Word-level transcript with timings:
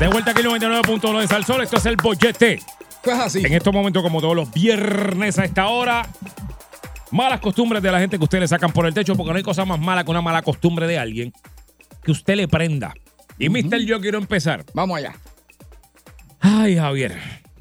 De 0.00 0.08
vuelta 0.08 0.30
aquí 0.30 0.42
99.1 0.42 1.20
de 1.20 1.28
Salsol, 1.28 1.62
esto 1.62 1.76
es 1.76 1.84
el 1.84 1.96
bollete. 1.96 2.58
Pues 3.04 3.18
así. 3.18 3.44
En 3.44 3.52
estos 3.52 3.70
momentos, 3.70 4.02
como 4.02 4.22
todos 4.22 4.34
los 4.34 4.50
viernes 4.50 5.38
a 5.38 5.44
esta 5.44 5.68
hora, 5.68 6.08
malas 7.10 7.40
costumbres 7.40 7.82
de 7.82 7.92
la 7.92 8.00
gente 8.00 8.16
que 8.16 8.24
usted 8.24 8.40
le 8.40 8.48
sacan 8.48 8.72
por 8.72 8.86
el 8.86 8.94
techo, 8.94 9.14
porque 9.14 9.30
no 9.30 9.36
hay 9.36 9.42
cosa 9.42 9.66
más 9.66 9.78
mala 9.78 10.02
que 10.02 10.10
una 10.10 10.22
mala 10.22 10.40
costumbre 10.40 10.86
de 10.86 10.98
alguien 10.98 11.34
que 12.02 12.12
usted 12.12 12.36
le 12.36 12.48
prenda. 12.48 12.94
Y 13.38 13.50
Mister, 13.50 13.84
yo 13.84 14.00
quiero 14.00 14.16
empezar. 14.16 14.64
Vamos 14.72 14.96
allá. 14.96 15.12
Ay, 16.40 16.76
Javier. 16.76 17.18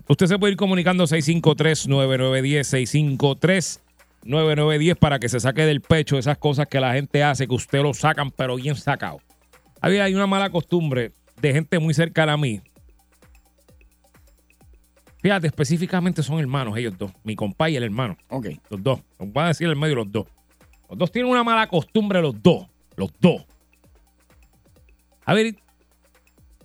Usted 0.08 0.28
se 0.28 0.40
puede 0.40 0.54
ir 0.54 0.58
comunicando 0.58 1.04
653-9910, 1.08 3.82
653-9910 4.24 4.96
para 4.96 5.20
que 5.20 5.28
se 5.28 5.42
saque 5.42 5.66
del 5.66 5.82
pecho 5.82 6.18
esas 6.18 6.38
cosas 6.38 6.68
que 6.68 6.80
la 6.80 6.94
gente 6.94 7.22
hace, 7.22 7.50
que 7.50 7.56
usted 7.56 7.82
lo 7.82 7.94
sacan, 7.94 8.32
pero 8.32 8.56
bien 8.56 8.78
sacado. 8.78 9.20
Javier, 9.82 10.04
hay 10.04 10.16
una 10.16 10.26
mala 10.26 10.50
costumbre 10.50 11.12
de 11.42 11.54
gente 11.54 11.80
muy 11.80 11.94
cercana 11.94 12.34
a 12.34 12.38
mí. 12.38 12.62
Fíjate, 15.22 15.48
específicamente 15.48 16.24
son 16.24 16.40
hermanos 16.40 16.78
ellos 16.78 16.98
dos, 16.98 17.12
mi 17.24 17.36
compa 17.36 17.70
y 17.70 17.76
el 17.76 17.84
hermano, 17.84 18.18
Ok. 18.30 18.48
los 18.70 18.82
dos. 18.82 19.02
Los 19.20 19.32
voy 19.34 19.44
a 19.44 19.48
decir 19.48 19.68
el 19.68 19.76
medio 19.76 19.96
los 19.96 20.12
dos. 20.12 20.28
Los 20.90 20.98
dos 20.98 21.12
tienen 21.12 21.30
una 21.30 21.44
mala 21.44 21.68
costumbre, 21.68 22.22
los 22.22 22.42
dos, 22.42 22.68
los 22.96 23.12
dos. 23.20 23.46
A 25.26 25.34
ver, 25.34 25.56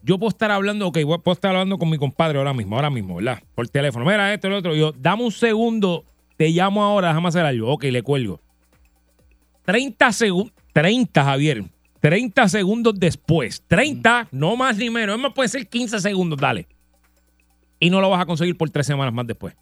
yo 0.02 0.18
puedo 0.18 0.28
estar 0.30 0.50
hablando, 0.50 0.86
ok, 0.86 0.98
puedo 1.22 1.32
estar 1.32 1.50
hablando 1.50 1.78
con 1.78 1.90
mi 1.90 1.98
compadre 1.98 2.38
ahora 2.38 2.54
mismo, 2.54 2.76
ahora 2.76 2.90
mismo, 2.90 3.16
¿verdad? 3.16 3.42
Por 3.54 3.68
teléfono. 3.68 4.04
Mira 4.04 4.32
esto, 4.32 4.48
lo 4.48 4.58
otro. 4.58 4.74
Yo, 4.74 4.92
dame 4.92 5.24
un 5.24 5.32
segundo, 5.32 6.04
te 6.36 6.48
llamo 6.50 6.82
ahora, 6.82 7.08
déjame 7.08 7.28
hacer 7.28 7.44
algo. 7.44 7.70
Ok, 7.72 7.84
le 7.84 8.02
cuelgo. 8.02 8.40
30 9.64 10.12
segundos, 10.12 10.52
30, 10.72 11.24
Javier. 11.24 11.64
30 12.04 12.50
segundos 12.50 13.00
después. 13.00 13.64
30, 13.66 14.28
no 14.30 14.56
más 14.56 14.76
ni 14.76 14.90
menos. 14.90 15.16
Es 15.16 15.22
más, 15.22 15.32
puede 15.32 15.48
ser 15.48 15.66
15 15.66 16.00
segundos, 16.00 16.38
dale. 16.38 16.68
Y 17.80 17.88
no 17.88 17.98
lo 18.02 18.10
vas 18.10 18.20
a 18.20 18.26
conseguir 18.26 18.58
por 18.58 18.68
tres 18.68 18.86
semanas 18.86 19.14
más 19.14 19.26
después. 19.26 19.56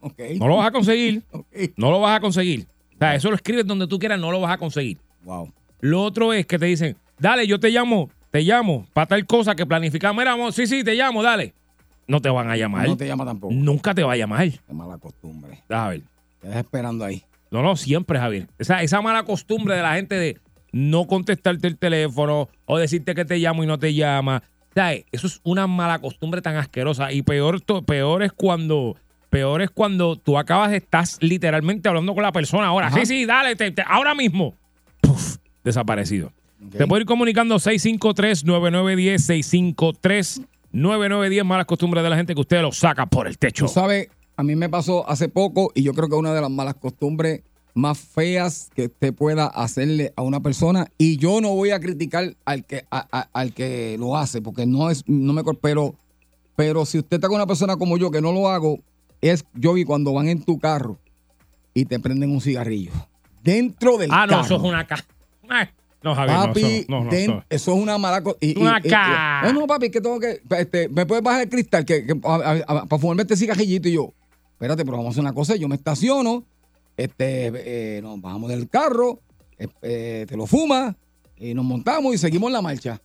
Ok. 0.00 0.18
No 0.40 0.48
lo 0.48 0.56
vas 0.56 0.66
a 0.66 0.70
conseguir. 0.72 1.22
Ok. 1.30 1.46
No 1.76 1.92
lo 1.92 2.00
vas 2.00 2.16
a 2.16 2.20
conseguir. 2.20 2.66
O 2.96 2.98
sea, 2.98 3.14
eso 3.14 3.30
lo 3.30 3.36
escribes 3.36 3.64
donde 3.64 3.86
tú 3.86 3.96
quieras, 3.96 4.18
no 4.18 4.32
lo 4.32 4.40
vas 4.40 4.52
a 4.54 4.58
conseguir. 4.58 4.98
Wow. 5.22 5.52
Lo 5.78 6.02
otro 6.02 6.32
es 6.32 6.46
que 6.46 6.58
te 6.58 6.66
dicen, 6.66 6.96
dale, 7.20 7.46
yo 7.46 7.60
te 7.60 7.70
llamo, 7.70 8.10
te 8.32 8.40
llamo 8.42 8.88
para 8.92 9.06
tal 9.06 9.24
cosa 9.24 9.54
que 9.54 9.66
planificamos. 9.66 10.20
Mira, 10.20 10.32
amor, 10.32 10.52
sí, 10.52 10.66
sí, 10.66 10.82
te 10.82 10.96
llamo, 10.96 11.22
dale. 11.22 11.54
No 12.08 12.20
te 12.20 12.28
van 12.28 12.50
a 12.50 12.56
llamar. 12.56 12.88
No 12.88 12.96
te 12.96 13.06
llama 13.06 13.24
tampoco. 13.24 13.54
Nunca 13.54 13.94
te 13.94 14.02
va 14.02 14.14
a 14.14 14.16
llamar. 14.16 14.50
Qué 14.50 14.74
mala 14.74 14.98
costumbre. 14.98 15.62
A 15.68 15.90
ver. 15.90 16.02
Te 16.40 16.48
dejas 16.48 16.64
esperando 16.64 17.04
ahí. 17.04 17.22
No, 17.50 17.62
no, 17.62 17.76
siempre, 17.76 18.18
Javier. 18.18 18.48
Esa, 18.58 18.82
esa 18.82 19.00
mala 19.00 19.22
costumbre 19.24 19.74
de 19.76 19.82
la 19.82 19.94
gente 19.94 20.16
de 20.16 20.38
no 20.72 21.06
contestarte 21.06 21.66
el 21.66 21.78
teléfono 21.78 22.48
o 22.66 22.78
decirte 22.78 23.14
que 23.14 23.24
te 23.24 23.38
llamo 23.38 23.64
y 23.64 23.66
no 23.66 23.78
te 23.78 23.94
llama. 23.94 24.42
¿Sabes? 24.74 25.04
Eso 25.12 25.26
es 25.26 25.40
una 25.44 25.66
mala 25.66 25.98
costumbre 25.98 26.42
tan 26.42 26.56
asquerosa. 26.56 27.10
Y 27.12 27.22
peor, 27.22 27.62
peor 27.84 28.22
es 28.22 28.32
cuando. 28.32 28.96
Peor 29.30 29.60
es 29.60 29.70
cuando 29.70 30.16
tú 30.16 30.38
acabas, 30.38 30.72
estás 30.72 31.18
literalmente 31.20 31.86
hablando 31.88 32.14
con 32.14 32.22
la 32.22 32.32
persona 32.32 32.68
ahora. 32.68 32.86
Ajá. 32.86 33.00
Sí, 33.00 33.04
sí, 33.06 33.24
dale, 33.26 33.56
te- 33.56 33.70
te- 33.72 33.84
ahora 33.86 34.14
mismo. 34.14 34.54
Puf, 35.02 35.36
desaparecido. 35.64 36.32
Ok. 36.66 36.76
Te 36.78 36.86
puedo 36.86 37.00
ir 37.02 37.06
comunicando 37.06 37.56
653-9910, 37.56 40.46
653-9910, 40.72 41.44
malas 41.44 41.66
costumbres 41.66 42.04
de 42.04 42.10
la 42.10 42.16
gente 42.16 42.34
que 42.34 42.40
usted 42.40 42.62
lo 42.62 42.72
saca 42.72 43.06
por 43.06 43.26
el 43.26 43.38
techo. 43.38 43.66
Tú 43.66 43.72
sabes, 43.72 44.08
a 44.38 44.42
mí 44.44 44.54
me 44.56 44.68
pasó 44.68 45.08
hace 45.10 45.28
poco 45.28 45.72
y 45.74 45.82
yo 45.82 45.92
creo 45.94 46.08
que 46.08 46.14
una 46.14 46.32
de 46.32 46.40
las 46.40 46.50
malas 46.50 46.74
costumbres 46.76 47.42
más 47.74 47.98
feas 47.98 48.70
que 48.74 48.84
usted 48.86 49.12
pueda 49.12 49.46
hacerle 49.46 50.12
a 50.16 50.22
una 50.22 50.40
persona 50.40 50.86
y 50.96 51.16
yo 51.16 51.40
no 51.40 51.54
voy 51.54 51.70
a 51.70 51.80
criticar 51.80 52.34
al 52.44 52.64
que 52.64 52.84
a- 52.90 53.06
a- 53.10 53.28
al 53.32 53.52
que 53.52 53.96
lo 53.98 54.16
hace 54.16 54.40
porque 54.40 54.64
no 54.64 54.90
es 54.90 55.02
no 55.08 55.32
me 55.32 55.42
pero 55.60 55.94
pero 56.56 56.86
si 56.86 56.98
usted 56.98 57.16
está 57.16 57.28
con 57.28 57.34
una 57.36 57.46
persona 57.46 57.76
como 57.76 57.96
yo 57.98 58.10
que 58.10 58.20
no 58.20 58.32
lo 58.32 58.48
hago 58.48 58.78
es 59.20 59.44
yo 59.54 59.72
vi 59.74 59.84
cuando 59.84 60.12
van 60.12 60.28
en 60.28 60.42
tu 60.42 60.58
carro 60.58 60.98
y 61.74 61.84
te 61.84 61.98
prenden 62.00 62.30
un 62.30 62.40
cigarrillo 62.40 62.92
dentro 63.42 63.98
del 63.98 64.10
Ah, 64.12 64.24
no, 64.26 64.32
carro. 64.34 64.44
eso 64.44 64.56
es 64.56 64.62
una 64.62 64.86
ca... 64.86 65.04
Ay, 65.48 65.66
No, 66.02 66.14
Javier, 66.14 66.36
Papi, 66.38 66.60
eso 66.62 66.84
no, 66.88 66.98
no, 66.98 67.04
no, 67.06 67.10
den- 67.10 67.30
eso- 67.30 67.44
eso 67.50 67.74
es 67.74 67.82
una 67.82 67.98
mala 67.98 68.22
cosa. 68.22 68.36
Una 68.56 68.80
No, 69.42 69.52
no, 69.52 69.66
papi, 69.66 69.90
que 69.90 70.00
tengo 70.00 70.20
que. 70.20 70.40
Este, 70.58 70.88
¿Me 70.88 71.06
puedes 71.06 71.24
bajar 71.24 71.42
el 71.42 71.48
cristal 71.48 71.84
que, 71.84 72.06
que- 72.06 72.20
a- 72.24 72.34
a- 72.36 72.52
a- 72.80 72.86
para 72.86 73.00
fumarme 73.00 73.22
este 73.22 73.36
cigarrillito? 73.36 73.88
Y 73.88 73.92
yo, 73.94 74.12
espérate, 74.58 74.84
pero 74.84 74.96
vamos 74.96 75.06
a 75.06 75.10
hacer 75.10 75.20
una 75.22 75.32
cosa. 75.32 75.54
Yo 75.56 75.68
me 75.68 75.76
estaciono, 75.76 76.44
este, 76.96 77.52
eh, 77.96 78.02
nos 78.02 78.20
bajamos 78.20 78.50
del 78.50 78.68
carro, 78.68 79.20
eh, 79.82 80.26
te 80.28 80.36
lo 80.36 80.46
fumas, 80.46 80.94
y 81.36 81.54
nos 81.54 81.64
montamos 81.64 82.14
y 82.14 82.18
seguimos 82.18 82.50
la 82.50 82.60
marcha. 82.60 83.00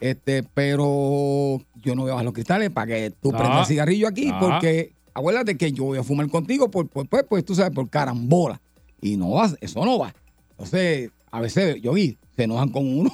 Este, 0.00 0.42
pero 0.42 1.60
yo 1.82 1.94
no 1.94 2.02
voy 2.02 2.10
a 2.10 2.14
bajar 2.14 2.24
los 2.24 2.34
cristales 2.34 2.70
para 2.70 2.86
que 2.86 3.10
tú 3.20 3.30
Ah. 3.34 3.38
prendas 3.38 3.60
el 3.60 3.66
cigarrillo 3.66 4.08
aquí, 4.08 4.30
Ah. 4.32 4.38
porque 4.40 4.92
acuérdate 5.14 5.56
que 5.56 5.72
yo 5.72 5.84
voy 5.84 5.98
a 5.98 6.02
fumar 6.04 6.28
contigo 6.28 6.70
por, 6.70 6.88
por- 6.88 7.08
pues, 7.08 7.24
pues, 7.28 7.44
tú 7.44 7.54
sabes, 7.54 7.72
por 7.72 7.88
carambola. 7.90 8.60
Y 9.00 9.16
no 9.16 9.30
va, 9.30 9.50
eso 9.60 9.84
no 9.84 9.98
va. 9.98 10.14
Entonces, 10.52 11.10
a 11.30 11.40
veces, 11.40 11.80
yo 11.82 11.92
vi, 11.92 12.16
se 12.36 12.44
enojan 12.44 12.68
con 12.70 12.86
uno, 12.86 13.10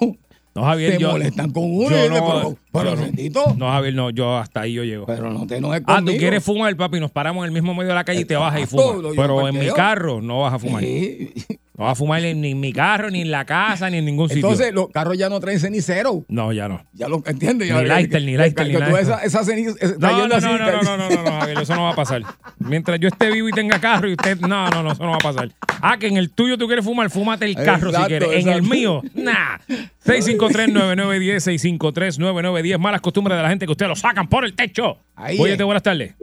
No, 0.55 0.65
Javier, 0.65 0.95
se 0.95 0.99
yo... 0.99 1.13
molestan 1.13 1.51
con 1.53 1.65
uno, 1.65 1.91
yo 1.91 2.09
no- 2.11 2.57
pero, 2.73 2.95
no. 2.97 3.03
bendito, 3.03 3.55
No, 3.57 3.71
Javier, 3.71 3.95
no, 3.95 4.11
yo 4.11 4.37
hasta 4.37 4.61
ahí 4.63 4.73
yo 4.75 4.85
llego. 4.85 5.07
pero 5.07 5.31
no 5.33 5.47
te 5.47 5.57
enojes 5.57 5.83
Ah, 5.87 5.97
conmigo. 5.97 6.13
tú 6.13 6.19
quieres 6.19 6.45
fumar, 6.45 6.77
papi, 6.77 7.01
nos 7.01 7.11
paramos 7.11 7.43
en 7.45 7.47
el 7.47 7.53
mismo 7.53 7.75
medio 7.75 7.89
de 7.89 7.95
la 7.95 8.05
calle 8.05 8.21
y 8.21 8.25
te 8.25 8.37
bajas 8.37 8.63
y 8.63 8.67
fumas. 8.67 9.13
Pero 9.17 9.49
en 9.49 9.59
mi 9.59 9.69
carro 9.71 10.21
no 10.21 10.41
vas 10.41 10.55
a 10.55 10.59
fumar. 10.59 10.83
Sí. 10.83 11.33
No 11.77 11.85
vas 11.85 11.93
a 11.93 11.95
fumar 11.95 12.21
ni 12.23 12.51
en 12.51 12.59
mi 12.59 12.73
carro, 12.73 13.09
ni 13.09 13.21
en 13.21 13.31
la 13.31 13.45
casa, 13.45 13.89
ni 13.89 13.99
en 13.99 14.05
ningún 14.05 14.29
sitio. 14.29 14.43
Entonces, 14.51 14.75
los 14.75 14.89
carros 14.89 15.17
ya 15.17 15.29
no 15.29 15.39
traen 15.39 15.61
cenicero. 15.61 16.25
No, 16.29 16.53
ya 16.53 16.67
no. 16.67 16.85
Ya 16.93 17.09
lo 17.09 17.23
entiendes. 17.25 17.69
Ni 17.71 17.75
Ya- 17.75 17.83
lighter, 17.83 18.21
ni 18.25 18.37
lighter, 18.37 18.67
ni 18.67 18.75
esa, 18.99 19.23
esa 19.23 19.45
ceniza 19.45 19.71
está 19.81 20.11
No, 20.11 20.27
no, 20.27 20.41
no, 20.41 20.59
no, 20.59 20.59
no, 20.59 20.83
no, 20.83 20.97
no, 21.09 21.23
no, 21.23 21.31
Javier, 21.39 21.59
eso 21.61 21.77
no 21.77 21.85
va 21.85 21.91
a 21.93 21.95
pasar. 21.95 22.23
Mientras 22.59 22.99
yo 22.99 23.07
esté 23.07 23.31
vivo 23.31 23.49
y 23.49 23.53
tenga 23.53 23.79
carro 23.81 24.09
y 24.09 24.13
usted, 24.15 24.41
no, 24.41 24.69
no, 24.71 24.83
no, 24.83 24.91
eso 24.93 25.05
no 25.05 25.11
va 25.11 25.17
a 25.17 25.21
pasar. 25.21 25.53
Ah, 25.81 25.97
que 25.99 26.09
en 26.09 26.17
el 26.17 26.31
tuyo 26.31 26.59
tú 26.59 26.67
quieres 26.67 26.85
fumar, 26.85 27.09
fúmate 27.11 27.45
el 27.45 27.55
carro 27.55 27.91
Exacto, 27.91 28.01
si 28.03 28.07
quieres. 28.09 28.45
En 28.45 28.53
el 28.53 28.63
mío, 28.63 29.01
nah. 29.15 29.59
653-9910, 30.05 31.45
653-9910, 31.79 32.58
malas 32.79 33.01
costumbres 33.01 33.37
de 33.37 33.43
la 33.43 33.49
gente 33.49 33.67
que 33.67 33.73
ustedes 33.73 33.89
lo 33.89 33.97
sacan 33.97 34.29
por 34.29 34.45
el 34.45 34.55
techo. 34.55 34.99
Ahí 35.17 35.39
Óyete, 35.41 35.63
es. 35.63 35.67
buenas 35.67 35.83
tardes. 35.83 36.15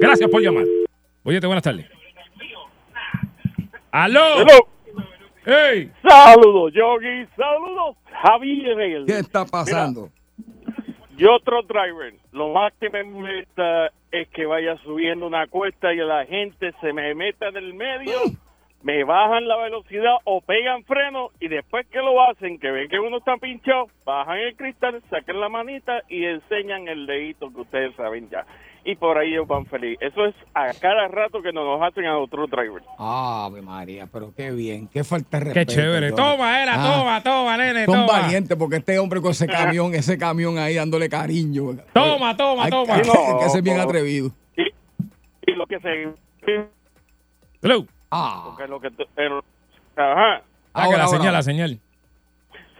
Gracias 0.00 0.30
por 0.30 0.42
llamar. 0.42 0.64
Óyete, 1.22 1.46
buenas 1.46 1.62
tardes. 1.62 1.86
¡Aló! 3.90 4.20
¡Ey! 5.46 5.90
Saludos, 6.06 6.72
Yogi. 6.74 7.26
Saludos, 7.36 7.96
Javier. 8.22 9.04
¿Qué 9.06 9.18
está 9.18 9.44
pasando? 9.46 10.10
Yo 11.16 11.34
otro 11.34 11.62
driver. 11.62 12.14
Lo 12.32 12.52
más 12.52 12.72
que 12.78 12.90
me 12.90 13.04
molesta 13.04 13.90
es 14.10 14.28
que 14.28 14.44
vaya 14.44 14.76
subiendo 14.84 15.26
una 15.26 15.46
cuesta 15.46 15.92
y 15.94 15.98
la 15.98 16.26
gente 16.26 16.72
se 16.80 16.92
me 16.92 17.14
meta 17.14 17.48
en 17.48 17.56
el 17.56 17.74
medio, 17.74 18.12
me 18.82 19.02
bajan 19.04 19.48
la 19.48 19.56
velocidad 19.56 20.14
o 20.24 20.40
pegan 20.40 20.84
freno 20.84 21.30
y 21.40 21.48
después 21.48 21.86
que 21.88 21.98
lo 21.98 22.22
hacen, 22.22 22.58
que 22.58 22.70
ven 22.70 22.88
que 22.88 23.00
uno 23.00 23.18
está 23.18 23.36
pinchado, 23.36 23.86
bajan 24.04 24.38
el 24.38 24.54
cristal, 24.56 25.02
sacan 25.10 25.40
la 25.40 25.48
manita 25.48 26.02
y 26.08 26.24
enseñan 26.24 26.86
el 26.88 27.06
dedito 27.06 27.52
que 27.52 27.62
ustedes 27.62 27.94
saben 27.96 28.28
ya. 28.30 28.46
Y 28.84 28.94
por 28.94 29.18
ahí 29.18 29.32
ellos 29.32 29.48
van 29.48 29.66
feliz. 29.66 29.98
Eso 30.00 30.26
es 30.26 30.34
a 30.54 30.72
cada 30.80 31.08
rato 31.08 31.42
que 31.42 31.52
nos 31.52 31.82
hacen 31.82 32.06
a 32.06 32.16
otro 32.18 32.46
driver. 32.46 32.80
Ave 32.98 33.60
María, 33.60 34.06
pero 34.06 34.32
qué 34.36 34.52
bien. 34.52 34.86
Qué 34.86 35.02
falta 35.02 35.40
de 35.40 35.46
¡Qué 35.46 35.54
respeto. 35.54 35.72
chévere! 35.72 36.10
Johnny. 36.10 36.22
Toma, 36.22 36.62
era, 36.62 36.74
Ah, 36.76 36.96
toma, 36.96 37.22
toma, 37.24 37.56
nene, 37.56 37.84
Son 37.86 38.06
toma. 38.06 38.20
valientes 38.20 38.56
porque 38.56 38.76
este 38.76 38.96
hombre 39.00 39.20
con 39.20 39.32
ese 39.32 39.48
camión, 39.48 39.92
ese 39.92 40.16
camión 40.16 40.56
ahí 40.58 40.74
dándole 40.76 41.08
cariño. 41.08 41.70
Toma, 41.92 42.36
toma, 42.36 42.66
Hay 42.66 42.70
toma. 42.70 43.02
que- 43.02 43.10
Hay 43.10 43.38
que 43.42 43.48
ser 43.48 43.62
bien 43.62 43.76
No, 43.76 43.82
no. 43.82 43.88
atrevido. 43.88 44.30
Y, 44.56 44.62
y 45.50 45.54
lo 45.56 45.66
que 45.66 45.80
se... 45.80 46.08
Hello. 47.62 47.84
Ah, 48.16 48.42
Porque 48.46 48.66
lo 48.68 48.80
que... 48.80 48.90
tú- 48.90 49.04
el- 49.16 49.40
ajá. 49.96 50.42
Ah, 50.74 50.88
que 50.90 50.96
la 50.96 51.04
ahora. 51.04 51.06
señal, 51.18 51.32
la 51.32 51.42
señal. 51.42 51.78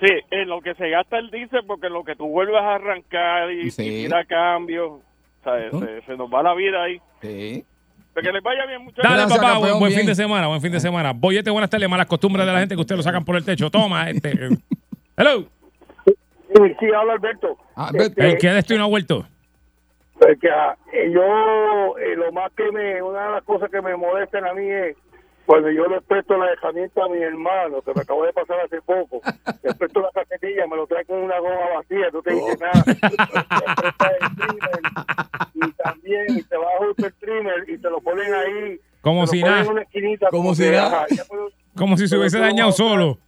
Sí, 0.01 0.09
en 0.31 0.49
lo 0.49 0.61
que 0.61 0.75
se 0.75 0.91
gasta 0.91 1.19
el 1.19 1.31
diésel, 1.31 1.65
porque 1.67 1.89
lo 1.89 2.05
que 2.05 2.15
tú 2.17 2.27
vuelves 2.29 2.61
a 2.61 2.75
arrancar 2.75 3.51
y, 3.51 3.71
Sí. 3.71 3.83
y 3.83 4.03
tira 4.05 4.25
cambio, 4.27 4.87
o 4.93 5.03
sea, 5.43 5.55
¿No? 5.73 5.81
se, 5.81 6.03
se 6.03 6.17
nos 6.17 6.31
va 6.33 6.43
la 6.43 6.55
vida 6.55 6.83
ahí. 6.83 7.01
sí. 7.23 7.65
Que 8.15 8.33
les 8.33 8.43
vaya 8.43 8.65
bien, 8.65 8.83
muchachos. 8.83 9.05
Dale, 9.05 9.17
Gracias, 9.17 9.39
papá, 9.39 9.53
campeón, 9.53 9.69
buen, 9.73 9.79
buen 9.81 9.89
bien. 9.91 10.01
fin 10.01 10.07
de 10.09 10.15
semana, 10.15 10.47
buen 10.47 10.63
fin 10.63 10.73
de 10.73 10.81
semana. 10.81 11.13
Boyete, 11.13 11.51
buenas 11.51 11.69
tardes, 11.69 11.87
malas 11.87 12.07
costumbres 12.07 12.47
de 12.47 12.53
la 12.55 12.61
gente 12.61 12.75
que 12.75 12.81
ustedes 12.81 12.97
lo 12.97 13.03
sacan 13.03 13.27
por 13.27 13.37
el 13.37 13.45
techo. 13.45 13.71
Toma, 13.71 14.09
este. 14.09 14.31
Hello. 15.19 15.45
Sí, 16.07 16.63
sí, 16.81 16.87
habla 16.99 17.13
Alberto. 17.13 17.59
Ah, 17.75 17.89
Alberto. 17.89 18.23
El 18.23 18.39
que 18.39 18.49
de 18.49 18.59
esto 18.61 18.73
y 18.75 18.79
no 18.79 18.85
ha 18.85 18.89
vuelto. 18.89 19.27
Porque 20.19 20.49
ah, 20.49 20.75
eh, 20.95 21.11
yo, 21.13 21.99
eh, 21.99 22.17
lo 22.17 22.33
más 22.33 22.51
que 22.57 22.73
me, 22.73 23.03
una 23.03 23.27
de 23.27 23.33
las 23.33 23.43
cosas 23.45 23.71
que 23.71 23.83
me 23.83 23.95
molestan 23.97 24.47
a 24.47 24.55
mí 24.55 24.65
es 24.67 24.97
cuando 25.47 25.71
yo 25.71 25.87
le 25.87 26.01
presto 26.03 26.37
la 26.37 26.53
herramienta 26.53 27.05
a 27.05 27.09
mi 27.09 27.23
hermano, 27.23 27.81
que 27.81 27.95
me 27.95 28.03
acabo 28.03 28.25
de 28.27 28.33
pasar 28.33 28.61
hace 28.61 28.83
poco, 28.83 29.21
le 29.63 29.75
presto 29.75 30.01
la 30.01 30.11
cajetilla, 30.11 30.67
me 30.67 30.77
lo 30.77 30.87
trae 30.87 31.05
con 31.05 31.19
una 31.19 31.39
goma 31.39 31.77
vacía, 31.77 32.11
no 32.13 32.21
te 32.21 32.35
dice 32.35 32.59
nada. 32.61 32.85
El 34.21 34.37
trimmer, 34.37 34.81
y 35.55 35.73
también 35.73 36.27
y 36.39 36.43
te 36.43 36.57
baja 36.57 36.79
justo 36.79 37.07
el 37.07 37.15
trimmer 37.15 37.65
y 37.69 37.79
te 37.79 37.91
lo 37.91 38.01
ponen 38.01 38.35
ahí. 38.35 38.81
Como 39.01 39.27
si 39.27 39.43
nada. 39.43 39.63
en 39.63 39.69
una 39.69 39.83
esquinita, 39.83 40.29
Como 40.31 40.55
si 40.55 40.65
que, 40.65 40.73
nada. 40.73 41.07
Como 41.77 41.97
si 41.97 42.09
se 42.09 42.17
hubiese 42.17 42.39
dañado 42.39 42.73
solo. 42.73 43.19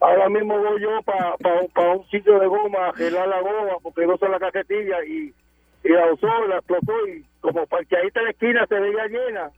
Ahora 0.00 0.28
mismo 0.28 0.56
voy 0.56 0.80
yo 0.80 1.02
para 1.02 1.36
pa, 1.36 1.90
un 1.90 2.08
sitio 2.10 2.38
de 2.38 2.46
goma 2.46 2.88
a 2.88 2.92
gelar 2.94 3.26
la 3.28 3.40
goma 3.40 3.76
porque 3.82 4.06
no 4.06 4.14
usa 4.14 4.28
la 4.28 4.38
cajetilla 4.38 5.04
y, 5.04 5.34
y 5.84 5.88
la 5.88 6.12
usó, 6.12 6.28
la 6.46 6.56
explotó 6.58 6.92
y 7.08 7.24
como 7.40 7.66
parqueadita 7.66 8.20
en 8.20 8.24
la 8.26 8.30
esquina 8.30 8.66
se 8.68 8.78
veía 8.78 9.06
llena, 9.06 9.50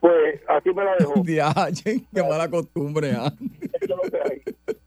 pues 0.00 0.40
así 0.48 0.70
me 0.74 0.84
la 0.84 0.96
dejó. 0.98 1.22
Diache, 1.22 2.02
qué 2.14 2.22
mala 2.22 2.48
costumbre. 2.48 3.12
ah. 3.16 3.32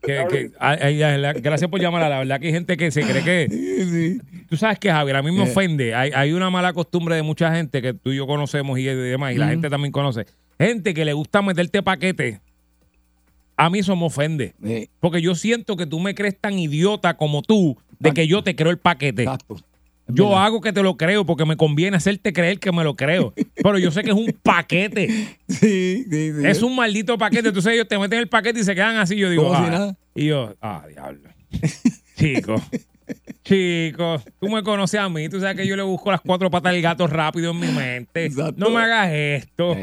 Que 0.04 0.18
hay. 0.18 0.26
Que, 0.26 0.28
que- 0.30 0.52
ay, 0.60 0.78
ay, 0.82 1.04
ay, 1.04 1.22
la- 1.22 1.34
gracias 1.34 1.70
por 1.70 1.80
llamar. 1.80 2.02
La 2.10 2.20
verdad 2.20 2.40
que 2.40 2.48
hay 2.48 2.54
gente 2.54 2.76
que 2.78 2.92
se 2.92 3.02
cree 3.04 3.24
que. 3.24 3.48
Sí, 3.50 3.86
sí. 3.90 4.22
Tú 4.50 4.58
sabes 4.58 4.80
que, 4.80 4.92
Javier, 4.92 5.16
a 5.18 5.22
mí 5.22 5.32
me 5.32 5.44
Eh. 5.46 5.52
ofende. 5.52 5.94
Hay, 5.96 6.12
hay 6.14 6.34
una 6.34 6.50
mala 6.50 6.74
costumbre 6.74 7.16
de 7.16 7.22
mucha 7.24 7.54
gente 7.54 7.82
que 7.82 7.94
tú 7.94 8.12
y 8.12 8.18
yo 8.18 8.26
conocemos 8.28 8.78
y 8.80 8.84
demás, 8.84 9.34
y 9.34 9.38
la 9.38 9.48
gente 9.50 9.70
también 9.70 9.92
conoce. 9.92 10.26
Gente 10.60 10.94
que 10.94 11.06
le 11.06 11.14
gusta 11.14 11.42
meterte 11.42 11.82
paquete. 11.84 12.40
A 13.58 13.70
mí 13.70 13.80
eso 13.80 13.96
me 13.96 14.06
ofende. 14.06 14.54
Eh, 14.64 14.88
Porque 15.00 15.22
yo 15.22 15.36
siento 15.36 15.78
que 15.78 15.86
tú 15.86 16.00
me 16.00 16.16
crees 16.16 16.36
tan 16.40 16.58
idiota 16.58 17.16
como 17.16 17.42
tú 17.44 17.78
de 18.00 18.12
que 18.12 18.26
yo 18.28 18.44
te 18.44 18.56
creo 18.56 18.72
el 18.72 18.78
paquete. 18.80 19.24
exacto. 19.24 19.58
Yo 20.08 20.30
verdad. 20.30 20.46
hago 20.46 20.62
que 20.62 20.74
te 20.74 20.84
lo 20.84 20.98
creo 20.98 21.26
porque 21.26 21.46
me 21.46 21.56
conviene 21.56 21.98
hacerte 21.98 22.34
creer 22.34 22.60
que 22.60 22.72
me 22.72 22.84
lo 22.84 22.96
creo. 22.96 23.34
Pero 23.56 23.78
yo 23.78 23.92
sé 23.92 24.04
que 24.04 24.10
es 24.12 24.16
un 24.16 24.34
paquete. 24.44 25.38
Sí, 25.52 26.06
sí, 26.10 26.32
sí. 26.32 26.48
Es 26.48 26.64
un 26.64 26.76
maldito 26.76 27.18
paquete. 27.18 27.50
Entonces 27.50 27.74
ellos 27.74 27.88
te 27.88 28.00
meten 28.00 28.20
el 28.20 28.30
paquete 28.30 28.62
y 28.62 28.64
se 28.64 28.74
quedan 28.74 28.96
así. 28.98 29.18
Yo 29.18 29.30
digo, 29.30 29.50
si 29.50 29.64
ah. 29.64 29.70
nada. 29.70 29.98
Y 30.16 30.28
yo, 30.28 30.56
ah, 30.62 30.86
diablo. 30.88 31.30
Chico. 32.16 32.56
Chico, 33.44 34.22
tú 34.40 34.48
me 34.48 34.64
conoces 34.64 35.00
a 35.00 35.10
mí, 35.10 35.28
tú 35.28 35.40
sabes 35.40 35.58
que 35.58 35.68
yo 35.68 35.76
le 35.76 35.84
busco 35.84 36.12
las 36.12 36.22
cuatro 36.22 36.50
patas 36.50 36.72
del 36.72 36.82
gato 36.82 37.08
rápido 37.08 37.52
en 37.52 37.60
mi 37.60 37.68
mente. 37.68 38.26
Exacto. 38.26 38.56
No 38.58 38.70
me 38.70 38.82
hagas 38.82 39.12
esto. 39.12 39.76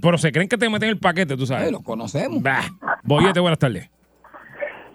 Pero 0.00 0.18
se 0.18 0.32
creen 0.32 0.48
que 0.48 0.56
te 0.56 0.68
meten 0.70 0.88
el 0.88 0.98
paquete, 0.98 1.36
tú 1.36 1.46
sabes. 1.46 1.70
los 1.70 1.82
conocemos. 1.82 2.42
Bah. 2.42 2.64
Boyete, 3.02 3.40
buenas 3.40 3.58
tardes. 3.58 3.90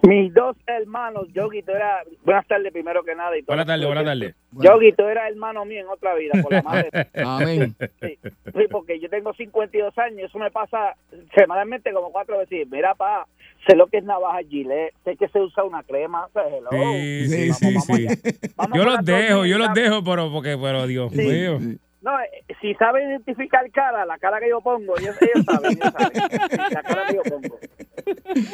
Mis 0.02 0.32
dos 0.32 0.56
hermanos, 0.66 1.26
Yogi, 1.34 1.62
tú 1.62 1.72
eras. 1.72 2.06
Buenas 2.24 2.46
tardes, 2.46 2.72
primero 2.72 3.02
que 3.02 3.14
nada. 3.14 3.36
Y 3.36 3.42
Buenas 3.42 3.66
tardes, 3.66 3.84
buenas 3.86 4.04
tardes. 4.04 4.34
Yogi, 4.52 4.92
tú 4.92 5.02
eras 5.04 5.28
hermano 5.30 5.64
mío 5.64 5.80
en 5.80 5.88
otra 5.88 6.14
vida, 6.14 6.40
por 6.40 6.52
la 6.52 6.62
madre. 6.62 6.88
Amén. 7.24 7.74
Sí, 8.00 8.18
sí, 8.22 8.66
porque 8.70 9.00
yo 9.00 9.08
tengo 9.10 9.34
52 9.34 9.98
años, 9.98 10.28
eso 10.30 10.38
me 10.38 10.50
pasa 10.50 10.94
semanalmente 11.36 11.92
como 11.92 12.12
cuatro 12.12 12.38
veces. 12.38 12.68
Mira, 12.70 12.94
pa, 12.94 13.26
sé 13.66 13.74
lo 13.76 13.88
que 13.88 13.98
es 13.98 14.04
navaja 14.04 14.38
Gillette, 14.48 14.94
sé 15.04 15.16
que 15.16 15.28
se 15.28 15.40
usa 15.40 15.64
una 15.64 15.82
crema. 15.82 16.26
o 16.26 16.30
sea, 16.30 16.42
hello. 16.46 16.70
Sí, 16.70 17.28
sí, 17.28 17.52
Sí, 17.52 17.78
sí, 17.80 18.50
vamos 18.56 18.78
Yo 18.78 18.84
los 18.84 19.04
dejo, 19.04 19.44
yo 19.46 19.58
los 19.58 19.74
dejo, 19.74 20.04
pero 20.04 20.30
porque, 20.32 20.56
pero 20.60 20.86
Dios 20.86 21.12
Sí. 21.12 21.18
mío. 21.18 21.58
No, 22.00 22.18
eh, 22.20 22.44
si 22.60 22.74
saben 22.74 23.08
identificar 23.10 23.68
cara, 23.72 24.04
la 24.06 24.18
cara 24.18 24.38
que 24.40 24.48
yo 24.48 24.60
pongo, 24.60 24.96
ellos, 24.98 25.16
ellos 25.20 25.44
saben, 25.44 25.72
ellos 25.72 25.92
saben. 25.92 26.72
La 26.72 26.82
cara 26.82 27.06
que 27.08 27.14
yo 27.16 27.22
pongo. 27.24 27.58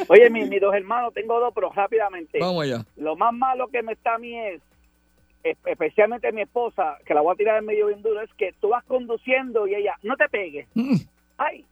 Oye, 0.07 0.29
mis, 0.29 0.49
mis 0.49 0.59
dos 0.61 0.73
hermanos, 0.73 1.13
tengo 1.13 1.39
dos, 1.39 1.53
pero 1.53 1.71
rápidamente. 1.71 2.39
Vamos 2.39 2.63
allá. 2.63 2.85
Lo 2.97 3.15
más 3.15 3.33
malo 3.33 3.67
que 3.67 3.83
me 3.83 3.93
está 3.93 4.15
a 4.15 4.17
mí 4.17 4.35
es, 4.37 4.61
es- 5.43 5.57
especialmente 5.65 6.31
mi 6.31 6.41
esposa, 6.41 6.97
que 7.05 7.13
la 7.13 7.21
voy 7.21 7.33
a 7.33 7.37
tirar 7.37 7.57
en 7.59 7.65
medio 7.65 7.87
bien 7.87 8.01
duro, 8.01 8.21
es 8.21 8.33
que 8.33 8.53
tú 8.59 8.69
vas 8.69 8.83
conduciendo 8.85 9.67
y 9.67 9.75
ella, 9.75 9.93
no 10.01 10.15
te 10.15 10.27
pegues. 10.27 10.67
Mm. 10.73 10.95
Ay, 11.37 11.65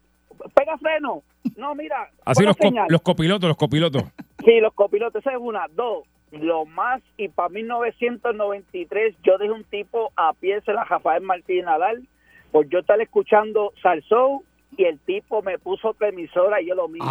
pega 0.54 0.78
freno. 0.78 1.24
No, 1.58 1.74
mira. 1.76 2.10
Así 2.24 2.44
los, 2.44 2.56
co- 2.56 2.72
los 2.88 3.02
copilotos, 3.02 3.48
los 3.48 3.58
copilotos. 3.58 4.04
Sí, 4.46 4.60
los 4.60 4.74
copilotos, 4.74 5.22
esa 5.22 5.32
es 5.32 5.38
una. 5.40 5.66
Dos, 5.74 6.06
lo 6.34 6.66
más, 6.66 7.02
y 7.18 7.28
para 7.30 7.50
1993 7.50 9.16
yo 9.24 9.38
dejé 9.38 9.52
un 9.52 9.64
tipo 9.66 10.12
a 10.16 10.34
pie, 10.34 10.62
se 10.62 10.74
la 10.74 10.84
Rafael 10.84 11.22
Martín 11.24 11.66
Nadal, 11.66 12.04
por 12.52 12.68
yo 12.70 12.80
estar 12.80 13.00
escuchando 13.02 13.72
Salsou 13.82 14.44
y 14.78 14.86
el 14.86 15.00
tipo 15.00 15.42
me 15.44 15.60
puso 15.60 15.90
otra 15.90 16.10
emisora 16.10 16.62
y 16.62 16.68
yo 16.68 16.76
lo 16.76 16.88
miro. 16.88 17.06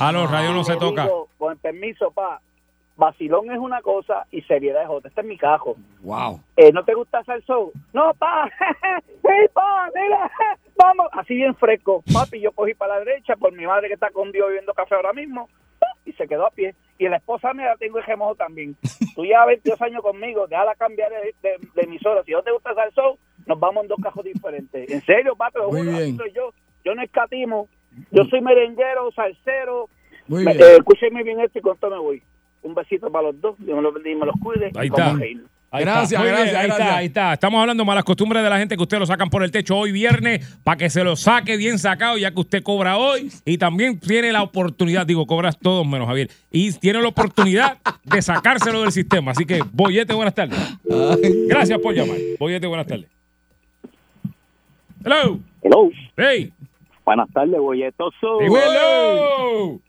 A 0.00 0.12
los 0.12 0.30
radios 0.30 0.54
no 0.54 0.60
Y 0.60 0.64
se 0.64 0.76
toca. 0.76 1.08
con 1.38 1.52
el 1.52 1.58
permiso, 1.58 2.10
pa, 2.12 2.40
vacilón 2.96 3.50
es 3.50 3.58
una 3.58 3.80
cosa 3.82 4.26
y 4.30 4.42
seriedad 4.42 4.82
es 4.82 4.88
otra. 4.88 5.08
Este 5.08 5.20
es 5.22 5.26
mi 5.26 5.36
cajo. 5.36 5.76
Wow. 6.02 6.40
Eh, 6.56 6.70
¿No 6.72 6.84
te 6.84 6.94
gusta 6.94 7.22
Salsou? 7.24 7.72
No, 7.92 8.12
pa, 8.14 8.48
sí, 9.06 9.48
pa, 9.52 9.88
mira, 9.94 10.30
vamos. 10.76 11.06
Así 11.12 11.34
bien 11.34 11.54
fresco. 11.56 12.02
Papi, 12.12 12.40
yo 12.40 12.52
cogí 12.52 12.74
para 12.74 12.94
la 12.98 13.04
derecha 13.04 13.34
por 13.36 13.52
mi 13.52 13.66
madre 13.66 13.88
que 13.88 13.94
está 13.94 14.10
con 14.10 14.30
Dios 14.32 14.46
bebiendo 14.46 14.74
café 14.74 14.94
ahora 14.94 15.12
mismo 15.12 15.48
y 16.04 16.12
se 16.12 16.26
quedó 16.28 16.46
a 16.46 16.50
pie. 16.50 16.74
Y 16.98 17.08
la 17.08 17.16
esposa 17.18 17.54
mía 17.54 17.66
la 17.66 17.76
tengo 17.76 17.98
en 17.98 18.04
remojo 18.04 18.34
también. 18.34 18.76
Tú 19.14 19.24
ya 19.24 19.44
22 19.46 19.80
años 19.82 20.02
conmigo, 20.02 20.46
déjala 20.48 20.74
cambiar 20.74 21.10
de, 21.12 21.34
de- 21.42 21.58
de 21.74 21.82
emisora. 21.82 22.22
Si 22.24 22.32
no 22.32 22.42
te 22.42 22.50
gusta 22.52 22.74
Salsou, 22.74 23.16
nos 23.46 23.58
vamos 23.60 23.84
en 23.84 23.88
dos 23.88 23.98
cajos 24.02 24.24
diferentes. 24.24 24.90
En 24.90 25.00
serio, 25.02 25.34
soy 26.16 26.32
yo. 26.32 26.52
Yo 26.84 26.94
no 26.94 27.02
escatimo. 27.02 27.68
Yo 28.10 28.24
soy 28.24 28.40
merenguero, 28.40 29.10
salsero. 29.12 29.88
Muy 30.26 30.44
Me- 30.44 30.54
bien. 30.54 30.64
eh, 30.64 30.76
escúcheme 30.78 31.22
bien 31.22 31.40
esto 31.40 31.58
y 31.58 31.62
con 31.62 31.74
esto 31.74 31.88
me 31.88 31.98
voy. 31.98 32.22
Un 32.62 32.74
besito 32.74 33.10
para 33.10 33.28
los 33.28 33.40
dos. 33.40 33.56
Dios 33.58 33.76
me 33.76 33.82
los 33.82 33.94
bendiga 33.94 34.16
y 34.16 34.18
me 34.20 34.26
los 34.26 34.34
cuide. 34.42 34.72
Ahí 34.74 34.88
Y 34.88 34.90
como 34.90 35.04
está. 35.04 35.18
Ahí 35.70 35.84
Gracias, 35.84 36.12
está. 36.12 36.18
Muy 36.20 36.28
bien, 36.28 36.40
gracias, 36.40 36.56
ahí 36.56 36.66
gracias. 36.66 36.88
está, 36.88 36.96
ahí 36.96 37.06
está. 37.06 37.32
Estamos 37.34 37.60
hablando 37.60 37.84
malas 37.84 38.04
costumbres 38.04 38.42
de 38.42 38.48
la 38.48 38.58
gente 38.58 38.74
que 38.74 38.82
usted 38.82 38.98
lo 38.98 39.04
sacan 39.04 39.28
por 39.28 39.42
el 39.42 39.50
techo 39.50 39.76
hoy 39.76 39.92
viernes 39.92 40.58
para 40.64 40.78
que 40.78 40.88
se 40.88 41.04
lo 41.04 41.14
saque 41.14 41.58
bien 41.58 41.78
sacado 41.78 42.16
ya 42.16 42.30
que 42.30 42.40
usted 42.40 42.62
cobra 42.62 42.96
hoy 42.96 43.30
y 43.44 43.58
también 43.58 43.98
tiene 44.00 44.32
la 44.32 44.42
oportunidad, 44.42 45.04
digo, 45.04 45.26
cobras 45.26 45.58
todos 45.58 45.86
menos 45.86 46.08
Javier, 46.08 46.30
y 46.50 46.72
tiene 46.72 47.02
la 47.02 47.08
oportunidad 47.08 47.76
de 48.04 48.22
sacárselo 48.22 48.80
del 48.80 48.92
sistema. 48.92 49.32
Así 49.32 49.44
que, 49.44 49.62
Boyete, 49.72 50.14
buenas 50.14 50.34
tardes. 50.34 50.58
Gracias 51.48 51.78
por 51.80 51.94
llamar. 51.94 52.16
Boyete, 52.38 52.66
buenas 52.66 52.86
tardes. 52.86 53.06
Hello. 55.04 55.38
Hello. 55.62 55.90
Hey. 56.16 56.50
Buenas 57.04 57.28
tardes, 57.30 57.58
bolletoso. 57.58 58.40
Hello. 58.40 59.80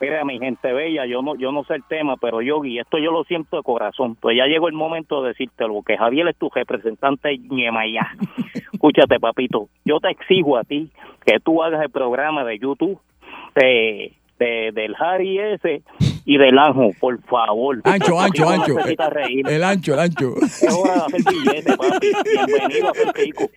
Mira, 0.00 0.24
mi 0.24 0.38
gente 0.38 0.72
bella, 0.72 1.04
yo 1.06 1.20
no, 1.20 1.34
yo 1.36 1.52
no 1.52 1.62
sé 1.64 1.74
el 1.74 1.84
tema, 1.84 2.16
pero 2.16 2.40
Yogi, 2.40 2.78
esto 2.78 2.96
yo 2.98 3.12
lo 3.12 3.22
siento 3.24 3.58
de 3.58 3.62
corazón. 3.62 4.14
Pues 4.16 4.36
ya 4.36 4.46
llegó 4.46 4.68
el 4.68 4.74
momento 4.74 5.22
de 5.22 5.28
decírtelo, 5.28 5.82
que 5.82 5.98
Javier 5.98 6.26
es 6.28 6.36
tu 6.38 6.48
representante 6.48 7.36
Ñemayá. 7.38 8.08
Escúchate, 8.72 9.20
papito, 9.20 9.68
yo 9.84 10.00
te 10.00 10.08
exijo 10.10 10.56
a 10.56 10.64
ti 10.64 10.88
que 11.26 11.38
tú 11.40 11.62
hagas 11.62 11.82
el 11.82 11.90
programa 11.90 12.44
de 12.44 12.58
YouTube 12.58 12.98
de, 13.54 14.12
de- 14.38 14.72
del 14.72 14.94
Harry 14.98 15.38
ese 15.38 15.82
y 16.24 16.38
del 16.38 16.58
Anjo, 16.58 16.90
por 17.00 17.20
favor. 17.22 17.80
Ancho, 17.84 18.20
ancho, 18.20 18.48
ancho. 18.48 18.76
El 19.48 19.64
ancho, 19.64 19.94
el 19.94 20.00
ancho. 20.00 20.34
Es 20.42 20.62
hora 20.72 20.94
de 20.94 21.00
hacer 21.00 21.22
billete, 21.32 21.76
papi. 21.76 22.12
Bienvenido 22.24 22.88
a 22.88 22.90
hacer 22.90 23.12
pico. 23.12 23.50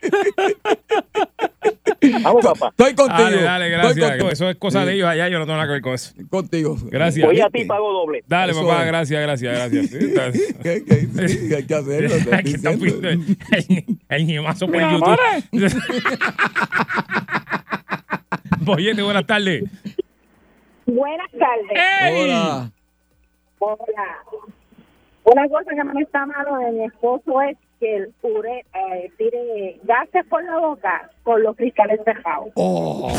Vamos, 2.21 2.43
papá. 2.43 2.69
Estoy 2.69 2.95
contigo. 2.95 3.23
Dale, 3.23 3.41
dale, 3.41 3.69
gracias. 3.69 4.09
contigo. 4.09 4.29
Eso 4.29 4.49
es 4.49 4.55
cosa 4.57 4.81
Sí. 4.81 4.87
de 4.87 4.93
ellos 4.95 5.07
allá, 5.07 5.29
yo 5.29 5.39
no 5.39 5.45
tengo 5.45 5.55
nada 5.57 5.67
que 5.67 5.73
ver 5.73 5.81
con 5.81 5.93
eso. 5.93 6.13
Contigo. 6.29 6.77
Gracias. 6.89 7.25
Voy 7.25 7.39
a 7.39 7.49
ti 7.49 7.65
pago 7.65 7.91
doble. 7.93 8.23
Dale, 8.27 8.51
Eso 8.51 8.61
papá, 8.67 8.81
es. 8.81 8.87
gracias, 8.87 9.21
gracias, 9.21 9.71
gracias. 9.71 9.89
¿Qué, 10.63 10.83
qué, 10.85 11.27
sí, 11.27 11.53
hay 11.53 11.65
que 11.65 11.75
hacerlo. 11.75 12.15
Aquí 12.33 12.53
está 12.55 12.71
el, 12.71 13.25
el, 14.09 14.25
ñemazo 14.25 14.67
por 14.67 14.79
YouTube. 14.81 15.17
Boyete, 18.61 19.01
buenas 19.03 19.25
tardes. 19.25 19.63
Buenas 20.85 21.31
tardes. 21.31 21.79
Hola. 22.11 22.71
Hola. 23.59 24.23
Una 25.23 25.47
cosa 25.47 25.71
que 25.73 25.83
me 25.83 26.01
está 26.01 26.25
malo 26.25 26.57
de 26.57 26.71
mi 26.71 26.83
esposo 26.85 27.41
es 27.41 27.57
que 27.79 27.95
el 27.95 28.13
ure, 28.21 28.65
eh, 28.73 29.11
tire 29.17 29.79
gases 29.83 30.25
por 30.27 30.43
la 30.43 30.57
boca 30.57 31.09
con 31.23 31.41
los 31.43 31.55
cristales 31.55 32.01
cerrados. 32.03 32.49
Oh. 32.55 33.09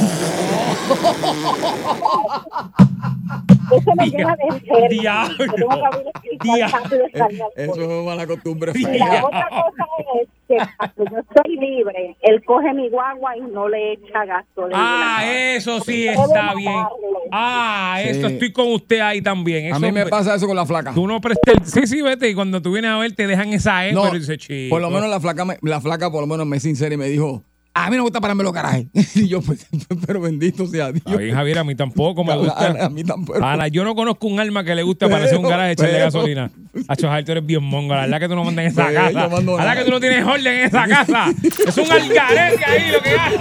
Eso 3.73 3.91
me 3.97 4.07
llena 4.11 4.37
de 4.37 4.57
enfermo. 4.57 4.89
Diablo. 4.89 5.71
Al 5.71 7.43
Eso 7.57 7.83
es 8.01 8.05
mala 8.07 8.27
costumbre. 8.27 8.73
Y 8.75 8.83
la 8.83 9.25
otra 9.25 9.49
cosa 9.49 9.85
es 10.23 10.29
que 10.49 10.57
cuando 10.77 11.05
yo 11.11 11.19
estoy 11.21 11.57
libre, 11.57 12.17
él 12.23 12.45
coge 12.45 12.73
mi 12.75 12.89
guagua 12.91 13.37
y 13.37 13.41
no 13.43 13.69
le 13.69 13.93
echa 13.93 14.25
gasolina. 14.25 14.77
Ah, 14.79 15.25
eso 15.57 15.81
sí 15.81 16.07
está 16.07 16.55
bien. 16.55 16.85
Ah, 17.33 17.99
Sí. 18.03 18.09
eso 18.11 18.27
estoy 18.27 18.53
con 18.53 18.73
usted 18.73 19.01
ahí 19.01 19.23
también. 19.23 19.73
A 19.73 19.79
mí 19.79 19.91
me 19.93 20.07
pasa 20.07 20.35
eso 20.35 20.47
con 20.47 20.57
la 20.57 20.67
flaca. 20.67 20.93
Tú 20.93 21.07
no 21.07 21.21
prestes. 21.21 21.71
Sí, 21.71 21.87
sí, 21.87 22.03
vete. 22.03 22.29
Y 22.29 22.35
cuando 22.35 22.61
tú 22.61 22.73
vienes 22.73 22.91
a 22.91 22.99
ver, 22.99 23.15
te 23.15 23.27
dejan 23.27 23.53
esa 23.53 23.87
E, 23.87 23.93
No, 23.93 24.03
pero 24.05 24.19
dice, 24.19 24.37
chico. 24.37 24.75
por 24.75 24.83
lo 24.83 24.91
menos 24.91 25.09
la 25.09 25.21
flaca, 25.21 25.45
me- 25.45 25.59
la 25.63 25.81
flaca 25.81 26.11
por 26.11 26.21
lo 26.21 26.27
menos 26.27 26.47
me 26.47 26.57
es 26.59 26.63
sincera 26.63 26.95
y 26.95 26.99
me 26.99 27.07
dijo, 27.07 27.43
A 27.77 27.91
mí 27.91 27.97
no 27.97 28.03
me 28.03 28.03
gusta 28.03 28.21
pararme 28.21 28.43
en 28.43 28.45
los 28.45 28.55
garajes. 28.55 28.87
Y 29.17 29.27
yo, 29.29 29.43
pues, 29.43 29.67
pero 30.07 30.21
bendito 30.21 30.65
sea 30.67 30.93
Dios. 30.93 31.03
Está 31.05 31.17
bien, 31.17 31.35
Javier, 31.35 31.59
a 31.59 31.65
mí 31.65 31.75
tampoco 31.75 32.23
me 32.23 32.33
A- 32.33 32.37
gusta. 32.37 32.55
a- 32.55 32.85
a 32.87 32.89
mí 32.89 33.03
tampoco. 33.03 33.45
Ana, 33.45 33.67
yo 33.69 33.83
no 33.85 33.95
conozco 33.97 34.29
un 34.29 34.39
alma 34.39 34.63
que 34.63 34.75
le 34.77 34.83
guste 34.85 35.07
aparecer 35.07 35.37
un 35.39 35.43
garaje 35.49 35.73
echarle 35.73 35.99
gasolina. 35.99 36.51
Hacho, 36.89 37.09
Javier, 37.09 37.25
tú 37.25 37.33
eres 37.33 37.47
bien 37.47 37.65
mongo. 37.65 37.95
La 37.95 38.03
verdad 38.03 38.21
que 38.21 38.29
tú 38.29 38.37
no 38.37 38.45
mandas 38.45 38.65
en 38.67 38.71
esa 38.71 38.85
Pues, 38.85 38.95
casa. 38.95 39.11
La 39.13 39.27
verdad 39.29 39.43
nada. 39.57 39.77
que 39.77 39.85
tú 39.85 39.91
no 39.91 40.01
tienes 40.01 40.25
orden 40.25 40.55
en 40.55 40.65
esa 40.67 40.87
casa. 40.87 41.27
Es 41.67 41.77
un 41.77 41.91
algarete 41.91 42.65
ahí 42.65 42.93
lo 42.93 43.01
que 43.03 43.11
hay. 43.11 43.39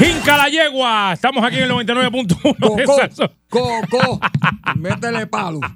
Jinca 0.00 0.36
la 0.38 0.48
yegua. 0.48 1.12
Estamos 1.12 1.44
aquí 1.44 1.56
en 1.58 1.64
el 1.64 1.70
99.1 1.72 2.76
de 2.76 2.84
Coco, 3.48 3.86
coco, 3.90 4.20
métele 4.76 5.26
palo. 5.26 5.60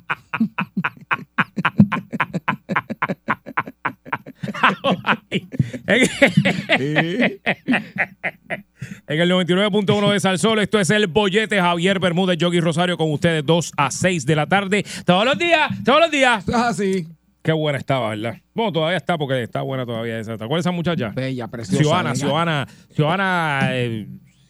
en 9.06 9.20
el 9.20 9.30
99.1 9.30 10.12
de 10.12 10.20
Salsol, 10.20 10.58
esto 10.60 10.80
es 10.80 10.88
el 10.90 11.06
bollete 11.06 11.60
Javier 11.60 11.98
Bermúdez, 11.98 12.38
Yogi 12.38 12.60
Rosario 12.60 12.96
con 12.96 13.12
ustedes 13.12 13.44
2 13.44 13.72
a 13.76 13.90
6 13.90 14.24
de 14.24 14.36
la 14.36 14.46
tarde. 14.46 14.86
Todos 15.04 15.26
los 15.26 15.38
días, 15.38 15.68
todos 15.84 16.00
los 16.00 16.10
días. 16.10 16.48
Así. 16.48 17.06
Qué 17.44 17.52
buena 17.52 17.78
estaba, 17.78 18.08
¿verdad? 18.08 18.38
Bueno, 18.54 18.72
todavía 18.72 18.96
está 18.96 19.18
porque 19.18 19.42
está 19.42 19.60
buena 19.60 19.84
todavía 19.84 20.18
esa. 20.18 20.38
¿Te 20.38 20.44
acuerdas 20.44 20.62
esa 20.64 20.70
muchacha? 20.72 21.10
Bella, 21.10 21.46
preciosa. 21.48 21.76
Ciudadana, 21.82 22.10
elegante, 22.12 22.24
Ciudadana, 22.24 22.66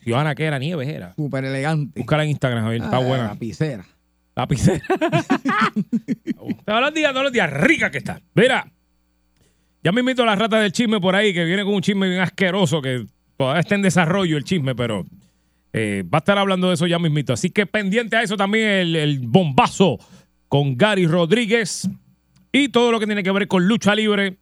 Ciudadana, 0.00 0.30
eh, 0.30 0.34
¿qué 0.36 0.44
era? 0.44 0.58
Nieves 0.60 0.88
era. 0.88 1.12
Súper 1.16 1.44
elegante. 1.44 1.98
Búscala 1.98 2.22
en 2.22 2.30
Instagram, 2.30 2.62
Javier, 2.62 2.82
está 2.84 2.96
Ah, 2.96 3.00
buena. 3.00 3.24
Lapicera. 3.24 3.84
Lapicera. 4.36 4.80
todos 6.64 6.80
los 6.80 6.94
días, 6.94 7.10
todos 7.10 7.24
los 7.24 7.32
días, 7.32 7.50
rica 7.52 7.90
que 7.90 7.98
está. 7.98 8.20
Mira, 8.32 8.70
ya 9.82 9.90
me 9.90 9.98
invito 10.00 10.22
a 10.22 10.26
la 10.26 10.36
rata 10.36 10.60
del 10.60 10.70
chisme 10.70 11.00
por 11.00 11.16
ahí, 11.16 11.34
que 11.34 11.44
viene 11.44 11.64
con 11.64 11.74
un 11.74 11.82
chisme 11.82 12.08
bien 12.08 12.20
asqueroso, 12.20 12.80
que 12.80 13.06
todavía 13.36 13.58
está 13.60 13.74
en 13.74 13.82
desarrollo 13.82 14.36
el 14.36 14.44
chisme, 14.44 14.76
pero 14.76 15.04
eh, 15.72 16.04
va 16.04 16.18
a 16.18 16.20
estar 16.20 16.38
hablando 16.38 16.68
de 16.68 16.74
eso 16.74 16.86
ya 16.86 17.00
mismito. 17.00 17.32
Así 17.32 17.50
que 17.50 17.66
pendiente 17.66 18.14
a 18.14 18.22
eso 18.22 18.36
también 18.36 18.68
el, 18.68 18.94
el 18.94 19.18
bombazo 19.18 19.98
con 20.46 20.76
Gary 20.76 21.08
Rodríguez 21.08 21.88
y 22.54 22.68
todo 22.68 22.92
lo 22.92 23.00
que 23.00 23.06
tiene 23.06 23.24
que 23.24 23.32
ver 23.32 23.48
con 23.48 23.66
lucha 23.66 23.96
libre. 23.96 24.36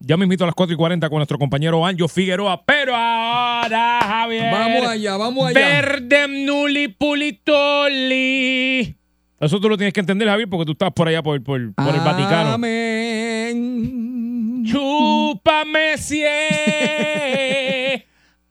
Ya 0.00 0.18
me 0.18 0.24
invito 0.24 0.44
a 0.44 0.46
las 0.46 0.54
4 0.54 0.74
y 0.74 0.76
40 0.76 1.08
con 1.08 1.16
nuestro 1.16 1.38
compañero 1.38 1.84
Anjo 1.84 2.06
Figueroa. 2.06 2.62
Pero 2.64 2.94
ahora, 2.94 3.98
Javier. 4.02 4.52
Vamos 4.52 4.86
allá, 4.86 5.16
vamos 5.16 5.48
allá. 5.48 5.58
Verdem 5.58 6.44
nuli 6.44 6.88
pulitoli. 6.88 8.94
Eso 9.40 9.58
tú 9.58 9.70
lo 9.70 9.78
tienes 9.78 9.94
que 9.94 10.00
entender, 10.00 10.28
Javier, 10.28 10.50
porque 10.50 10.66
tú 10.66 10.72
estás 10.72 10.92
por 10.92 11.08
allá 11.08 11.22
por, 11.22 11.42
por, 11.42 11.74
por 11.74 11.94
el 11.94 12.00
Vaticano. 12.00 12.52
Amén. 12.52 14.64
Chúpame 14.66 15.96
sie. 15.96 16.26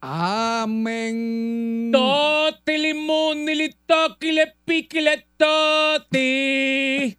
Amén. 0.01 1.91
Toti 1.91 2.77
limundi 2.77 3.55
li 3.55 3.75
toki 3.85 4.31
le 4.31 4.53
piqui 4.65 5.01
le 5.01 5.27
toti. 5.37 7.17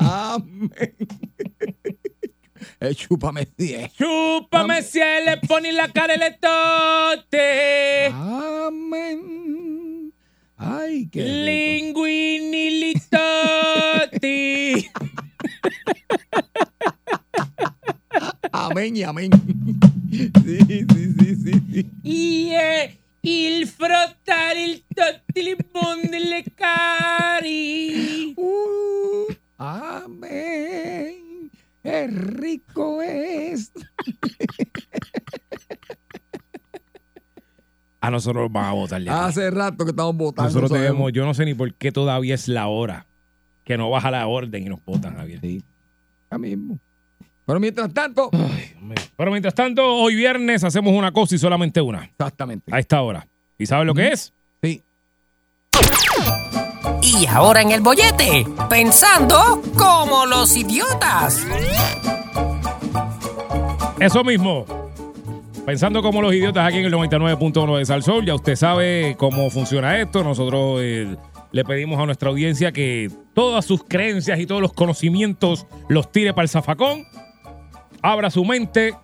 Amén. 0.00 0.94
Eh, 2.80 2.94
chúpame 2.94 3.46
10. 3.58 3.92
Chúpame 3.92 4.80
sie 4.82 5.20
le 5.26 5.36
poni 5.46 5.70
la 5.70 5.86
cara 5.88 6.16
le 6.16 6.30
tote. 6.40 8.06
Amén. 8.06 9.20
Ay, 10.56 11.06
qué 11.12 11.24
rico. 11.24 11.44
Linguini. 11.44 12.94
Amén 18.52 18.96
y 18.96 19.02
amén. 19.02 19.30
Sí, 20.14 20.30
sí, 20.68 20.86
sí, 20.94 21.34
sí, 21.42 21.52
sí. 21.72 21.80
Yeah, 22.04 22.94
il 23.22 23.66
frottare 23.66 24.13
nosotros 38.24 38.44
nos 38.44 38.52
van 38.52 38.64
a 38.64 38.72
votar 38.72 39.02
de 39.02 39.10
aquí. 39.10 39.18
Hace 39.20 39.50
rato 39.50 39.84
que 39.84 39.90
estamos 39.90 40.16
votando. 40.16 40.48
Nosotros 40.48 40.70
sabemos. 40.70 40.90
tenemos, 40.92 41.12
yo 41.12 41.24
no 41.26 41.34
sé 41.34 41.44
ni 41.44 41.54
por 41.54 41.74
qué 41.74 41.92
todavía 41.92 42.34
es 42.34 42.48
la 42.48 42.66
hora 42.68 43.06
que 43.64 43.76
no 43.78 43.90
baja 43.90 44.10
la 44.10 44.26
orden 44.26 44.62
y 44.64 44.68
nos 44.68 44.84
votan, 44.84 45.16
Javier. 45.16 45.40
Sí. 45.40 45.62
Ya 46.30 46.38
mismo. 46.38 46.78
Pero 47.46 47.60
mientras 47.60 47.92
tanto, 47.92 48.30
Pero 49.16 49.30
mientras 49.30 49.54
tanto, 49.54 49.84
hoy 49.86 50.14
viernes 50.14 50.64
hacemos 50.64 50.94
una 50.94 51.12
cosa 51.12 51.34
y 51.34 51.38
solamente 51.38 51.80
una. 51.80 52.04
exactamente. 52.04 52.74
A 52.74 52.78
esta 52.78 53.02
hora. 53.02 53.26
¿Y 53.58 53.66
sabes 53.66 53.86
lo 53.86 53.94
que 53.94 54.08
es? 54.08 54.32
Sí. 54.62 54.82
Y 57.02 57.26
ahora 57.26 57.60
en 57.60 57.70
el 57.70 57.82
bollete, 57.82 58.46
pensando 58.70 59.62
como 59.76 60.24
los 60.24 60.56
idiotas. 60.56 61.46
Eso 64.00 64.24
mismo. 64.24 64.83
Pensando 65.66 66.02
como 66.02 66.20
los 66.20 66.34
idiotas 66.34 66.66
aquí 66.68 66.78
en 66.78 66.84
el 66.84 66.92
99.1 66.92 67.78
de 67.78 67.86
Salsol, 67.86 68.26
ya 68.26 68.34
usted 68.34 68.54
sabe 68.54 69.16
cómo 69.18 69.48
funciona 69.48 69.98
esto. 69.98 70.22
Nosotros 70.22 70.80
eh, 70.82 71.16
le 71.52 71.64
pedimos 71.64 71.98
a 71.98 72.04
nuestra 72.06 72.28
audiencia 72.28 72.70
que 72.70 73.10
todas 73.32 73.64
sus 73.64 73.82
creencias 73.82 74.38
y 74.38 74.46
todos 74.46 74.60
los 74.60 74.74
conocimientos 74.74 75.66
los 75.88 76.12
tire 76.12 76.34
para 76.34 76.42
el 76.44 76.48
zafacón. 76.50 77.04
Abra 78.02 78.30
su 78.30 78.44
mente 78.44 78.94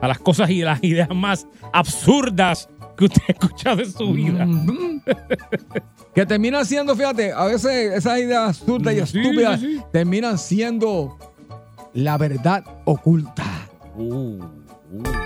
a 0.00 0.08
las 0.08 0.18
cosas 0.18 0.48
y 0.48 0.62
las 0.62 0.82
ideas 0.82 1.10
más 1.14 1.46
absurdas 1.74 2.70
que 2.96 3.04
usted 3.04 3.22
ha 3.28 3.32
escuchado 3.32 3.82
en 3.82 3.92
su 3.92 4.12
vida. 4.12 4.46
Que 6.14 6.24
terminan 6.24 6.64
siendo, 6.64 6.96
fíjate, 6.96 7.30
a 7.30 7.44
veces 7.44 7.92
esas 7.92 8.18
ideas 8.18 8.48
absurdas 8.48 8.94
y 8.94 9.06
Sí, 9.06 9.18
estúpidas 9.20 9.60
sí, 9.60 9.76
sí. 9.76 9.84
terminan 9.92 10.38
siendo 10.38 11.18
la 11.92 12.16
verdad 12.16 12.64
oculta. 12.86 13.44
Uh, 13.94 14.42
uh. 14.42 15.25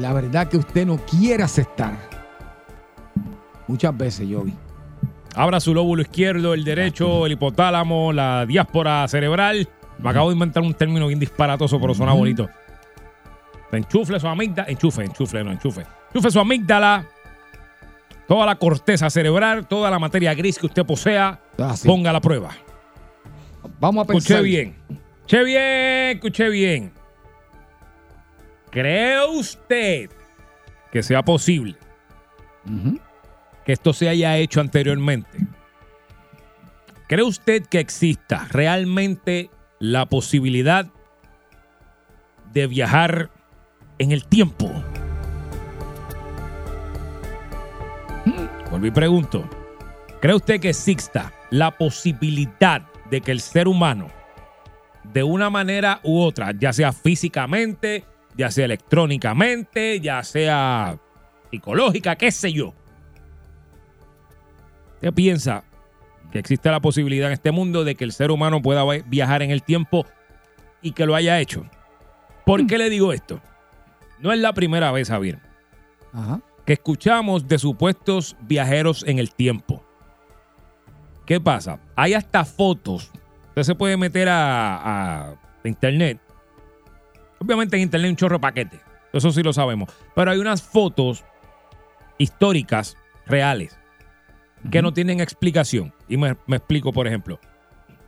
La 0.00 0.12
verdad 0.12 0.48
que 0.48 0.56
usted 0.56 0.86
no 0.86 0.96
quiere 0.98 1.42
aceptar. 1.42 1.96
Muchas 3.66 3.96
veces 3.96 4.28
yo 4.28 4.42
vi. 4.42 4.54
Abra 5.34 5.60
su 5.60 5.74
lóbulo 5.74 6.02
izquierdo, 6.02 6.54
el 6.54 6.64
derecho, 6.64 7.26
el 7.26 7.32
hipotálamo, 7.32 8.12
la 8.12 8.46
diáspora 8.46 9.06
cerebral. 9.08 9.68
Me 9.98 10.10
acabo 10.10 10.28
de 10.28 10.34
inventar 10.34 10.62
un 10.62 10.74
término 10.74 11.06
bien 11.06 11.18
disparatoso, 11.20 11.80
pero 11.80 11.94
suena 11.94 12.12
bonito. 12.12 12.48
Enchufle 13.72 14.18
su 14.20 14.28
amígdala. 14.28 14.68
Enchufe, 14.70 15.02
enchufe, 15.04 15.42
no, 15.44 15.52
enchufe. 15.52 15.82
Enchufe 16.08 16.30
su 16.30 16.40
amígdala. 16.40 17.04
Toda 18.28 18.46
la 18.46 18.56
corteza 18.56 19.08
cerebral, 19.10 19.66
toda 19.66 19.90
la 19.90 19.98
materia 19.98 20.34
gris 20.34 20.58
que 20.58 20.66
usted 20.66 20.84
posea, 20.84 21.40
Así. 21.58 21.86
ponga 21.86 22.10
a 22.10 22.12
la 22.12 22.20
prueba. 22.20 22.50
Vamos 23.78 24.02
a 24.08 24.12
Escuché 24.12 24.28
pensar. 24.28 24.42
bien. 24.42 24.76
Escuché 25.20 25.44
bien, 25.44 26.16
escuché 26.16 26.48
bien. 26.48 26.92
¿Cree 28.76 29.24
usted 29.24 30.10
que 30.92 31.02
sea 31.02 31.22
posible 31.22 31.76
que 33.64 33.72
esto 33.72 33.94
se 33.94 34.06
haya 34.06 34.36
hecho 34.36 34.60
anteriormente? 34.60 35.38
¿Cree 37.06 37.22
usted 37.22 37.64
que 37.64 37.80
exista 37.80 38.46
realmente 38.50 39.48
la 39.78 40.04
posibilidad 40.04 40.88
de 42.52 42.66
viajar 42.66 43.30
en 43.96 44.12
el 44.12 44.26
tiempo? 44.26 44.70
Volví 48.70 48.88
y 48.88 48.90
pregunto. 48.90 49.48
¿Cree 50.20 50.34
usted 50.34 50.60
que 50.60 50.68
exista 50.68 51.32
la 51.48 51.70
posibilidad 51.70 52.82
de 53.08 53.22
que 53.22 53.32
el 53.32 53.40
ser 53.40 53.68
humano, 53.68 54.08
de 55.02 55.22
una 55.22 55.48
manera 55.48 55.98
u 56.02 56.20
otra, 56.20 56.52
ya 56.52 56.74
sea 56.74 56.92
físicamente, 56.92 58.04
ya 58.36 58.50
sea 58.50 58.64
electrónicamente, 58.66 60.00
ya 60.00 60.22
sea 60.22 60.98
psicológica, 61.50 62.16
qué 62.16 62.30
sé 62.30 62.52
yo, 62.52 62.74
¿Qué 65.00 65.12
piensa 65.12 65.62
que 66.32 66.38
existe 66.38 66.70
la 66.70 66.80
posibilidad 66.80 67.28
en 67.28 67.34
este 67.34 67.52
mundo 67.52 67.84
de 67.84 67.94
que 67.94 68.04
el 68.04 68.12
ser 68.12 68.30
humano 68.30 68.62
pueda 68.62 68.84
vi- 68.84 69.02
viajar 69.06 69.42
en 69.42 69.50
el 69.50 69.62
tiempo 69.62 70.06
y 70.82 70.92
que 70.92 71.06
lo 71.06 71.14
haya 71.14 71.38
hecho? 71.40 71.66
¿Por 72.44 72.66
qué 72.66 72.78
le 72.78 72.88
digo 72.90 73.12
esto? 73.12 73.40
No 74.20 74.32
es 74.32 74.38
la 74.40 74.52
primera 74.54 74.90
vez, 74.92 75.08
Javier, 75.08 75.38
Ajá. 76.12 76.40
que 76.64 76.72
escuchamos 76.72 77.46
de 77.46 77.58
supuestos 77.58 78.36
viajeros 78.40 79.04
en 79.06 79.18
el 79.18 79.32
tiempo. 79.34 79.84
¿Qué 81.26 81.40
pasa? 81.40 81.78
Hay 81.94 82.14
hasta 82.14 82.44
fotos. 82.44 83.10
Usted 83.48 83.62
se 83.62 83.74
puede 83.74 83.96
meter 83.96 84.28
a, 84.28 85.28
a 85.30 85.34
internet. 85.64 86.20
Obviamente 87.38 87.76
en 87.76 87.82
internet 87.82 88.06
hay 88.06 88.10
un 88.10 88.16
chorro 88.16 88.36
de 88.36 88.40
paquete. 88.40 88.80
Eso 89.12 89.30
sí 89.30 89.42
lo 89.42 89.52
sabemos. 89.52 89.90
Pero 90.14 90.30
hay 90.30 90.38
unas 90.38 90.62
fotos 90.62 91.24
históricas, 92.18 92.96
reales, 93.26 93.78
que 94.70 94.82
no 94.82 94.92
tienen 94.92 95.20
explicación. 95.20 95.92
Y 96.08 96.16
me, 96.16 96.36
me 96.46 96.56
explico, 96.56 96.92
por 96.92 97.06
ejemplo. 97.06 97.38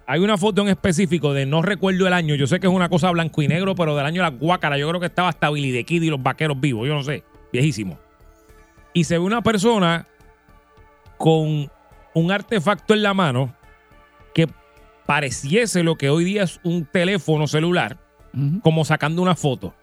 Hay 0.07 0.21
una 0.21 0.39
foto 0.39 0.63
en 0.63 0.69
específico 0.69 1.35
de 1.35 1.45
no 1.45 1.61
recuerdo 1.61 2.07
el 2.07 2.15
año. 2.15 2.35
Yo 2.35 2.47
sé 2.47 2.61
que 2.61 2.67
es 2.67 2.73
una 2.73 2.89
cosa 2.89 3.11
blanco 3.11 3.43
y 3.43 3.49
negro, 3.49 3.75
pero 3.75 3.95
del 3.95 4.07
año 4.07 4.23
de 4.25 4.31
la 4.31 4.37
guácara. 4.37 4.79
Yo 4.79 4.89
creo 4.89 5.01
que 5.01 5.07
estaba 5.07 5.29
hasta 5.29 5.51
Billy 5.51 5.73
the 5.73 5.85
Kid 5.85 6.03
y 6.03 6.09
los 6.09 6.23
vaqueros 6.23 6.59
vivos. 6.59 6.89
Yo 6.89 6.95
no 6.95 7.03
sé. 7.03 7.25
Viejísimo. 7.53 7.99
Y 8.95 9.05
se 9.05 9.19
ve 9.19 9.25
una 9.25 9.43
persona 9.43 10.07
con 11.19 11.71
un 12.15 12.33
artefacto 12.33 12.95
en 12.95 13.03
la 13.03 13.13
mano 13.13 13.55
que 14.35 14.49
pareciese 15.07 15.83
lo 15.83 15.97
que 15.97 16.11
hoy 16.11 16.25
día 16.25 16.45
es 16.45 16.61
un 16.63 16.85
teléfono 16.85 17.47
celular, 17.47 17.99
como 18.63 18.85
sacando 18.85 19.23
una 19.23 19.35
foto. 19.35 19.75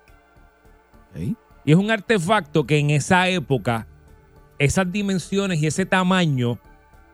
Y 1.66 1.72
es 1.72 1.78
un 1.78 1.92
artefacto 1.92 2.66
que 2.66 2.78
en 2.78 2.90
esa 2.90 3.28
época, 3.30 3.88
esas 4.60 4.92
dimensiones 4.92 5.62
y 5.62 5.68
ese 5.68 5.86
tamaño, 5.86 6.60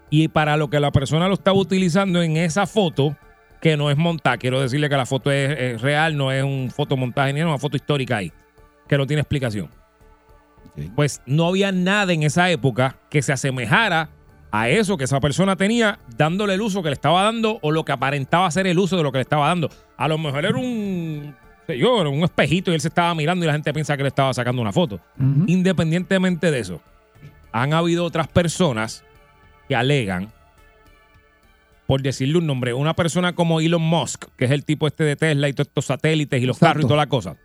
y 0.09 0.27
para 0.27 0.57
lo 0.57 0.69
que 0.69 0.79
la 0.79 0.91
persona 0.91 1.27
lo 1.27 1.35
estaba 1.35 1.57
utilizando 1.57 2.21
en 2.21 2.37
esa 2.37 2.67
foto, 2.67 3.15
que 3.61 3.77
no 3.77 3.91
es 3.91 3.97
montada, 3.97 4.37
quiero 4.37 4.59
decirle 4.59 4.89
que 4.89 4.97
la 4.97 5.05
foto 5.05 5.31
es, 5.31 5.57
es 5.57 5.81
real, 5.81 6.17
no 6.17 6.31
es 6.31 6.43
un 6.43 6.71
fotomontaje 6.71 7.31
ni 7.31 7.39
es 7.39 7.45
una 7.45 7.59
foto 7.59 7.77
histórica 7.77 8.17
ahí, 8.17 8.31
que 8.87 8.97
no 8.97 9.07
tiene 9.07 9.21
explicación. 9.21 9.69
Pues 10.95 11.21
no 11.25 11.47
había 11.47 11.71
nada 11.71 12.13
en 12.13 12.23
esa 12.23 12.49
época 12.49 12.97
que 13.09 13.21
se 13.21 13.33
asemejara 13.33 14.09
a 14.51 14.69
eso 14.69 14.97
que 14.97 15.05
esa 15.05 15.19
persona 15.19 15.55
tenía, 15.55 15.99
dándole 16.17 16.53
el 16.53 16.61
uso 16.61 16.83
que 16.83 16.89
le 16.89 16.93
estaba 16.93 17.23
dando 17.23 17.59
o 17.61 17.71
lo 17.71 17.85
que 17.85 17.93
aparentaba 17.93 18.51
ser 18.51 18.67
el 18.67 18.77
uso 18.77 18.97
de 18.97 19.03
lo 19.03 19.11
que 19.11 19.19
le 19.19 19.23
estaba 19.23 19.47
dando. 19.47 19.69
A 19.97 20.07
lo 20.07 20.17
mejor 20.17 20.45
era 20.45 20.57
un, 20.57 21.33
yo, 21.67 22.01
era 22.01 22.09
un 22.09 22.23
espejito 22.23 22.71
y 22.71 22.75
él 22.75 22.81
se 22.81 22.89
estaba 22.89 23.15
mirando 23.15 23.45
y 23.45 23.47
la 23.47 23.53
gente 23.53 23.73
piensa 23.73 23.95
que 23.95 24.03
le 24.03 24.09
estaba 24.09 24.33
sacando 24.33 24.61
una 24.61 24.73
foto. 24.73 24.99
Independientemente 25.47 26.51
de 26.51 26.59
eso, 26.59 26.81
han 27.53 27.73
habido 27.73 28.03
otras 28.03 28.27
personas 28.27 29.03
que 29.69 29.75
alegan, 29.75 30.31
por 31.87 32.01
decirle 32.01 32.37
un 32.37 32.47
nombre, 32.47 32.73
una 32.73 32.93
persona 32.93 33.33
como 33.33 33.61
Elon 33.61 33.81
Musk, 33.81 34.25
que 34.37 34.45
es 34.45 34.51
el 34.51 34.65
tipo 34.65 34.87
este 34.87 35.03
de 35.05 35.15
Tesla 35.15 35.47
y 35.47 35.53
todos 35.53 35.67
estos 35.67 35.85
satélites 35.85 36.41
y 36.41 36.45
los 36.45 36.59
carros 36.59 36.83
y 36.83 36.87
toda 36.87 36.97
la 36.97 37.07
cosa. 37.07 37.37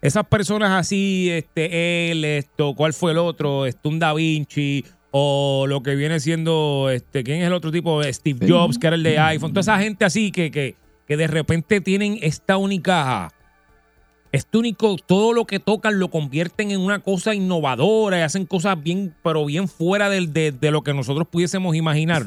Esas 0.00 0.26
personas 0.26 0.72
así, 0.72 1.30
este, 1.30 2.10
él, 2.10 2.24
esto, 2.24 2.74
¿cuál 2.74 2.92
fue 2.92 3.12
el 3.12 3.18
otro? 3.18 3.64
Este, 3.64 3.88
un 3.88 3.98
Da 3.98 4.12
Vinci, 4.12 4.84
o 5.16 5.66
lo 5.68 5.80
que 5.84 5.94
viene 5.94 6.18
siendo, 6.18 6.90
este, 6.90 7.22
¿quién 7.22 7.40
es 7.40 7.46
el 7.46 7.52
otro 7.52 7.70
tipo? 7.70 8.02
Steve 8.02 8.48
Jobs, 8.48 8.78
que 8.78 8.88
era 8.88 8.96
el 8.96 9.04
de 9.04 9.16
iPhone. 9.20 9.52
Toda 9.52 9.60
esa 9.60 9.78
gente 9.78 10.04
así 10.04 10.32
que, 10.32 10.50
que, 10.50 10.74
que 11.06 11.16
de 11.16 11.28
repente 11.28 11.80
tienen 11.80 12.18
esta 12.20 12.56
única, 12.56 13.30
este 14.32 14.58
único, 14.58 14.96
todo 14.96 15.32
lo 15.32 15.44
que 15.46 15.60
tocan 15.60 16.00
lo 16.00 16.08
convierten 16.10 16.72
en 16.72 16.80
una 16.80 16.98
cosa 16.98 17.32
innovadora 17.32 18.18
y 18.18 18.22
hacen 18.22 18.44
cosas 18.44 18.82
bien, 18.82 19.14
pero 19.22 19.46
bien 19.46 19.68
fuera 19.68 20.10
del- 20.10 20.32
de, 20.32 20.50
de 20.50 20.70
lo 20.72 20.82
que 20.82 20.92
nosotros 20.92 21.28
pudiésemos 21.30 21.76
imaginar. 21.76 22.24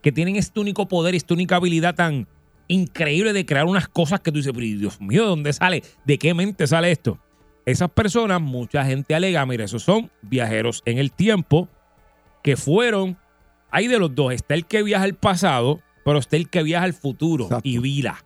Que 0.00 0.12
tienen 0.12 0.36
este 0.36 0.60
único 0.60 0.86
poder 0.86 1.14
y 1.14 1.16
esta 1.16 1.34
única 1.34 1.56
habilidad 1.56 1.96
tan 1.96 2.28
increíble 2.68 3.32
de 3.32 3.44
crear 3.44 3.66
unas 3.66 3.88
cosas 3.88 4.20
que 4.20 4.30
tú 4.30 4.38
dices, 4.38 4.52
pero 4.54 4.64
Dios 4.64 5.00
mío, 5.00 5.22
¿de 5.22 5.28
dónde 5.28 5.52
sale? 5.52 5.82
¿De 6.04 6.16
qué 6.16 6.32
mente 6.32 6.68
sale 6.68 6.92
esto? 6.92 7.18
Esas 7.66 7.90
personas, 7.90 8.40
mucha 8.40 8.84
gente 8.84 9.16
alega, 9.16 9.44
mira, 9.46 9.64
esos 9.64 9.82
son 9.82 10.08
viajeros 10.22 10.82
en 10.86 10.98
el 10.98 11.10
tiempo 11.10 11.68
que 12.42 12.56
fueron, 12.56 13.16
hay 13.70 13.86
de 13.86 13.98
los 13.98 14.14
dos, 14.14 14.32
está 14.32 14.54
el 14.54 14.66
que 14.66 14.82
viaja 14.82 15.04
al 15.04 15.14
pasado, 15.14 15.80
pero 16.04 16.18
está 16.18 16.36
el 16.36 16.48
que 16.48 16.62
viaja 16.62 16.84
al 16.84 16.94
futuro 16.94 17.48
y 17.62 17.78
vira. 17.78 18.24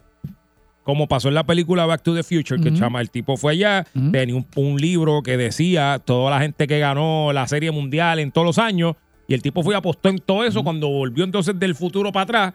Como 0.85 1.09
pasó 1.09 1.28
en 1.28 1.35
la 1.35 1.44
película 1.44 1.87
Back 1.87 2.02
to 2.02 2.14
the 2.14 2.23
Future, 2.23 2.61
que 2.62 2.73
chama, 2.75 3.00
el 3.00 3.11
tipo 3.11 3.38
fue 3.38 3.52
allá, 3.52 3.87
tenía 4.12 4.34
un, 4.36 4.47
un 4.56 4.76
libro 4.78 5.23
que 5.23 5.36
decía 5.39 5.99
toda 6.04 6.30
la 6.30 6.41
gente 6.41 6.67
que 6.67 6.78
ganó 6.78 7.32
la 7.32 7.49
serie 7.49 7.71
mundial 7.71 8.19
en 8.19 8.30
todos 8.30 8.47
los 8.47 8.58
años, 8.58 8.95
y 9.26 9.32
el 9.32 9.41
tipo 9.41 9.62
fue 9.62 9.75
y 9.75 9.78
apostó 9.78 10.10
en 10.10 10.19
todo 10.19 10.45
eso. 10.45 10.62
Cuando 10.62 10.89
volvió 10.91 11.25
entonces 11.25 11.58
del 11.58 11.75
futuro 11.75 12.12
para 12.12 12.23
atrás, 12.25 12.54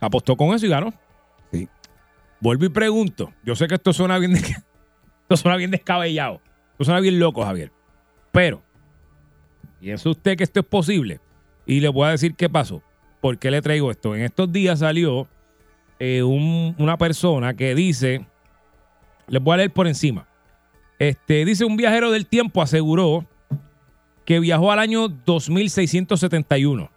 apostó 0.00 0.36
con 0.36 0.52
eso 0.52 0.66
y 0.66 0.68
ganó. 0.68 0.92
Sí. 1.52 1.68
Vuelvo 2.40 2.64
y 2.64 2.68
pregunto. 2.70 3.32
Yo 3.44 3.54
sé 3.54 3.68
que 3.68 3.76
esto 3.76 3.92
suena 3.92 4.18
bien, 4.18 4.32
de- 4.34 4.40
esto 5.22 5.36
suena 5.36 5.56
bien 5.56 5.70
descabellado. 5.70 6.40
Esto 6.72 6.84
suena 6.86 6.98
bien 6.98 7.20
loco, 7.20 7.44
Javier. 7.44 7.70
Pero, 8.32 8.62
piensa 9.80 10.08
usted 10.10 10.36
que 10.36 10.44
esto 10.44 10.60
es 10.60 10.66
posible. 10.66 11.20
Y 11.66 11.80
le 11.80 11.88
voy 11.88 12.06
a 12.06 12.10
decir 12.10 12.34
qué 12.34 12.48
pasó. 12.48 12.82
¿Por 13.20 13.38
qué 13.38 13.50
le 13.50 13.60
traigo 13.62 13.90
esto? 13.90 14.14
En 14.14 14.22
estos 14.22 14.50
días 14.52 14.78
salió 14.80 15.26
eh, 16.00 16.22
un- 16.22 16.74
una 16.78 16.96
persona 16.96 17.54
que 17.54 17.74
dice, 17.74 18.24
les 19.26 19.42
voy 19.42 19.54
a 19.54 19.56
leer 19.58 19.72
por 19.72 19.86
encima. 19.88 20.26
Este, 20.98 21.44
dice 21.44 21.64
un 21.64 21.76
viajero 21.76 22.10
del 22.12 22.26
tiempo 22.26 22.62
aseguró 22.62 23.26
que 24.24 24.38
viajó 24.40 24.70
al 24.70 24.78
año 24.78 25.08
2671 25.08 26.90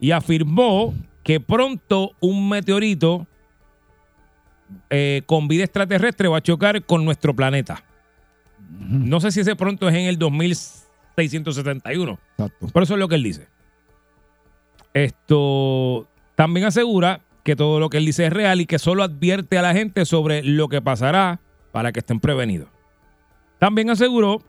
y 0.00 0.10
afirmó 0.10 0.94
que 1.22 1.40
pronto 1.40 2.12
un 2.20 2.48
meteorito 2.48 3.26
eh, 4.90 5.22
con 5.26 5.48
vida 5.48 5.64
extraterrestre 5.64 6.28
va 6.28 6.38
a 6.38 6.42
chocar 6.42 6.84
con 6.84 7.04
nuestro 7.04 7.34
planeta. 7.34 7.82
No 8.78 9.20
sé 9.20 9.30
si 9.32 9.40
ese 9.40 9.56
pronto 9.56 9.88
es 9.88 9.94
en 9.94 10.04
el 10.06 10.18
2671. 10.18 10.87
Pero 12.36 12.82
eso 12.82 12.94
es 12.94 13.00
lo 13.00 13.08
que 13.08 13.14
él 13.16 13.22
dice. 13.22 13.48
Esto 14.94 16.08
también 16.34 16.66
asegura 16.66 17.20
que 17.44 17.56
todo 17.56 17.80
lo 17.80 17.88
que 17.90 17.98
él 17.98 18.06
dice 18.06 18.26
es 18.26 18.32
real 18.32 18.60
y 18.60 18.66
que 18.66 18.78
solo 18.78 19.02
advierte 19.02 19.58
a 19.58 19.62
la 19.62 19.72
gente 19.72 20.04
sobre 20.04 20.42
lo 20.42 20.68
que 20.68 20.82
pasará 20.82 21.40
para 21.72 21.92
que 21.92 22.00
estén 22.00 22.20
prevenidos. 22.20 22.68
También 23.58 23.90
aseguró 23.90 24.42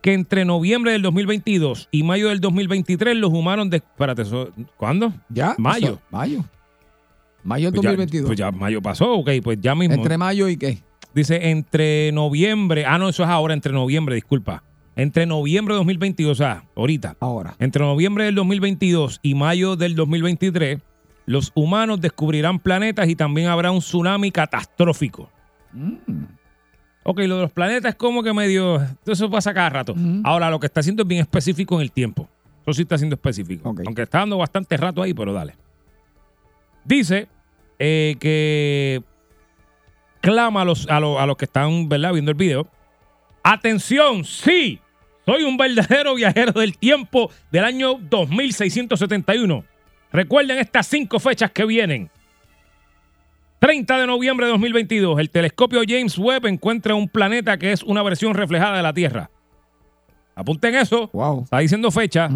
que 0.00 0.14
entre 0.14 0.44
noviembre 0.44 0.92
del 0.92 1.02
2022 1.02 1.88
y 1.92 2.02
mayo 2.02 2.28
del 2.28 2.40
2023 2.40 3.16
los 3.16 3.30
humanos 3.32 3.70
de... 3.70 3.76
Espérate, 3.78 4.24
¿cuándo? 4.76 5.12
¿Ya? 5.28 5.54
Mayo. 5.58 6.00
Mayo. 6.10 6.44
Mayo 7.44 7.66
del 7.70 7.74
Pues 7.74 7.84
ya- 7.84 7.90
2022. 7.90 8.26
pues 8.26 8.38
ya 8.38 8.50
mayo 8.50 8.82
pasó, 8.82 9.12
ok, 9.14 9.30
pues 9.42 9.58
ya 9.60 9.74
mismo. 9.74 9.94
¿Entre 9.94 10.18
mayo 10.18 10.48
y 10.48 10.56
qué? 10.56 10.82
Dice 11.14 11.50
entre 11.50 12.10
noviembre, 12.12 12.84
ah 12.86 12.98
no, 12.98 13.08
eso 13.08 13.22
es 13.22 13.28
ahora, 13.28 13.52
entre 13.54 13.72
noviembre, 13.72 14.14
disculpa. 14.14 14.62
Entre 14.94 15.26
noviembre 15.26 15.74
de 15.74 15.78
2022, 15.78 16.32
o 16.32 16.34
sea, 16.34 16.64
ahorita. 16.76 17.16
Ahora. 17.20 17.54
Entre 17.58 17.82
noviembre 17.82 18.24
del 18.24 18.34
2022 18.34 19.20
y 19.22 19.34
mayo 19.34 19.76
del 19.76 19.94
2023, 19.94 20.80
los 21.26 21.52
humanos 21.54 22.00
descubrirán 22.00 22.58
planetas 22.58 23.08
y 23.08 23.16
también 23.16 23.48
habrá 23.48 23.70
un 23.70 23.80
tsunami 23.80 24.30
catastrófico. 24.30 25.30
Ok, 27.04 27.20
lo 27.20 27.36
de 27.36 27.42
los 27.42 27.52
planetas 27.52 27.90
es 27.90 27.94
como 27.96 28.22
que 28.22 28.32
medio. 28.32 28.80
Eso 29.06 29.30
pasa 29.30 29.54
cada 29.54 29.70
rato. 29.70 29.94
Ahora, 30.24 30.50
lo 30.50 30.60
que 30.60 30.66
está 30.66 30.80
haciendo 30.80 31.02
es 31.02 31.08
bien 31.08 31.20
específico 31.22 31.76
en 31.76 31.82
el 31.82 31.92
tiempo. 31.92 32.28
Eso 32.62 32.74
sí 32.74 32.82
está 32.82 32.98
siendo 32.98 33.14
específico. 33.14 33.74
Aunque 33.86 34.02
está 34.02 34.18
dando 34.18 34.38
bastante 34.38 34.76
rato 34.76 35.02
ahí, 35.02 35.14
pero 35.14 35.32
dale. 35.32 35.56
Dice 36.84 37.28
eh, 37.78 38.16
que 38.20 39.02
clama 40.20 40.62
a 40.62 40.64
los, 40.64 40.88
a, 40.88 41.00
los, 41.00 41.18
a 41.18 41.26
los 41.26 41.36
que 41.36 41.46
están 41.46 41.88
¿verdad? 41.88 42.12
viendo 42.12 42.30
el 42.30 42.36
video. 42.36 42.68
Atención, 43.42 44.24
sí, 44.24 44.80
soy 45.24 45.44
un 45.44 45.56
verdadero 45.56 46.14
viajero 46.14 46.52
del 46.52 46.76
tiempo 46.76 47.30
del 47.50 47.64
año 47.64 47.94
2671. 47.94 49.64
Recuerden 50.12 50.58
estas 50.58 50.86
cinco 50.86 51.18
fechas 51.18 51.50
que 51.50 51.64
vienen. 51.64 52.10
30 53.60 53.98
de 53.98 54.06
noviembre 54.08 54.46
de 54.46 54.52
2022, 54.52 55.20
el 55.20 55.30
telescopio 55.30 55.82
James 55.86 56.18
Webb 56.18 56.46
encuentra 56.46 56.96
un 56.96 57.08
planeta 57.08 57.56
que 57.56 57.70
es 57.70 57.82
una 57.84 58.02
versión 58.02 58.34
reflejada 58.34 58.76
de 58.76 58.82
la 58.82 58.92
Tierra. 58.92 59.30
Apunten 60.34 60.74
eso. 60.74 61.10
Está 61.44 61.58
diciendo 61.58 61.90
fecha. 61.90 62.28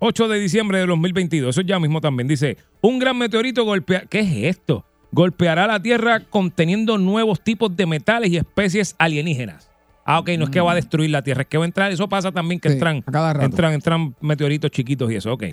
8 0.00 0.28
de 0.28 0.38
diciembre 0.38 0.78
de 0.80 0.86
2022. 0.86 1.56
Eso 1.56 1.62
ya 1.62 1.80
mismo 1.80 2.00
también. 2.00 2.28
Dice, 2.28 2.58
un 2.80 2.98
gran 2.98 3.16
meteorito 3.16 3.64
golpea... 3.64 4.02
¿Qué 4.02 4.20
es 4.20 4.56
esto? 4.56 4.84
Golpeará 5.12 5.66
la 5.66 5.80
Tierra 5.80 6.20
conteniendo 6.20 6.98
nuevos 6.98 7.40
tipos 7.40 7.74
de 7.74 7.86
metales 7.86 8.30
y 8.30 8.36
especies 8.36 8.94
alienígenas. 8.98 9.67
Ah, 10.10 10.20
ok, 10.20 10.30
no 10.38 10.44
es 10.44 10.50
que 10.50 10.60
va 10.62 10.72
a 10.72 10.74
destruir 10.74 11.10
la 11.10 11.20
Tierra, 11.20 11.42
es 11.42 11.48
que 11.48 11.58
va 11.58 11.64
a 11.64 11.66
entrar. 11.66 11.92
Eso 11.92 12.08
pasa 12.08 12.32
también 12.32 12.58
que 12.58 12.70
Sí, 12.70 12.74
entran, 12.76 13.04
a 13.06 13.12
cada 13.12 13.32
rato. 13.34 13.44
entran, 13.44 13.74
entran 13.74 14.14
meteoritos 14.22 14.70
chiquitos 14.70 15.12
y 15.12 15.16
eso. 15.16 15.30
Ok. 15.34 15.44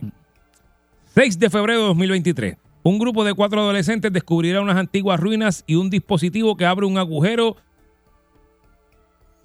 6 1.13 1.37
de 1.39 1.49
febrero 1.49 1.81
de 1.81 1.85
2023. 1.87 2.55
Un 2.83 2.97
grupo 2.97 3.25
de 3.25 3.33
cuatro 3.33 3.59
adolescentes 3.59 4.13
descubrirá 4.13 4.61
unas 4.61 4.77
antiguas 4.77 5.19
ruinas 5.19 5.65
y 5.67 5.75
un 5.75 5.89
dispositivo 5.89 6.55
que 6.55 6.65
abre 6.65 6.85
un 6.85 6.97
agujero. 6.97 7.57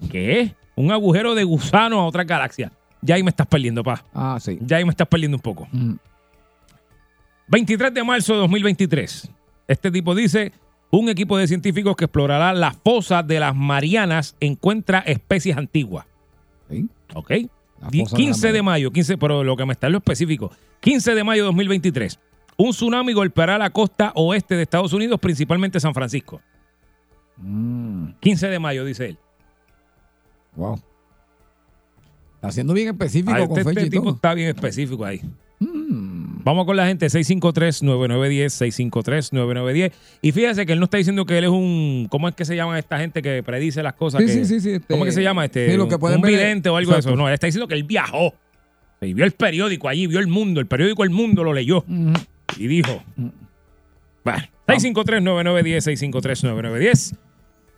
¿Qué? 0.09 0.55
Un 0.75 0.91
agujero 0.93 1.35
de 1.35 1.43
gusano 1.43 1.99
a 1.99 2.05
otra 2.05 2.23
galaxia. 2.23 2.71
Ya 3.01 3.15
ahí 3.15 3.23
me 3.23 3.31
estás 3.31 3.47
perdiendo, 3.47 3.83
pa. 3.83 4.05
Ah, 4.13 4.37
sí. 4.39 4.59
Ya 4.61 4.77
ahí 4.77 4.85
me 4.85 4.91
estás 4.91 5.07
perdiendo 5.09 5.35
un 5.35 5.41
poco. 5.41 5.67
23 7.47 7.93
de 7.93 8.03
marzo 8.03 8.33
de 8.33 8.39
2023. 8.39 9.29
Este 9.67 9.91
tipo 9.91 10.15
dice, 10.15 10.51
un 10.91 11.09
equipo 11.09 11.37
de 11.37 11.47
científicos 11.47 11.95
que 11.95 12.05
explorará 12.05 12.53
la 12.53 12.71
fosa 12.71 13.23
de 13.23 13.39
las 13.39 13.55
Marianas 13.55 14.35
encuentra 14.39 14.99
especies 14.99 15.57
antiguas. 15.57 16.05
Ok. 17.15 17.31
Fosa 17.79 17.89
de 17.89 18.03
15 18.03 18.47
de, 18.47 18.53
las 18.53 18.63
mayo, 18.63 18.91
15, 18.91 19.17
pero 19.17 19.43
lo 19.43 19.57
que 19.57 19.65
me 19.65 19.73
está 19.73 19.87
en 19.87 19.93
lo 19.93 19.99
específico. 19.99 20.51
15 20.81 21.15
de 21.15 21.23
mayo 21.23 21.43
de 21.43 21.47
2023. 21.47 22.19
Un 22.57 22.71
tsunami 22.71 23.13
golpeará 23.13 23.57
la 23.57 23.71
costa 23.71 24.11
oeste 24.15 24.55
de 24.55 24.63
Estados 24.63 24.93
Unidos, 24.93 25.19
principalmente 25.19 25.79
San 25.79 25.93
Francisco. 25.93 26.41
15 28.19 28.47
de 28.47 28.59
mayo, 28.59 28.85
dice 28.85 29.07
él. 29.07 29.17
Mm, 30.55 30.59
Wow. 30.59 30.81
Está 32.35 32.51
siendo 32.51 32.73
bien 32.73 32.89
específico 32.89 33.47
con 33.47 33.57
este, 33.59 33.63
fecha 33.63 33.81
este 33.81 33.87
y 33.87 33.89
tipo 33.99 34.09
está 34.09 34.33
bien 34.33 34.49
específico 34.49 35.05
ahí. 35.05 35.21
Mm. 35.59 36.10
Vamos 36.43 36.65
con 36.65 36.75
la 36.75 36.87
gente, 36.87 37.05
653-9910, 37.07 38.49
653-9910. 39.31 39.91
Y 40.21 40.31
fíjese 40.31 40.65
que 40.65 40.73
él 40.73 40.79
no 40.79 40.85
está 40.85 40.97
diciendo 40.97 41.25
que 41.25 41.37
él 41.37 41.43
es 41.45 41.49
un. 41.49 42.07
¿Cómo 42.09 42.27
es 42.27 42.35
que 42.35 42.45
se 42.45 42.55
llama 42.55 42.77
esta 42.79 42.97
gente 42.99 43.21
que 43.21 43.43
predice 43.43 43.83
las 43.83 43.93
cosas? 43.93 44.21
Sí, 44.21 44.27
que- 44.27 44.33
sí, 44.33 44.45
sí, 44.45 44.59
sí, 44.59 44.69
este- 44.71 44.93
¿Cómo 44.93 45.05
es 45.05 45.09
que 45.09 45.15
se 45.15 45.23
llama? 45.23 45.45
Este, 45.45 45.69
sí, 45.71 45.77
lo 45.77 45.87
que 45.87 45.95
un 45.95 46.21
vidente 46.21 46.69
o 46.69 46.77
algo 46.77 46.93
de 46.93 46.99
eso. 46.99 47.15
No, 47.15 47.27
él 47.27 47.33
está 47.33 47.47
diciendo 47.47 47.67
que 47.67 47.75
él 47.75 47.83
viajó. 47.83 48.33
Y 49.01 49.13
vio 49.13 49.25
el 49.25 49.31
periódico 49.31 49.87
allí, 49.89 50.05
vio 50.07 50.19
el 50.19 50.27
mundo. 50.27 50.59
El 50.59 50.67
periódico 50.67 51.03
El 51.03 51.09
Mundo 51.09 51.43
lo 51.43 51.53
leyó. 51.53 51.83
Y 52.57 52.67
dijo. 52.67 53.03
Bueno, 54.23 54.43
653-9910, 54.67 55.83
653-9910. 55.85 57.15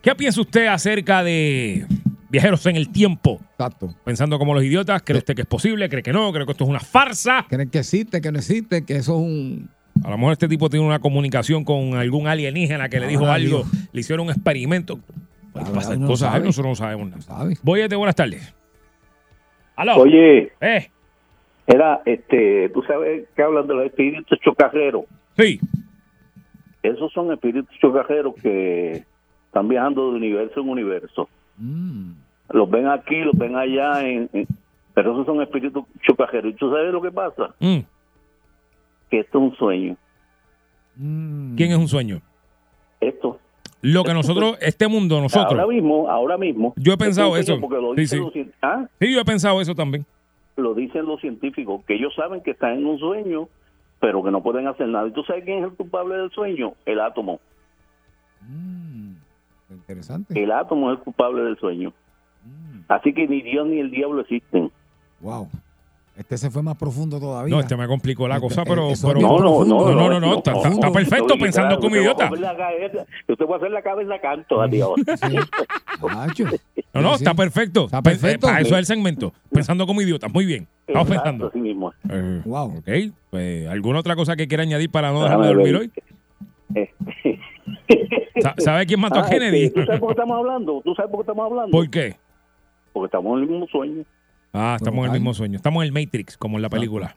¿Qué 0.01 0.13
piensa 0.15 0.41
usted 0.41 0.67
acerca 0.67 1.23
de 1.23 1.85
viajeros 2.33 2.65
en 2.65 2.75
el 2.75 2.89
tiempo? 2.91 3.39
Exacto. 3.51 3.93
Pensando 4.03 4.37
como 4.37 4.53
los 4.53 4.63
idiotas, 4.63 5.01
¿cree 5.03 5.19
usted 5.19 5.35
que 5.35 5.43
es 5.43 5.47
posible? 5.47 5.87
¿Cree 5.87 6.03
que 6.03 6.11
no? 6.11 6.33
¿Cree 6.33 6.45
que 6.45 6.51
esto 6.51 6.65
es 6.65 6.69
una 6.69 6.79
farsa? 6.81 7.45
¿Creen 7.47 7.69
que 7.69 7.79
existe, 7.79 8.19
que 8.19 8.31
no 8.31 8.39
existe, 8.39 8.83
que 8.85 8.95
eso 8.97 9.13
es 9.15 9.21
un. 9.21 9.69
A 10.03 10.09
lo 10.09 10.17
mejor 10.17 10.33
este 10.33 10.47
tipo 10.49 10.69
tiene 10.69 10.85
una 10.85 10.99
comunicación 10.99 11.63
con 11.63 11.93
algún 11.93 12.27
alienígena 12.27 12.89
que 12.89 12.99
le 12.99 13.07
dijo 13.07 13.21
Ahora 13.21 13.35
algo, 13.35 13.57
Dios. 13.63 13.89
le 13.93 13.99
hicieron 14.01 14.25
un 14.25 14.31
experimento. 14.33 14.99
Puede 15.53 15.65
Ahora 15.67 15.75
pasar 15.79 15.97
uno 15.97 16.01
no 16.05 16.11
cosas, 16.11 16.31
sabe. 16.33 16.45
nosotros 16.45 16.69
no 16.71 16.75
sabemos 16.75 17.09
nada. 17.09 17.21
¿Sabes? 17.21 17.59
Boyete, 17.63 17.95
buenas 17.95 18.15
tardes. 18.15 18.53
Aló. 19.75 19.97
Oye, 19.97 20.51
Eh, 20.59 20.89
era, 21.67 22.01
este, 22.05 22.69
tú 22.73 22.81
sabes 22.87 23.25
que 23.35 23.41
hablan 23.43 23.67
de 23.67 23.73
los 23.75 23.85
espíritus 23.85 24.37
chocarreros. 24.39 25.05
sí. 25.37 25.59
Esos 26.81 27.13
son 27.13 27.31
espíritus 27.31 27.73
chocarreros 27.79 28.33
que 28.41 29.05
están 29.45 29.69
viajando 29.69 30.11
de 30.11 30.17
universo 30.17 30.59
en 30.59 30.67
universo. 30.67 31.29
Mm. 31.57 32.11
Los 32.49 32.69
ven 32.69 32.87
aquí, 32.87 33.19
los 33.21 33.35
ven 33.37 33.55
allá, 33.55 34.01
en, 34.07 34.29
en- 34.33 34.47
pero 34.93 35.13
esos 35.13 35.25
son 35.25 35.41
espíritus 35.41 35.85
chocarreros. 36.05 36.51
¿Y 36.53 36.55
tú 36.55 36.69
sabes 36.71 36.91
lo 36.93 37.01
que 37.01 37.11
pasa? 37.11 37.55
Mm. 37.59 37.79
Que 39.09 39.19
esto 39.21 39.37
es 39.39 39.43
un 39.51 39.55
sueño. 39.55 39.95
Mm. 40.95 41.55
¿Quién 41.55 41.71
es 41.71 41.77
un 41.77 41.87
sueño? 41.87 42.21
Esto. 43.01 43.39
Lo 43.81 44.03
que 44.03 44.13
nosotros, 44.13 44.57
este 44.61 44.87
mundo, 44.87 45.19
nosotros. 45.19 45.51
Ahora 45.59 45.67
mismo, 45.67 46.09
ahora 46.09 46.37
mismo. 46.37 46.73
Yo 46.77 46.93
he 46.93 46.97
pensado 46.97 47.35
eso. 47.35 47.57
lo 47.57 47.95
Sí, 47.95 48.01
dicen, 48.01 48.29
sí. 48.31 48.43
Los, 48.43 48.53
¿ah? 48.61 48.85
Sí, 48.99 49.13
yo 49.13 49.19
he 49.19 49.25
pensado 49.25 49.59
eso 49.59 49.75
también. 49.75 50.05
lo 50.55 50.73
dicen 50.73 51.05
los 51.05 51.19
científicos, 51.19 51.83
que 51.85 51.95
ellos 51.95 52.13
saben 52.15 52.41
que 52.41 52.51
están 52.51 52.73
en 52.77 52.85
un 52.85 52.97
sueño, 52.99 53.49
pero 53.99 54.23
que 54.23 54.31
no 54.31 54.41
pueden 54.43 54.67
hacer 54.67 54.87
nada. 54.87 55.07
¿Y 55.07 55.11
tú 55.11 55.23
sabes 55.23 55.43
quién 55.43 55.57
es 55.59 55.63
el 55.65 55.71
culpable 55.75 56.15
del 56.15 56.29
sueño? 56.31 56.73
El 56.85 56.99
átomo. 57.01 57.39
Mm. 58.41 59.13
Interesante. 59.71 60.41
El 60.41 60.51
átomo 60.51 60.91
es 60.91 60.99
el 60.99 61.03
culpable 61.03 61.41
del 61.43 61.57
sueño. 61.57 61.91
Así 62.87 63.13
que 63.13 63.27
ni 63.27 63.41
Dios 63.41 63.67
ni 63.67 63.79
el 63.79 63.91
diablo 63.91 64.21
existen. 64.21 64.71
Wow. 65.21 65.49
Este 66.15 66.37
se 66.37 66.51
fue 66.51 66.61
más 66.61 66.77
profundo 66.77 67.19
todavía. 67.19 67.55
No, 67.55 67.59
este 67.59 67.75
me 67.75 67.87
complicó 67.87 68.27
la 68.27 68.35
Este- 68.35 68.47
cosa, 68.47 68.63
pero. 68.63 68.89
eso 68.91 69.07
pero- 69.07 69.19
bien 69.19 69.29
No, 69.31 69.39
no, 69.39 69.65
no, 69.65 69.91
no, 69.95 70.09
no, 70.09 70.19
no, 70.19 70.37
está, 70.37 70.51
está- 70.51 70.69
está 70.69 70.91
perfecto 70.91 71.35
pensando 71.39 71.77
como 71.79 71.87
usted 71.95 71.97
va 71.97 72.01
a 72.01 72.03
idiota. 72.03 72.25
mover 72.27 72.39
la 72.41 72.55
cabeza- 72.55 73.05
Usted 73.27 73.45
puede 73.45 73.55
hacer 73.57 73.71
la 73.71 73.81
cabeza 73.81 74.19
canto 74.21 74.61
a 74.61 74.67
Dios. 74.67 74.91
Macho. 76.01 76.43
No, 76.93 77.01
no, 77.01 77.15
está 77.15 77.33
perfecto. 77.33 77.85
Está 77.85 78.01
Pe- 78.03 78.11
eh, 78.11 78.13
perfecto. 78.19 78.45
Para 78.47 78.59
eso 78.59 78.75
es 78.75 78.79
el 78.79 78.85
segmento. 78.85 79.33
Pensando 79.51 79.87
como 79.87 80.01
idiota. 80.03 80.27
Muy 80.27 80.45
bien. 80.45 80.67
Estamos 80.85 81.07
pensando. 81.09 81.51
mismo. 81.55 81.91
Eh, 82.07 82.41
Wow. 82.45 82.77
ok. 82.77 82.89
Pues, 83.31 83.67
¿alguna 83.69 83.99
otra 83.99 84.15
cosa 84.15 84.35
que 84.35 84.47
quiera 84.47 84.61
añadir 84.61 84.91
para 84.91 85.11
no 85.11 85.23
dejarme 85.23 85.47
dormir 85.47 85.75
hoy? 85.77 85.91
Sa- 88.41 88.55
¿Sabe 88.57 88.85
quién 88.85 88.99
mató 88.99 89.19
a 89.19 89.25
Ah, 89.25 89.29
Kennedy? 89.29 89.69
¿Tú 89.71 89.83
sabes 89.85 89.99
por 89.99 90.09
qué 90.09 90.13
estamos 90.21 90.37
hablando? 90.37 90.81
¿Tú 90.83 90.93
sabes 90.95 91.09
por 91.11 91.19
qué 91.19 91.31
estamos 91.31 91.45
hablando? 91.51 91.71
¿Por 91.71 91.89
qué? 91.89 92.15
Porque 92.93 93.07
estamos 93.07 93.37
en 93.37 93.43
el 93.43 93.49
mismo 93.49 93.67
sueño. 93.67 94.03
Ah, 94.53 94.75
estamos 94.77 94.99
en 94.99 95.05
el 95.05 95.19
mismo 95.19 95.33
sueño. 95.33 95.55
Estamos 95.57 95.83
en 95.83 95.87
el 95.87 95.93
Matrix, 96.05 96.37
como 96.37 96.57
en 96.57 96.61
la 96.61 96.69
película. 96.69 97.15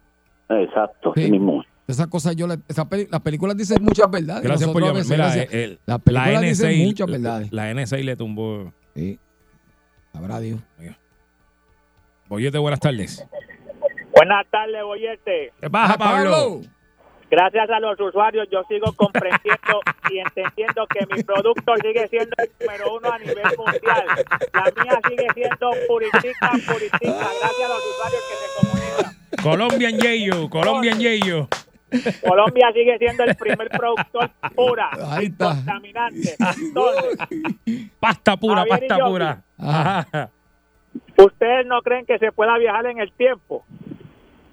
Exacto, 0.49 1.13
Sí. 1.15 1.31
mismo. 1.31 1.65
Esas 1.87 2.07
cosas 2.09 2.35
yo 2.35 2.47
le- 2.49 2.59
esas 2.69 2.87
peli- 2.87 3.07
las 3.11 3.21
películas 3.21 3.57
dicen 3.57 3.83
muchas 3.85 4.11
verdades. 4.11 4.43
Gracias 4.43 4.69
por 4.71 4.83
llamar. 4.83 5.05
Mira, 5.05 5.35
el- 5.45 5.79
las 5.87 5.99
la 5.99 5.99
películas 5.99 6.43
dicen 6.43 6.71
NSA, 6.71 6.85
muchas 6.87 7.07
verdades. 7.11 7.53
la 7.53 7.71
NSA 7.71 7.97
le 7.99 8.17
tumbó. 8.17 8.73
Sí. 8.95 9.19
Habrá 10.13 10.41
Dios. 10.41 10.61
Boyete, 12.29 12.59
buenas 12.59 12.81
tardes. 12.81 13.25
Buenas 14.15 14.47
tardes, 14.51 14.83
Boyete. 14.83 15.53
¿Qué 15.61 15.71
pasa, 15.71 15.95
Ah, 15.95 15.99
Pablo? 15.99 16.61
Gracias 17.29 17.69
a 17.71 17.81
los 17.81 17.99
usuarios, 17.99 18.47
yo 18.51 18.63
sigo 18.69 18.93
comprendiendo 18.93 19.81
y 20.11 20.19
entendiendo 20.19 20.87
que 20.87 21.07
mi 21.15 21.23
producto 21.25 21.75
sigue 21.83 22.07
siendo 22.09 22.31
el 22.39 22.51
número 22.61 22.95
uno 22.95 23.13
a 23.13 23.19
nivel 23.19 23.45
mundial. 23.59 24.07
La 24.53 24.83
mía 24.85 25.01
sigue 25.09 25.27
siendo 25.35 25.71
puritica, 25.89 26.51
puritica. 26.67 27.29
Gracias 27.41 27.65
a 27.65 27.69
los 27.69 27.83
usuarios 27.91 28.23
que 28.29 28.37
se 28.37 28.49
comunican. 28.69 29.43
Colombian 29.43 29.99
Yeyo, 29.99 30.49
Colombian 30.51 30.99
Yeyo. 31.01 31.49
Colombia 32.27 32.71
sigue 32.73 32.99
siendo 32.99 33.25
el 33.25 33.35
primer 33.37 33.69
productor 33.71 34.31
pura, 34.55 34.91
Ahí 35.09 35.27
está. 35.27 35.47
contaminante. 35.49 36.35
Entonces, 36.61 37.19
Pasta 38.01 38.37
pura, 38.37 38.65
Javier 38.69 38.89
pasta 38.89 39.05
pura. 39.05 39.43
Ajá. 39.59 40.31
¿ustedes 41.17 41.67
no 41.67 41.81
creen 41.83 42.05
que 42.07 42.19
se 42.19 42.33
pueda 42.33 42.57
viajar 42.59 42.87
en 42.87 42.99
el 43.01 43.13
tiempo? 43.13 43.65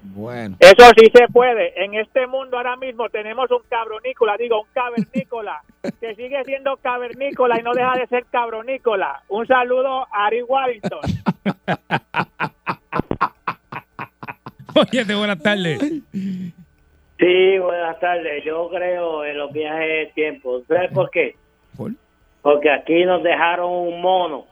Bueno. 0.03 0.57
Eso 0.59 0.91
sí 0.97 1.09
se 1.13 1.27
puede. 1.29 1.81
En 1.81 1.93
este 1.93 2.27
mundo 2.27 2.57
ahora 2.57 2.75
mismo 2.75 3.07
tenemos 3.09 3.49
un 3.51 3.61
cabronícola, 3.69 4.35
digo, 4.37 4.61
un 4.61 4.67
cavernícola, 4.73 5.61
que 6.01 6.15
sigue 6.15 6.43
siendo 6.43 6.75
cavernícola 6.77 7.59
y 7.59 7.63
no 7.63 7.71
deja 7.73 7.93
de 7.93 8.07
ser 8.07 8.25
cabronícola. 8.25 9.23
Un 9.29 9.47
saludo 9.47 10.05
a 10.11 10.25
Ari 10.25 10.43
Warrington. 10.43 10.99
Boyete, 14.73 15.15
buenas 15.15 15.41
tardes. 15.41 15.79
Sí, 16.11 17.57
buenas 17.59 17.99
tardes. 18.01 18.43
Yo 18.43 18.69
creo 18.69 19.23
en 19.23 19.37
los 19.37 19.53
viajes 19.53 19.87
de 19.87 20.11
tiempo. 20.13 20.61
¿Sabes 20.67 20.91
por 20.91 21.09
qué? 21.11 21.37
¿Por? 21.77 21.91
Porque 22.41 22.69
aquí 22.69 23.05
nos 23.05 23.23
dejaron 23.23 23.71
un 23.71 24.01
mono. 24.01 24.47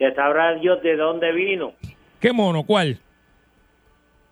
Que 0.00 0.12
sabrá 0.14 0.54
Dios 0.54 0.82
de 0.82 0.96
dónde 0.96 1.32
vino. 1.32 1.72
¿Qué 2.20 2.32
mono? 2.32 2.64
¿Cuál? 2.64 2.98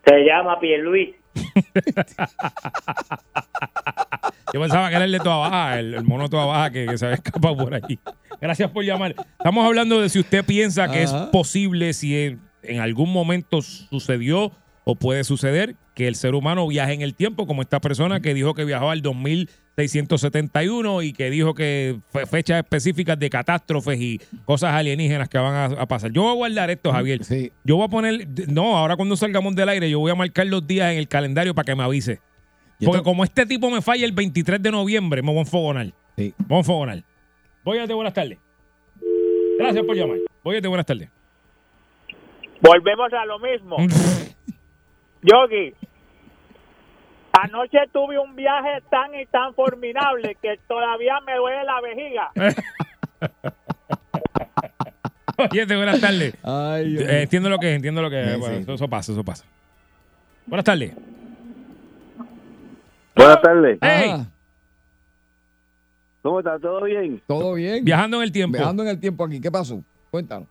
Se 0.06 0.24
llama 0.24 0.58
Pierluis. 0.60 1.14
Yo 4.52 4.60
pensaba 4.60 4.88
que 4.88 4.96
era 4.96 5.04
el 5.04 5.12
de 5.12 5.18
toda 5.18 5.36
baja, 5.36 5.78
el, 5.80 5.94
el 5.94 6.04
mono 6.04 6.28
toda 6.28 6.44
baja 6.44 6.70
que, 6.70 6.86
que 6.86 6.96
se 6.98 7.06
había 7.06 7.16
escapado 7.16 7.56
por 7.56 7.74
allí. 7.74 7.98
Gracias 8.40 8.70
por 8.70 8.84
llamar. 8.84 9.14
Estamos 9.38 9.66
hablando 9.66 10.00
de 10.00 10.08
si 10.08 10.20
usted 10.20 10.44
piensa 10.44 10.90
que 10.90 11.02
es 11.02 11.12
posible, 11.32 11.92
si 11.92 12.16
en, 12.24 12.40
en 12.62 12.80
algún 12.80 13.12
momento 13.12 13.62
sucedió 13.62 14.52
o 14.84 14.96
puede 14.96 15.24
suceder 15.24 15.76
que 15.94 16.08
el 16.08 16.14
ser 16.14 16.34
humano 16.34 16.66
viaje 16.66 16.92
en 16.92 17.02
el 17.02 17.14
tiempo, 17.14 17.46
como 17.46 17.62
esta 17.62 17.80
persona 17.80 18.20
que 18.20 18.34
dijo 18.34 18.54
que 18.54 18.64
viajó 18.64 18.90
al 18.90 19.02
2671 19.76 21.02
y 21.02 21.12
que 21.12 21.30
dijo 21.30 21.54
que 21.54 21.98
fe- 22.12 22.26
fechas 22.26 22.58
específicas 22.62 23.18
de 23.18 23.28
catástrofes 23.30 24.00
y 24.00 24.20
cosas 24.44 24.72
alienígenas 24.74 25.28
que 25.28 25.38
van 25.38 25.54
a, 25.54 25.64
a 25.82 25.86
pasar. 25.86 26.12
Yo 26.12 26.22
voy 26.22 26.30
a 26.32 26.34
guardar 26.34 26.70
esto, 26.70 26.92
Javier. 26.92 27.24
Sí. 27.24 27.50
Yo 27.64 27.76
voy 27.76 27.86
a 27.86 27.88
poner, 27.88 28.28
no, 28.48 28.76
ahora 28.76 28.96
cuando 28.96 29.16
salgamos 29.16 29.54
del 29.56 29.68
aire, 29.68 29.90
yo 29.90 29.98
voy 29.98 30.10
a 30.12 30.14
marcar 30.14 30.46
los 30.46 30.66
días 30.66 30.92
en 30.92 30.98
el 30.98 31.08
calendario 31.08 31.54
para 31.54 31.64
que 31.66 31.74
me 31.74 31.82
avise. 31.82 32.20
Porque 32.84 33.02
como 33.02 33.24
este 33.24 33.46
tipo 33.46 33.70
me 33.70 33.80
falla 33.82 34.04
el 34.04 34.12
23 34.12 34.62
de 34.62 34.70
noviembre, 34.70 35.22
me 35.22 35.28
voy 35.30 35.38
a 35.38 35.40
enfogonar. 35.42 35.92
Sí. 36.16 36.34
Vamos 36.38 36.56
a 36.56 36.58
enfogonar. 36.58 37.02
Voyate, 37.64 37.94
buenas 37.94 38.12
tardes. 38.12 38.38
Gracias 39.58 39.84
por 39.84 39.96
llamar. 39.96 40.18
Voyate, 40.42 40.68
buenas 40.68 40.84
tardes. 40.86 41.08
Volvemos 42.60 43.12
a 43.12 43.24
lo 43.26 43.38
mismo. 43.38 43.76
Yogi, 45.22 45.72
anoche 47.42 47.78
tuve 47.92 48.18
un 48.18 48.34
viaje 48.36 48.80
tan 48.90 49.14
y 49.14 49.26
tan 49.26 49.54
formidable 49.54 50.36
que 50.40 50.58
todavía 50.68 51.20
me 51.26 51.36
duele 51.36 51.64
la 51.64 51.80
vejiga. 51.80 52.30
Voyate, 55.36 55.76
buenas 55.76 56.00
tardes. 56.00 56.34
Ay, 56.42 56.96
Eh, 56.98 57.22
entiendo 57.22 57.48
lo 57.48 57.58
que 57.58 57.70
es, 57.70 57.76
entiendo 57.76 58.02
lo 58.02 58.10
que 58.10 58.22
es. 58.22 58.34
Sí, 58.34 58.40
Bueno, 58.40 58.56
sí. 58.56 58.62
Eso, 58.62 58.74
eso 58.74 58.88
pasa, 58.88 59.12
eso 59.12 59.24
pasa. 59.24 59.44
Buenas 60.46 60.64
tardes. 60.64 60.94
Buenas 63.16 63.42
tardes. 63.42 63.78
Hey. 63.80 64.26
¿Cómo 66.22 66.38
está? 66.38 66.58
¿Todo 66.58 66.82
bien? 66.84 67.20
¿Todo 67.26 67.54
bien? 67.54 67.84
viajando 67.84 68.18
en 68.18 68.22
el 68.24 68.32
tiempo. 68.32 68.56
Viajando 68.56 68.82
en 68.82 68.88
el 68.90 69.00
tiempo 69.00 69.24
aquí. 69.24 69.40
¿Qué 69.40 69.50
pasó? 69.50 69.82
Cuéntanos. 70.10 70.48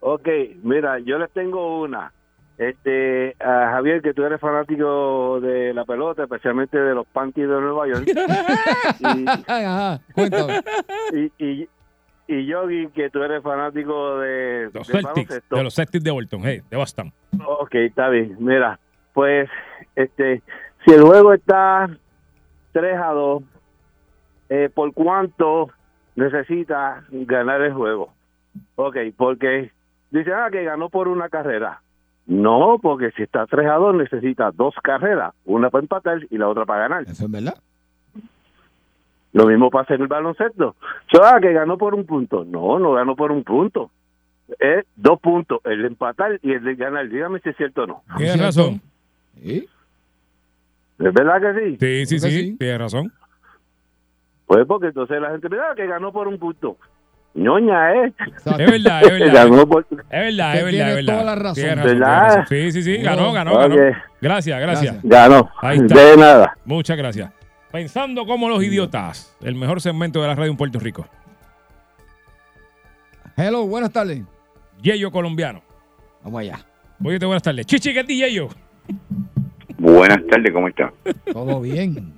Ok, 0.00 0.28
mira, 0.62 0.98
yo 0.98 1.18
les 1.18 1.30
tengo 1.32 1.80
una. 1.82 2.12
Este, 2.56 3.34
a 3.40 3.70
Javier, 3.72 4.00
que 4.00 4.14
tú 4.14 4.22
eres 4.22 4.40
fanático 4.40 5.40
de 5.40 5.74
la 5.74 5.84
pelota, 5.84 6.22
especialmente 6.22 6.78
de 6.78 6.94
los 6.94 7.06
Panties 7.06 7.48
de 7.48 7.60
Nueva 7.60 7.88
York. 7.88 8.06
Ajá. 9.48 10.00
Cuéntame. 10.14 10.60
y, 11.12 11.44
y, 11.44 11.68
y 12.28 12.46
Yogi, 12.46 12.88
que 12.88 13.10
tú 13.10 13.22
eres 13.22 13.42
fanático 13.42 14.18
de, 14.18 14.70
Los 14.72 14.86
del 14.86 15.02
Celtics, 15.02 15.42
de 15.50 15.62
los 15.62 15.74
Celtics 15.74 16.04
de 16.04 16.10
Bolton, 16.10 16.42
hey, 16.44 16.62
de 16.70 16.76
Boston. 16.76 17.12
Ok, 17.44 17.74
está 17.74 18.08
bien. 18.08 18.36
Mira, 18.38 18.78
pues, 19.12 19.50
este, 19.96 20.42
si 20.84 20.94
el 20.94 21.02
juego 21.02 21.34
está 21.34 21.90
3 22.72 22.98
a 22.98 23.08
2, 23.08 23.42
eh, 24.48 24.70
¿por 24.72 24.92
cuánto 24.94 25.70
necesita 26.14 27.04
ganar 27.10 27.60
el 27.62 27.72
juego? 27.72 28.12
Ok, 28.76 28.96
porque 29.16 29.72
dice, 30.10 30.32
ah, 30.32 30.48
que 30.50 30.64
ganó 30.64 30.88
por 30.88 31.08
una 31.08 31.28
carrera. 31.28 31.80
No, 32.26 32.78
porque 32.80 33.10
si 33.12 33.22
está 33.22 33.46
3 33.46 33.66
a 33.68 33.74
2 33.74 33.96
necesita 33.96 34.50
dos 34.50 34.74
carreras, 34.82 35.34
una 35.44 35.70
para 35.70 35.82
empatar 35.82 36.20
y 36.30 36.38
la 36.38 36.48
otra 36.48 36.64
para 36.64 36.88
ganar. 36.88 37.02
Eso 37.02 37.26
es 37.26 37.30
verdad. 37.30 37.58
Lo 39.32 39.46
mismo 39.46 39.68
pasa 39.68 39.94
en 39.94 40.02
el 40.02 40.06
baloncesto. 40.06 40.76
So, 41.10 41.22
ah, 41.22 41.38
que 41.40 41.52
ganó 41.52 41.76
por 41.76 41.94
un 41.94 42.06
punto. 42.06 42.44
No, 42.44 42.78
no 42.78 42.92
ganó 42.92 43.16
por 43.16 43.32
un 43.32 43.42
punto. 43.42 43.90
Es 44.58 44.84
dos 44.94 45.18
puntos, 45.20 45.60
el 45.64 45.82
de 45.82 45.88
empatar 45.88 46.38
y 46.42 46.52
el 46.52 46.62
de 46.62 46.74
ganar. 46.76 47.08
Dígame 47.08 47.40
si 47.40 47.48
es 47.48 47.56
cierto 47.56 47.82
o 47.82 47.86
no. 47.86 48.02
Tienes 48.16 48.40
razón. 48.40 48.80
¿Sí? 49.42 49.68
¿Es 50.98 51.12
verdad 51.12 51.40
que 51.40 51.60
sí? 51.60 51.76
Sí, 51.80 52.06
sí, 52.06 52.20
sí, 52.20 52.30
sí. 52.30 52.56
tienes 52.56 52.78
razón. 52.78 53.12
Pues 54.46 54.64
porque 54.66 54.88
entonces 54.88 55.20
la 55.20 55.30
gente 55.30 55.48
mira 55.48 55.74
que 55.74 55.86
ganó 55.86 56.12
por 56.12 56.28
un 56.28 56.38
punto. 56.38 56.76
Ñoña, 57.34 57.94
¿eh? 57.94 58.12
Es 58.18 58.44
verdad, 58.70 59.02
es 59.04 59.10
verdad. 59.20 59.48
Ganó 59.48 59.66
por- 59.66 59.86
Es 59.90 59.96
verdad, 60.10 60.56
es 60.56 60.64
verdad, 60.64 60.70
tiene 60.70 60.88
es 60.90 60.94
verdad. 60.96 61.12
toda 61.14 61.24
la 61.24 61.34
razón. 61.34 61.54
Tiene 61.54 61.74
razón, 61.74 61.84
tiene 61.90 62.00
¿Verdad? 62.00 62.28
razón. 62.28 62.46
Sí, 62.48 62.72
sí, 62.72 62.82
sí, 62.82 62.96
ganó, 63.02 63.32
ganó, 63.32 63.58
ganó. 63.58 63.76
Gracias, 64.20 64.60
gracias. 64.60 64.96
Ganó. 65.02 65.50
Ahí 65.60 65.78
está. 65.78 66.00
De 66.00 66.16
nada. 66.16 66.56
Muchas 66.64 66.96
gracias. 66.96 67.30
Pensando 67.72 68.24
como 68.24 68.48
los 68.48 68.62
idiotas, 68.62 69.36
el 69.42 69.56
mejor 69.56 69.80
segmento 69.80 70.22
de 70.22 70.28
la 70.28 70.34
radio 70.34 70.50
en 70.52 70.56
Puerto 70.56 70.78
Rico. 70.78 71.06
Hello, 73.36 73.66
buenas 73.66 73.90
tardes. 73.92 74.22
Yeyo 74.80 75.10
colombiano. 75.10 75.60
Vamos 76.22 76.40
allá. 76.40 76.58
Oye, 77.02 77.18
buenas 77.18 77.42
tardes. 77.42 77.66
Chichi, 77.66 77.92
¿qué 77.92 78.04
Yeyo? 78.04 78.48
Buenas 79.78 80.24
tardes, 80.30 80.52
¿cómo 80.52 80.68
está? 80.68 80.92
Todo 81.32 81.60
bien. 81.60 82.14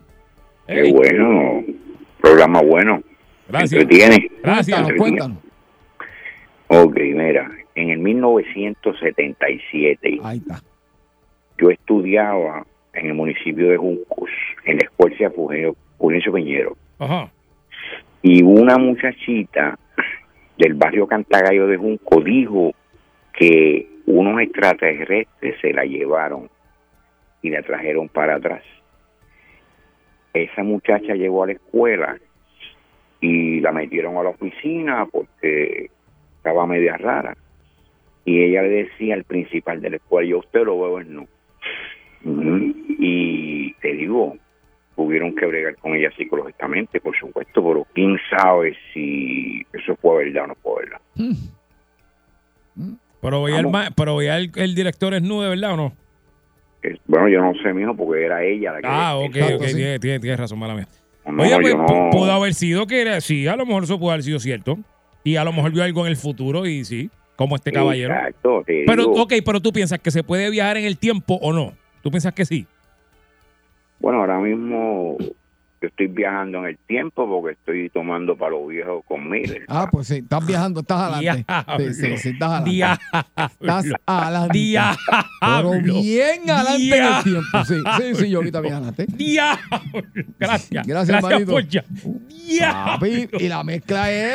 Qué 0.67 0.93
bueno, 0.93 1.65
programa 2.21 2.61
bueno. 2.61 3.01
Gracias. 3.49 3.83
Entretiene. 3.83 4.31
Gracias. 4.43 4.81
Cuéntanos, 4.83 5.01
cuéntanos. 5.01 5.39
Ok, 6.69 6.97
mira, 7.15 7.49
en 7.75 7.91
el 7.91 7.99
1977 8.01 10.19
Ahí 10.23 10.39
está. 10.39 10.61
yo 11.59 11.71
estudiaba 11.71 12.67
en 12.93 13.07
el 13.07 13.15
municipio 13.15 13.71
de 13.71 13.77
Juncos, 13.77 14.29
en 14.65 14.79
la 14.79 14.85
escuela 14.85 15.31
Fulgencio 15.31 15.77
Fulgencio 15.99 16.33
Peñero, 16.33 16.77
Ajá. 16.99 17.31
y 18.23 18.43
una 18.43 18.79
muchachita 18.79 19.79
del 20.59 20.75
barrio 20.75 21.07
Cantagallo 21.07 21.69
de 21.69 21.77
Junco 21.77 22.21
dijo 22.21 22.75
que 23.39 23.89
unos 24.07 24.41
extraterrestres 24.41 25.55
se 25.61 25.73
la 25.73 25.85
llevaron 25.85 26.51
y 27.43 27.51
la 27.51 27.63
trajeron 27.63 28.09
para 28.09 28.35
atrás. 28.37 28.63
Esa 30.35 30.63
muchacha 30.65 31.15
llegó 31.15 31.45
a 31.45 31.49
la 31.49 31.53
escuela 31.53 32.17
y 33.21 33.61
la 33.61 33.73
metieron 33.73 34.17
a 34.17 34.23
la 34.23 34.31
oficina 34.31 35.07
porque 35.11 35.91
estaba 36.37 36.67
media 36.67 36.97
rara. 36.97 37.37
Y 38.25 38.43
ella 38.43 38.63
le 38.63 38.69
decía 38.85 39.15
al 39.15 39.25
principal 39.25 39.81
de 39.81 39.91
la 39.91 39.97
escuela, 39.97 40.29
yo 40.29 40.39
usted 40.39 40.65
lo 40.65 40.81
veo 40.81 41.01
en 41.01 41.15
no. 41.15 41.27
Y 42.99 43.73
te 43.75 43.93
digo, 43.95 44.37
tuvieron 44.97 45.35
que 45.37 45.47
bregar 45.47 45.77
con 45.77 45.95
ella 45.95 46.11
psicológicamente, 46.17 47.01
por 47.01 47.17
supuesto, 47.17 47.63
pero 47.65 47.87
quién 47.95 48.17
sabe 48.31 48.77
si 48.93 49.63
eso 49.73 49.97
fue 49.97 50.25
verdad 50.25 50.45
o 50.45 50.47
no 50.49 50.55
fue 50.57 50.85
verdad. 50.85 51.01
Pero 53.21 53.43
veía, 53.43 53.59
el, 53.59 53.67
Vamos. 53.67 53.85
ma- 53.85 53.91
pero 53.97 54.17
veía 54.17 54.37
el, 54.39 54.51
el 54.57 54.75
director 54.75 55.15
es 55.15 55.23
nude, 55.23 55.49
¿verdad 55.49 55.73
o 55.75 55.77
no? 55.77 55.93
Que- 56.83 56.99
Bueno, 57.07 57.29
yo 57.29 57.41
no 57.41 57.55
sé, 57.63 57.73
mijo, 57.73 57.95
porque 57.97 58.25
era 58.25 58.43
ella 58.45 58.73
la 58.73 58.81
que... 58.81 58.87
Ah, 58.89 59.17
ok, 59.17 59.37
ok, 59.57 60.01
tienes 60.01 60.39
razón, 60.39 60.59
mala 60.59 60.75
mía. 60.75 60.87
No, 61.27 61.43
Oye, 61.43 61.59
pues 61.61 61.77
no- 61.77 62.11
pudo 62.11 62.31
haber 62.33 62.55
sido 62.55 62.87
que 62.87 63.01
era, 63.03 63.21
sí, 63.21 63.47
a 63.47 63.57
lo 63.57 63.67
mejor 63.67 63.85
eso 63.85 63.99
pudo 63.99 64.11
haber 64.13 64.23
sido 64.23 64.39
cierto. 64.39 64.79
Y 65.25 65.37
a 65.37 65.45
lo 65.45 65.53
mejor 65.53 65.73
vio 65.73 65.83
algo 65.83 66.03
en 66.03 66.11
el 66.11 66.17
futuro 66.17 66.67
y 66.67 66.85
sí, 66.85 67.11
como 67.35 67.57
este 67.57 67.73
caballero. 67.73 68.15
Exacto, 68.15 68.63
te 68.65 68.85
Pero, 68.87 69.03
digo. 69.09 69.23
ok, 69.23 69.33
pero 69.45 69.61
tú 69.61 69.73
piensas 69.73 69.99
que 69.99 70.11
se 70.13 70.23
puede 70.23 70.51
viajar 70.51 70.77
en 70.77 70.85
el 70.85 70.99
tiempo 70.99 71.35
o 71.43 71.53
no. 71.53 71.73
¿Tú 72.03 72.11
piensas 72.11 72.33
que 72.33 72.45
sí? 72.45 72.65
Bueno, 73.99 74.21
ahora 74.21 74.39
mismo 74.39 75.17
yo 75.81 75.89
estoy 75.89 76.07
viajando 76.07 76.59
en 76.59 76.67
el 76.67 76.79
tiempo 76.79 77.29
porque 77.29 77.53
estoy 77.53 77.91
tomando 77.91 78.37
para 78.37 78.53
los 78.53 78.69
viejos 78.69 79.05
con 79.07 79.29
Miller. 79.29 79.65
Ah, 79.69 79.89
pues 79.91 80.09
sí, 80.09 80.17
estás 80.17 80.47
viajando, 80.47 80.81
estás 80.81 81.13
adelante. 81.13 81.45
Sí, 81.79 81.95
sí, 81.95 82.17
sí, 82.17 82.29
estás 82.31 82.51
adelante. 82.51 83.03
Estás 83.61 83.85
adelante. 84.07 84.59
Diablo. 84.59 84.97
Pero 85.41 85.71
bien 86.01 86.51
adelante 86.51 86.97
en 86.97 87.05
el 87.05 87.23
tiempo. 87.23 87.65
Sí, 87.65 87.75
sí, 87.99 88.15
sí, 88.15 88.31
yo 88.31 88.39
ahorita 88.39 88.61
bien 88.61 88.75
adelante. 88.75 89.07
Diablo. 89.09 89.83
Gracias. 90.39 90.87
Gracias, 90.87 91.25
hermanito. 91.25 91.55
Papi, 92.61 93.29
y 93.39 93.49
la 93.49 93.65
mezcla 93.65 94.13
es. 94.13 94.35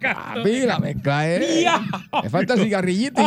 Papi, 0.00 0.60
la 0.60 0.78
mezcla 0.78 1.28
es. 1.28 1.66
Me 2.22 2.30
falta 2.30 2.54
el 2.54 2.60
cigarrillito 2.60 3.22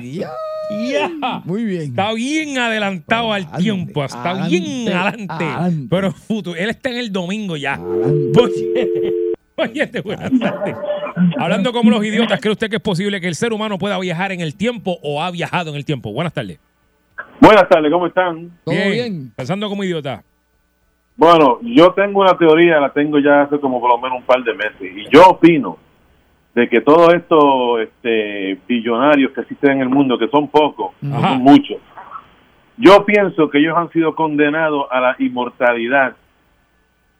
y 0.00 0.18
ya. 0.18 0.30
Ya. 0.70 1.08
Muy 1.46 1.64
bien. 1.64 1.82
Está 1.84 2.12
bien 2.12 2.58
adelantado 2.58 3.32
al 3.32 3.50
tiempo, 3.52 4.04
está 4.04 4.46
bien 4.48 4.92
adelante. 4.92 5.46
Pero 5.88 6.12
futuro, 6.12 6.57
él 6.58 6.70
está 6.70 6.90
en 6.90 6.98
el 6.98 7.12
domingo 7.12 7.56
ya. 7.56 7.78
Oye, 7.80 8.88
oye, 9.56 9.90
buenas 10.02 10.38
tardes. 10.38 10.76
Hablando 11.38 11.72
como 11.72 11.90
los 11.90 12.04
idiotas, 12.04 12.40
¿cree 12.40 12.52
usted 12.52 12.68
que 12.68 12.76
es 12.76 12.82
posible 12.82 13.20
que 13.20 13.28
el 13.28 13.34
ser 13.34 13.52
humano 13.52 13.78
pueda 13.78 13.98
viajar 13.98 14.32
en 14.32 14.40
el 14.40 14.56
tiempo 14.56 14.98
o 15.02 15.22
ha 15.22 15.30
viajado 15.30 15.70
en 15.70 15.76
el 15.76 15.84
tiempo? 15.84 16.12
Buenas 16.12 16.32
tardes. 16.32 16.58
Buenas 17.40 17.68
tardes, 17.68 17.90
¿cómo 17.90 18.06
están? 18.06 18.50
Todo 18.64 18.74
bien. 18.74 19.32
Pensando 19.36 19.68
como 19.68 19.84
idiota. 19.84 20.22
Bueno, 21.16 21.58
yo 21.62 21.92
tengo 21.92 22.20
una 22.20 22.36
teoría, 22.36 22.78
la 22.78 22.92
tengo 22.92 23.18
ya 23.18 23.42
hace 23.42 23.58
como 23.58 23.80
por 23.80 23.90
lo 23.90 23.98
menos 23.98 24.18
un 24.18 24.24
par 24.24 24.42
de 24.42 24.54
meses, 24.54 24.80
y 24.80 25.08
yo 25.12 25.28
opino 25.28 25.76
de 26.54 26.68
que 26.68 26.80
todos 26.80 27.12
estos 27.14 27.80
este, 27.80 28.58
billonarios 28.68 29.32
que 29.32 29.40
existen 29.40 29.72
en 29.72 29.80
el 29.80 29.88
mundo, 29.88 30.18
que 30.18 30.28
son 30.28 30.48
pocos, 30.48 30.92
no 31.00 31.20
son 31.20 31.38
muchos, 31.38 31.78
yo 32.76 33.04
pienso 33.04 33.50
que 33.50 33.58
ellos 33.58 33.76
han 33.76 33.90
sido 33.90 34.14
condenados 34.14 34.86
a 34.90 35.00
la 35.00 35.16
inmortalidad 35.18 36.14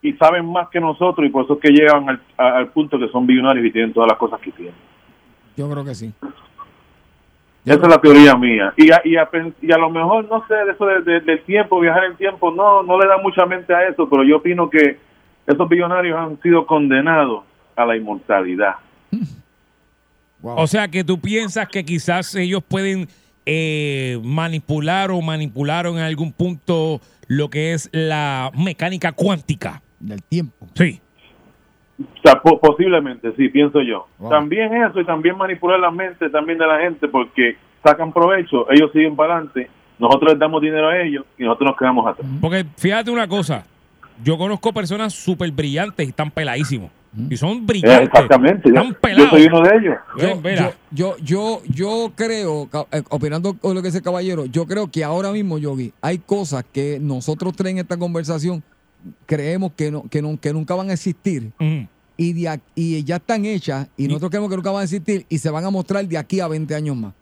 y 0.03 0.13
saben 0.15 0.47
más 0.51 0.69
que 0.69 0.81
nosotros 0.81 1.27
y 1.27 1.31
por 1.31 1.45
eso 1.45 1.55
es 1.55 1.61
que 1.61 1.71
llegan 1.71 2.09
al, 2.09 2.21
a- 2.37 2.59
al 2.59 2.69
punto 2.69 2.99
que 2.99 3.09
son 3.09 3.27
billonarios 3.27 3.67
y 3.67 3.71
tienen 3.73 3.93
todas 3.93 4.09
las 4.11 4.19
cosas 4.19 4.41
que 4.41 4.53
tienen. 4.53 4.75
Yo 5.57 5.69
creo 5.71 5.85
que 5.85 5.95
sí. 5.95 6.13
Esa 7.65 7.83
es 7.83 7.89
la 7.89 8.01
teoría 8.01 8.35
mía. 8.35 8.73
Y 8.77 8.91
a, 8.93 9.01
y 9.05 9.17
a, 9.17 9.29
y 9.61 9.73
a 9.73 9.77
lo 9.79 9.91
mejor, 9.91 10.27
no 10.31 10.47
sé, 10.47 10.55
de 10.55 10.73
eso 10.73 10.87
de- 10.87 11.03
de- 11.03 11.21
del 11.21 11.43
tiempo, 11.43 11.81
viajar 11.81 12.05
en 12.05 12.17
tiempo, 12.17 12.51
no, 12.51 12.83
no 12.83 12.99
le 12.99 13.07
da 13.07 13.19
mucha 13.19 13.45
mente 13.45 13.75
a 13.75 13.89
eso, 13.89 14.09
pero 14.09 14.23
yo 14.25 14.37
opino 14.39 14.71
que 14.71 14.99
esos 15.47 15.69
billonarios 15.69 16.17
han 16.19 16.41
sido 16.41 16.65
condenados 16.67 17.45
a 17.77 17.85
la 17.85 17.97
inmortalidad. 17.97 18.77
Wow. 20.41 20.55
O 20.61 20.67
sea 20.69 20.87
que 20.87 21.03
tú 21.03 21.19
piensas 21.21 21.67
que 21.69 21.85
quizás 21.85 22.33
ellos 22.37 22.63
pueden 22.63 23.09
eh, 23.45 24.21
manipular 24.23 25.11
o 25.11 25.21
manipularon 25.21 25.97
en 25.99 26.05
algún 26.05 26.33
punto 26.33 27.01
lo 27.27 27.51
que 27.51 27.73
es 27.73 27.89
la 27.93 28.53
mecánica 28.57 29.11
cuántica. 29.11 29.83
Del 30.01 30.23
tiempo. 30.23 30.67
Sí. 30.75 31.01
O 32.01 32.05
sea, 32.23 32.41
po- 32.41 32.61
posiblemente, 32.61 33.33
sí, 33.37 33.49
pienso 33.49 33.81
yo. 33.83 34.07
Wow. 34.19 34.31
También 34.31 34.73
eso 34.85 35.01
y 35.01 35.05
también 35.05 35.37
manipular 35.37 35.81
la 35.81 35.91
mente 35.91 36.31
también 36.31 36.59
de 36.59 36.67
la 36.67 36.79
gente 36.81 37.09
porque 37.09 37.57
sacan 37.83 38.13
provecho, 38.13 38.71
ellos 38.71 38.91
siguen 38.93 39.17
para 39.17 39.35
adelante, 39.35 39.69
nosotros 39.99 40.33
les 40.33 40.39
damos 40.39 40.61
dinero 40.63 40.89
a 40.89 40.99
ellos 41.01 41.25
y 41.37 41.43
nosotros 41.45 41.71
nos 41.71 41.79
quedamos 41.79 42.07
atrás. 42.07 42.27
Porque 42.41 42.65
fíjate 42.77 43.11
una 43.11 43.27
cosa, 43.27 43.65
yo 44.23 44.39
conozco 44.39 44.73
personas 44.73 45.13
súper 45.13 45.51
brillantes 45.51 46.07
y 46.07 46.11
están 46.11 46.31
peladísimos. 46.31 46.91
Y 47.31 47.37
son 47.37 47.67
brillantes. 47.67 48.07
exactamente, 48.09 48.69
yo, 48.69 48.75
Están 48.77 48.93
yo 48.93 49.01
pelados. 49.01 49.31
soy 49.31 49.47
uno 49.47 49.61
de 49.63 49.77
ellos. 49.77 49.97
Yo, 50.19 50.41
yo, 50.43 50.73
yo, 50.93 51.17
yo, 51.21 51.63
yo 51.67 52.13
creo, 52.15 52.69
eh, 52.93 53.03
opinando 53.11 53.55
con 53.55 53.75
lo 53.75 53.81
que 53.81 53.89
dice 53.89 53.99
el 53.99 54.05
caballero, 54.05 54.45
yo 54.47 54.67
creo 54.67 54.89
que 54.91 55.03
ahora 55.03 55.33
mismo, 55.33 55.59
Yogi, 55.59 55.93
hay 56.03 56.19
cosas 56.19 56.65
que 56.73 56.99
nosotros 57.01 57.55
tres 57.57 57.73
en 57.73 57.79
esta 57.79 57.97
conversación 57.97 58.63
creemos 59.27 59.73
que, 59.73 59.91
no, 59.91 60.03
que, 60.09 60.23
no- 60.23 60.39
que 60.41 60.53
nunca 60.53 60.75
van 60.75 60.91
a 60.91 60.93
existir 60.95 61.53
y, 62.17 62.33
de 62.33 62.61
y 62.75 63.05
ya 63.05 63.17
están 63.17 63.45
hechas 63.45 63.89
y 63.97 64.09
nosotros 64.09 64.31
creemos 64.31 64.51
que 64.51 64.57
nunca 64.57 64.71
van 64.71 64.81
a 64.81 64.85
existir 64.85 65.25
y 65.29 65.39
se 65.39 65.51
van 65.51 65.65
a 65.65 65.71
mostrar 65.71 66.07
de 66.07 66.19
aquí 66.19 66.41
a 66.41 66.49
20 66.49 66.75
años 66.75 66.97
más. 66.97 67.15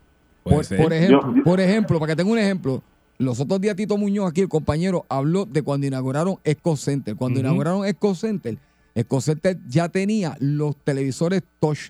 Por, 0.43 0.63
ejemplo, 0.93 1.35
Yo- 1.35 1.43
por 1.43 1.59
ejemplo, 1.59 1.99
para 1.99 2.11
que 2.13 2.15
tenga 2.15 2.31
un 2.31 2.39
ejemplo, 2.39 2.81
los 3.17 3.39
otros 3.39 3.59
días 3.59 3.75
Tito 3.75 3.97
Muñoz 3.97 4.29
aquí, 4.29 4.41
el 4.41 4.47
compañero, 4.49 5.05
habló 5.09 5.45
de 5.45 5.61
cuando 5.61 5.85
inauguraron 5.87 6.37
Esco 6.43 6.77
Center. 6.77 7.15
Cuando 7.15 7.39
inauguraron 7.39 7.85
Esco 7.85 8.15
Center, 8.15 8.57
Esco 8.95 9.19
Center 9.21 9.57
ya 9.67 9.89
tenía 9.89 10.37
los 10.39 10.75
televisores 10.77 11.41
touch 11.59 11.89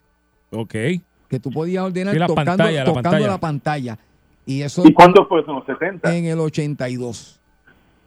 Ok. 0.52 0.72
que 1.28 1.40
tú 1.42 1.52
podías 1.52 1.84
ordenar 1.84 2.14
Sí, 2.14 2.20
la 2.20 2.28
tocando, 2.28 2.52
pantalla, 2.52 2.80
la 2.80 2.86
tocando 2.86 3.10
pantalla. 3.10 3.28
la 3.28 3.38
pantalla. 3.40 4.00
Y 4.46 4.62
eso 4.62 4.82
¿Y 4.88 4.94
cuándo 4.94 5.26
fue 5.28 5.42
eso? 5.42 5.52
¿En 5.52 5.56
los 5.58 5.66
70? 5.66 6.16
en 6.16 6.26
el 6.26 6.40
82. 6.40 7.37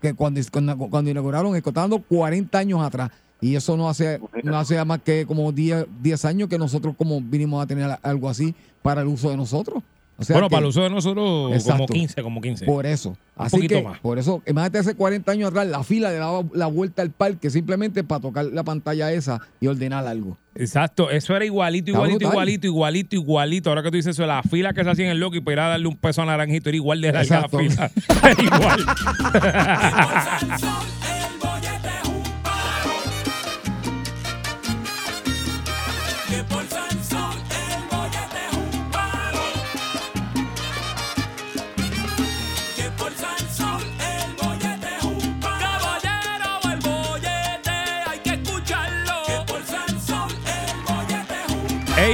Que 0.00 0.14
cuando, 0.14 0.40
cuando, 0.90 1.10
inauguraron 1.10 1.54
Esco, 1.56 1.70
está 1.70 1.82
dando 1.82 2.00
40 2.00 2.58
años 2.58 2.82
atrás. 2.82 3.10
Y 3.40 3.54
eso 3.54 3.76
no 3.76 3.88
hace, 3.88 4.20
no 4.42 4.58
hace 4.58 4.82
más 4.84 5.00
que 5.02 5.24
como 5.26 5.50
10, 5.50 5.86
10 6.02 6.24
años 6.26 6.48
que 6.48 6.58
nosotros 6.58 6.94
como 6.96 7.20
vinimos 7.20 7.62
a 7.62 7.66
tener 7.66 7.98
algo 8.02 8.28
así 8.28 8.54
para 8.82 9.02
el 9.02 9.08
uso 9.08 9.30
de 9.30 9.36
nosotros. 9.36 9.82
O 10.20 10.24
sea 10.24 10.34
bueno, 10.34 10.48
que- 10.48 10.52
para 10.52 10.60
el 10.64 10.68
uso 10.68 10.82
de 10.82 10.90
nosotros, 10.90 11.24
como 11.24 11.54
Exacto. 11.54 11.86
15, 11.86 12.22
como 12.22 12.40
15. 12.40 12.66
Por 12.66 12.84
eso. 12.86 13.08
Un 13.10 13.16
Así 13.46 13.56
poquito 13.56 13.74
que, 13.76 13.82
más. 13.82 13.98
por 14.00 14.18
eso, 14.18 14.42
imagínate 14.46 14.78
hace 14.78 14.94
40 14.94 15.32
años 15.32 15.48
atrás, 15.50 15.66
la 15.66 15.82
fila 15.82 16.10
le 16.10 16.18
daba 16.18 16.44
la 16.52 16.66
vuelta 16.66 17.00
al 17.02 17.10
parque 17.10 17.48
simplemente 17.50 18.04
para 18.04 18.20
tocar 18.20 18.44
la 18.44 18.62
pantalla 18.62 19.10
esa 19.12 19.40
y 19.60 19.66
ordenar 19.66 20.06
algo. 20.06 20.36
Exacto, 20.54 21.10
eso 21.10 21.34
era 21.34 21.44
igualito, 21.46 21.90
igualito, 21.90 22.24
igualito, 22.28 22.66
igualito, 22.66 23.16
igualito. 23.16 23.70
Ahora 23.70 23.82
que 23.82 23.90
tú 23.90 23.96
dices 23.96 24.14
eso, 24.16 24.26
la 24.26 24.42
fila 24.42 24.74
que 24.74 24.84
se 24.84 24.90
hacía 24.90 25.06
en 25.06 25.12
el 25.12 25.18
Loki 25.20 25.40
para 25.40 25.52
ir 25.54 25.60
a 25.60 25.68
darle 25.68 25.88
un 25.88 25.96
peso 25.96 26.20
a 26.22 26.26
Naranjito 26.26 26.68
era 26.68 26.76
igual 26.76 27.00
de 27.00 27.12
larga 27.12 27.40
la 27.40 27.48
fila. 27.48 27.90
Era 28.22 28.42
igual. 28.42 28.86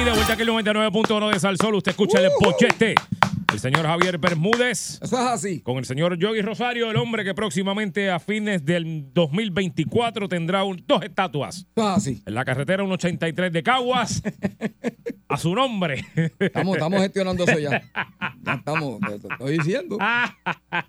de 0.03 0.11
vuelta 0.11 0.33
aquí 0.33 0.41
el 0.43 0.49
99.1 0.49 1.33
de 1.33 1.39
Salsol, 1.39 1.75
usted 1.75 1.91
escucha 1.91 2.19
el 2.19 2.29
pochete. 2.39 2.95
El 3.53 3.59
señor 3.59 3.85
Javier 3.85 4.17
Bermúdez. 4.17 4.99
Eso 5.01 5.15
es 5.19 5.25
así. 5.27 5.61
Con 5.61 5.77
el 5.77 5.85
señor 5.85 6.17
Yogi 6.17 6.41
Rosario, 6.41 6.91
el 6.91 6.97
hombre 6.97 7.23
que 7.23 7.33
próximamente 7.33 8.11
a 8.11 8.19
fines 8.19 8.63
del 8.65 9.11
2024 9.13 10.27
tendrá 10.27 10.63
un- 10.63 10.83
dos 10.85 11.01
estatuas. 11.03 11.65
Eso 11.75 11.89
es 11.91 11.97
así. 11.97 12.23
En 12.25 12.35
la 12.35 12.43
carretera 12.45 12.83
183 12.83 13.51
de 13.53 13.63
Caguas. 13.63 14.21
a 15.29 15.37
su 15.37 15.55
nombre. 15.55 16.05
Estamos, 16.39 16.75
estamos 16.75 17.01
gestionando 17.01 17.43
eso 17.45 17.57
ya. 17.59 17.81
Ya 18.43 18.53
estamos, 18.53 18.99
te, 18.99 19.19
te 19.19 19.27
estoy 19.33 19.57
diciendo. 19.57 19.97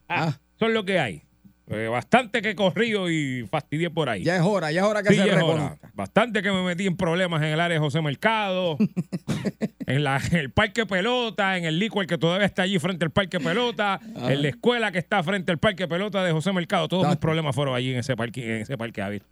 Ah. 0.08 0.36
Es 0.60 0.68
lo 0.70 0.84
que 0.84 0.98
hay. 0.98 1.22
Eh, 1.70 1.86
bastante 1.88 2.40
que 2.40 2.54
corrido 2.54 3.10
y 3.10 3.46
fastidié 3.50 3.90
por 3.90 4.08
ahí. 4.08 4.24
Ya 4.24 4.36
es 4.36 4.42
hora, 4.42 4.72
ya 4.72 4.80
es 4.80 4.86
hora 4.86 5.02
que 5.02 5.10
Sí, 5.10 5.16
se 5.16 5.24
reconozca. 5.26 5.90
Bastante 5.94 6.42
que 6.42 6.50
me 6.50 6.62
metí 6.62 6.86
en 6.86 6.96
problemas 6.96 7.42
en 7.42 7.48
el 7.48 7.60
área 7.60 7.74
de 7.74 7.78
José 7.78 8.00
Mercado, 8.00 8.78
en, 9.86 10.04
la- 10.04 10.20
en 10.30 10.36
el 10.36 10.50
Parque 10.50 10.86
Pelota, 10.86 11.56
en 11.58 11.64
el 11.66 11.78
licor 11.78 12.06
que 12.06 12.16
todavía 12.18 12.46
está 12.46 12.62
allí 12.62 12.78
frente 12.78 13.04
al 13.04 13.10
Parque 13.10 13.38
Pelota, 13.38 14.00
Ah. 14.16 14.32
en 14.32 14.42
la 14.42 14.48
escuela 14.48 14.90
que 14.92 14.98
está 14.98 15.22
frente 15.22 15.52
al 15.52 15.58
Parque 15.58 15.86
Pelota 15.86 16.24
de 16.24 16.32
José 16.32 16.52
Mercado. 16.52 16.88
Todos 16.88 17.06
mis 17.06 17.16
problemas 17.18 17.54
fueron 17.54 17.74
allí 17.74 17.92
en 17.92 17.98
ese 17.98 18.16
parque, 18.16 18.56
en 18.56 18.62
ese 18.62 18.78
parque. 18.78 19.22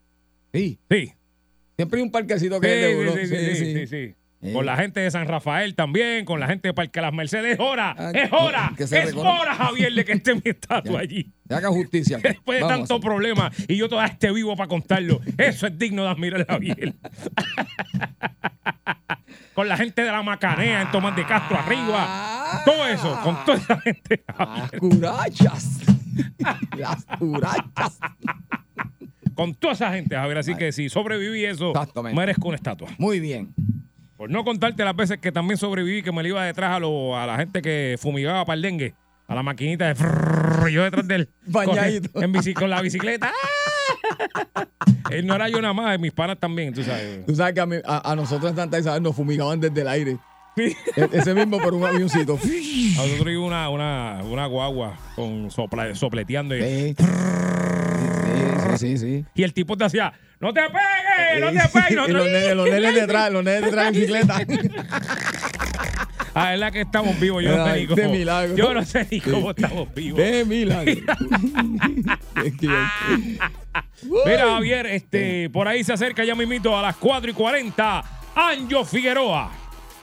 Sí. 0.53 0.79
Sí. 0.91 1.13
Siempre 1.77 1.99
hay 2.01 2.05
un 2.05 2.11
parquecito 2.11 2.57
Sí, 2.57 2.61
que 2.61 2.93
es 2.93 3.15
de 3.15 3.27
sí, 3.27 3.27
sí, 3.27 3.37
sí, 3.37 3.73
sí, 3.75 3.87
sí, 3.87 4.15
sí. 4.43 4.49
Eh. 4.49 4.53
Con 4.53 4.67
la 4.67 4.77
gente 4.77 5.01
de 5.01 5.11
San 5.11 5.27
Rafael 5.27 5.75
también, 5.75 6.25
con 6.25 6.39
la 6.41 6.47
gente 6.47 6.69
de 6.69 6.75
Parque 6.75 7.01
Las 7.01 7.13
Mercedes. 7.13 7.55
Es 7.55 7.61
hora, 7.61 7.95
Ah, 7.99 8.11
es 8.15 8.33
hora, 8.33 8.73
que 8.77 8.87
se 8.87 8.99
es 8.99 9.07
reconozca. 9.07 9.41
hora, 9.41 9.55
Javier, 9.55 9.93
de 9.95 10.05
que 10.05 10.13
esté 10.13 10.35
mi 10.35 10.43
estatua 10.45 11.01
allí. 11.01 11.33
Se 11.49 11.55
haga 11.55 11.69
justicia. 11.69 12.19
aquí. 12.19 12.29
Después 12.29 12.59
de 12.59 12.65
Vamos 12.65 12.79
tanto 12.89 13.01
problema 13.01 13.51
y 13.69 13.77
yo 13.77 13.89
todavía 13.89 14.13
esté 14.13 14.31
vivo 14.33 14.55
para 14.57 14.69
contarlo. 14.69 15.21
Eso 15.39 15.67
es 15.67 15.79
digno 15.79 16.03
de 16.05 16.11
admirar 16.11 16.43
a 16.43 16.53
Javier. 16.53 16.95
con 19.55 19.69
la 19.69 19.77
gente 19.77 20.03
de 20.03 20.11
la 20.13 20.23
Macanea 20.23 20.83
en 20.83 20.91
Tomás 20.91 21.17
de 21.17 21.25
Castro 21.25 21.57
arriba. 21.59 22.63
Todo 22.65 22.87
eso, 22.87 23.19
con 23.23 23.37
toda 23.45 23.57
esa 23.59 23.81
gente. 23.81 24.23
Las 24.39 24.71
curachas. 24.73 25.81
Las 26.77 27.05
curachas. 27.19 27.99
Con 29.35 29.55
toda 29.55 29.73
esa 29.75 29.93
gente, 29.93 30.15
Javier. 30.15 30.39
Así 30.39 30.55
que 30.55 30.73
si 30.73 30.89
sobreviví 30.89 31.45
eso, 31.45 31.73
merezco 32.15 32.49
una 32.49 32.57
estatua. 32.57 32.89
Muy 32.99 33.19
bien. 33.21 33.53
Por 34.17 34.31
no 34.31 34.45
contarte 34.45 34.83
las 34.85 34.97
veces 34.97 35.19
que 35.19 35.31
también 35.33 35.59
sobreviví, 35.59 36.03
que 36.03 36.11
me 36.13 36.23
le 36.23 36.31
iba 36.31 36.43
detrás 36.45 36.75
a, 36.77 36.81
lo- 36.81 37.17
a 37.19 37.27
la 37.27 37.37
gente 37.37 37.61
que 37.61 37.97
fumigaba 38.01 38.45
para 38.47 38.57
el 38.57 38.63
dengue, 38.63 38.95
a 39.29 39.35
la 39.35 39.43
maquinita 39.43 39.87
de 39.89 39.95
frrrr, 39.95 40.69
yo 40.71 40.83
detrás 40.85 41.07
del 41.07 41.29
Bañadito. 41.47 42.23
en 42.23 42.33
bici, 42.33 42.55
con 42.55 42.71
la 42.71 42.81
bicicleta. 42.81 43.31
Él 45.11 45.27
no 45.27 45.35
era 45.35 45.49
yo 45.49 45.61
nada 45.61 45.75
más, 45.75 45.99
mis 46.01 46.13
panas 46.13 46.39
también, 46.39 46.73
tú 46.75 46.83
sabes. 46.83 47.25
Tú 47.27 47.35
sabes 47.35 47.55
que 47.55 47.61
a, 47.61 47.67
mí- 47.67 47.77
a- 47.85 48.11
a 48.11 48.17
nosotros 48.17 48.51
en 48.51 48.57
Santa 48.57 48.79
Isabel 48.79 49.03
nos 49.03 49.15
fumigaban 49.15 49.61
desde 49.61 49.81
el 49.83 49.89
aire. 49.89 50.17
E- 50.57 50.75
Ese 51.13 51.35
mismo 51.35 51.59
por 51.59 51.75
un 51.75 51.85
avioncito. 51.85 52.39
A 52.99 53.03
nosotros 53.03 53.29
iba 53.31 53.43
una, 53.45 53.69
una, 53.69 54.23
una 54.25 54.47
guagua 54.47 54.97
con 55.15 55.51
sopla- 55.51 55.95
sopleteando 55.95 56.57
y, 56.57 56.63
Sí. 56.63 56.97
Sí, 58.79 58.97
sí, 58.97 58.99
sí. 58.99 59.25
y 59.35 59.43
el 59.43 59.53
tipo 59.55 59.77
te 59.77 59.85
hacía, 59.85 60.13
no 60.41 60.53
te 60.53 60.61
pegues, 60.63 61.41
no 61.41 61.47
te 61.49 61.69
pegues. 61.73 61.91
Nosotros- 61.97 62.09
los 62.13 62.27
nenes, 62.27 62.55
los 62.57 62.69
nenes 62.69 62.95
detrás, 62.95 63.31
los 63.33 63.45
nenes 63.45 63.63
detrás 63.63 63.87
en 63.89 63.93
bicicleta. 63.95 64.39
Ah, 66.39 66.53
es 66.53 66.61
la 66.61 66.71
que 66.71 66.83
estamos 66.83 67.19
vivos, 67.19 67.43
yo 67.43 67.57
no 67.57 67.65
sé 67.67 67.81
ni 67.81 67.87
cómo. 67.87 68.11
milagro. 68.11 68.55
Yo 68.57 68.75
no 68.75 68.85
sé 68.85 69.07
ni 69.11 69.21
cómo 69.23 69.51
estamos 69.53 69.95
vivos. 69.95 70.19
De 70.21 70.45
milagro. 70.45 70.93
Mira, 74.27 74.47
Javier, 74.47 74.87
este, 74.87 75.49
por 75.51 75.69
ahí 75.69 75.83
se 75.85 75.93
acerca 75.93 76.25
ya 76.25 76.35
mismito 76.35 76.77
a 76.79 76.83
las 76.83 76.97
4 76.97 77.31
y 77.31 77.35
40. 77.35 78.05
Anjo 78.35 78.85
Figueroa. 78.85 79.51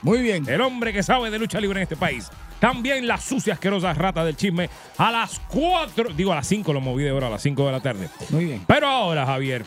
Muy 0.02 0.20
bien. 0.22 0.44
El 0.48 0.60
hombre 0.60 0.92
que 0.92 1.02
sabe 1.02 1.30
de 1.30 1.38
lucha 1.38 1.60
libre 1.60 1.78
en 1.78 1.82
este 1.84 1.96
país. 1.96 2.28
También 2.64 3.06
la 3.06 3.18
sucia, 3.18 3.52
asquerosa 3.52 3.92
rata 3.92 4.24
del 4.24 4.36
chisme. 4.36 4.70
A 4.96 5.12
las 5.12 5.38
4, 5.48 6.14
digo 6.14 6.32
a 6.32 6.36
las 6.36 6.46
5 6.46 6.72
lo 6.72 6.80
moví 6.80 7.04
de 7.04 7.12
hora, 7.12 7.26
a 7.26 7.30
las 7.30 7.42
5 7.42 7.66
de 7.66 7.72
la 7.72 7.80
tarde. 7.80 8.08
Muy 8.30 8.46
bien. 8.46 8.62
Pero 8.66 8.86
ahora, 8.86 9.26
Javier. 9.26 9.66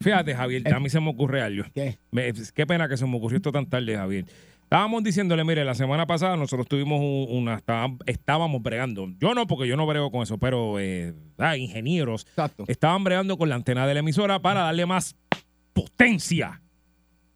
Fíjate, 0.00 0.34
Javier, 0.34 0.72
a 0.74 0.80
mí 0.80 0.88
se 0.88 0.98
me 0.98 1.10
ocurre 1.10 1.42
algo. 1.42 1.64
¿Qué? 1.74 1.98
Me- 2.10 2.32
qué 2.54 2.66
pena 2.66 2.88
que 2.88 2.96
se 2.96 3.04
me 3.04 3.14
ocurrió 3.18 3.36
esto 3.36 3.52
tan 3.52 3.66
tarde, 3.66 3.94
Javier. 3.94 4.24
Estábamos 4.62 5.02
diciéndole, 5.04 5.44
mire, 5.44 5.62
la 5.66 5.74
semana 5.74 6.06
pasada 6.06 6.34
nosotros 6.38 6.66
tuvimos 6.66 6.98
un- 7.00 7.26
una, 7.36 7.56
estábamos, 7.56 7.98
estábamos 8.06 8.62
bregando. 8.62 9.08
Yo 9.20 9.34
no, 9.34 9.46
porque 9.46 9.68
yo 9.68 9.76
no 9.76 9.84
brego 9.86 10.10
con 10.10 10.22
eso, 10.22 10.38
pero 10.38 10.80
eh, 10.80 11.12
ah, 11.36 11.58
ingenieros 11.58 12.24
Exacto. 12.28 12.64
estaban 12.66 13.04
bregando 13.04 13.36
con 13.36 13.50
la 13.50 13.56
antena 13.56 13.86
de 13.86 13.92
la 13.92 14.00
emisora 14.00 14.40
para 14.40 14.62
darle 14.62 14.86
más 14.86 15.16
potencia 15.74 16.61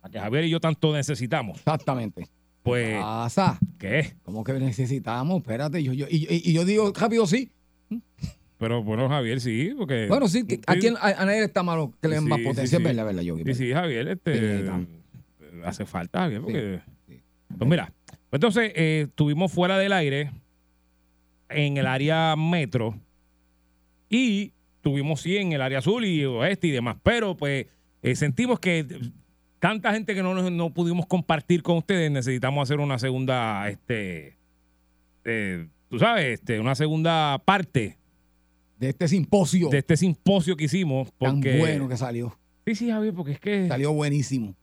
a 0.07 0.11
que 0.11 0.19
Javier 0.21 0.45
y 0.45 0.51
yo 0.51 0.61
tanto 0.61 0.92
necesitamos. 0.92 1.59
Exactamente. 1.59 2.29
Pues, 2.62 3.01
Pasa. 3.01 3.59
¿qué? 3.79 4.14
¿Cómo 4.25 4.42
que 4.42 4.53
necesitamos? 4.55 5.38
Espérate. 5.42 5.83
Yo, 5.83 5.92
yo, 5.92 6.07
y, 6.11 6.27
y- 6.29 6.51
y 6.51 6.53
yo 6.53 6.64
digo 6.64 6.92
rápido 6.95 7.27
sí. 7.27 7.51
Pero 8.59 8.83
bueno, 8.83 9.09
Javier, 9.09 9.40
sí, 9.40 9.73
porque. 9.77 10.07
Bueno, 10.09 10.29
sí, 10.29 10.47
que 10.47 10.61
aquí 10.66 10.88
a, 10.88 11.23
a 11.23 11.25
nadie 11.27 11.45
está 11.45 11.62
malo 11.62 11.92
que 12.01 12.09
le 12.09 12.14
den 12.16 12.27
más 12.27 12.38
Sí, 12.38 12.45
potencia. 12.45 12.66
sí, 12.66 12.75
Es 12.77 12.79
sí. 12.79 12.85
verdad, 12.85 13.05
verdad, 13.05 13.23
Yogi. 13.23 13.45
Sí, 13.45 13.55
sí, 13.55 13.73
Javier, 13.73 14.09
este, 14.09 14.61
está. 14.61 14.81
hace 15.64 15.85
falta, 15.87 16.21
Javier, 16.21 16.40
porque... 16.40 16.81
Pues 17.59 17.71
mira, 17.71 17.92
pues 18.07 18.19
entonces 18.33 18.73
eh, 18.75 19.05
estuvimos 19.09 19.53
fuera 19.53 19.79
del 19.79 19.92
aire 19.92 20.33
en 21.51 21.77
el 21.77 21.87
área 21.87 22.35
metro 22.37 22.99
y 24.09 24.53
tuvimos 24.81 25.21
sí 25.21 25.37
en 25.37 25.53
el 25.53 25.61
área 25.62 25.79
azul 25.79 26.05
y 26.05 26.25
oeste 26.25 26.66
y 26.66 26.71
demás, 26.71 26.97
pero 27.03 27.37
pues 27.37 27.66
eh, 28.03 28.16
sentimos 28.16 28.59
que 28.59 28.85
tanta 29.59 29.92
gente 29.92 30.14
que 30.14 30.23
no, 30.23 30.35
nos- 30.35 30.51
no 30.53 30.71
pudimos 30.73 31.07
compartir 31.07 31.62
con 31.62 31.79
ustedes, 31.79 32.11
necesitamos 32.11 32.62
hacer 32.62 32.79
una 32.81 32.99
segunda, 32.99 33.69
este, 33.69 34.37
eh, 35.25 35.66
tú 35.88 35.99
sabes, 35.99 36.40
este, 36.40 36.61
una 36.61 36.75
segunda 36.75 37.40
parte 37.45 37.97
De 38.79 38.90
este 38.90 39.09
simposio 39.09 39.69
de 39.71 39.79
este 39.79 39.97
simposio 39.97 40.57
que 40.57 40.64
hicimos. 40.64 41.09
tan 41.19 41.37
Porque, 41.37 41.59
bueno 41.59 41.88
que 41.88 41.97
salió. 41.97 42.37
Sí, 42.66 42.75
sí, 42.75 42.90
Javier, 42.90 43.14
porque 43.14 43.33
es 43.33 43.40
que... 43.40 43.69
Salió 43.69 43.92
buenísimo. 43.92 44.55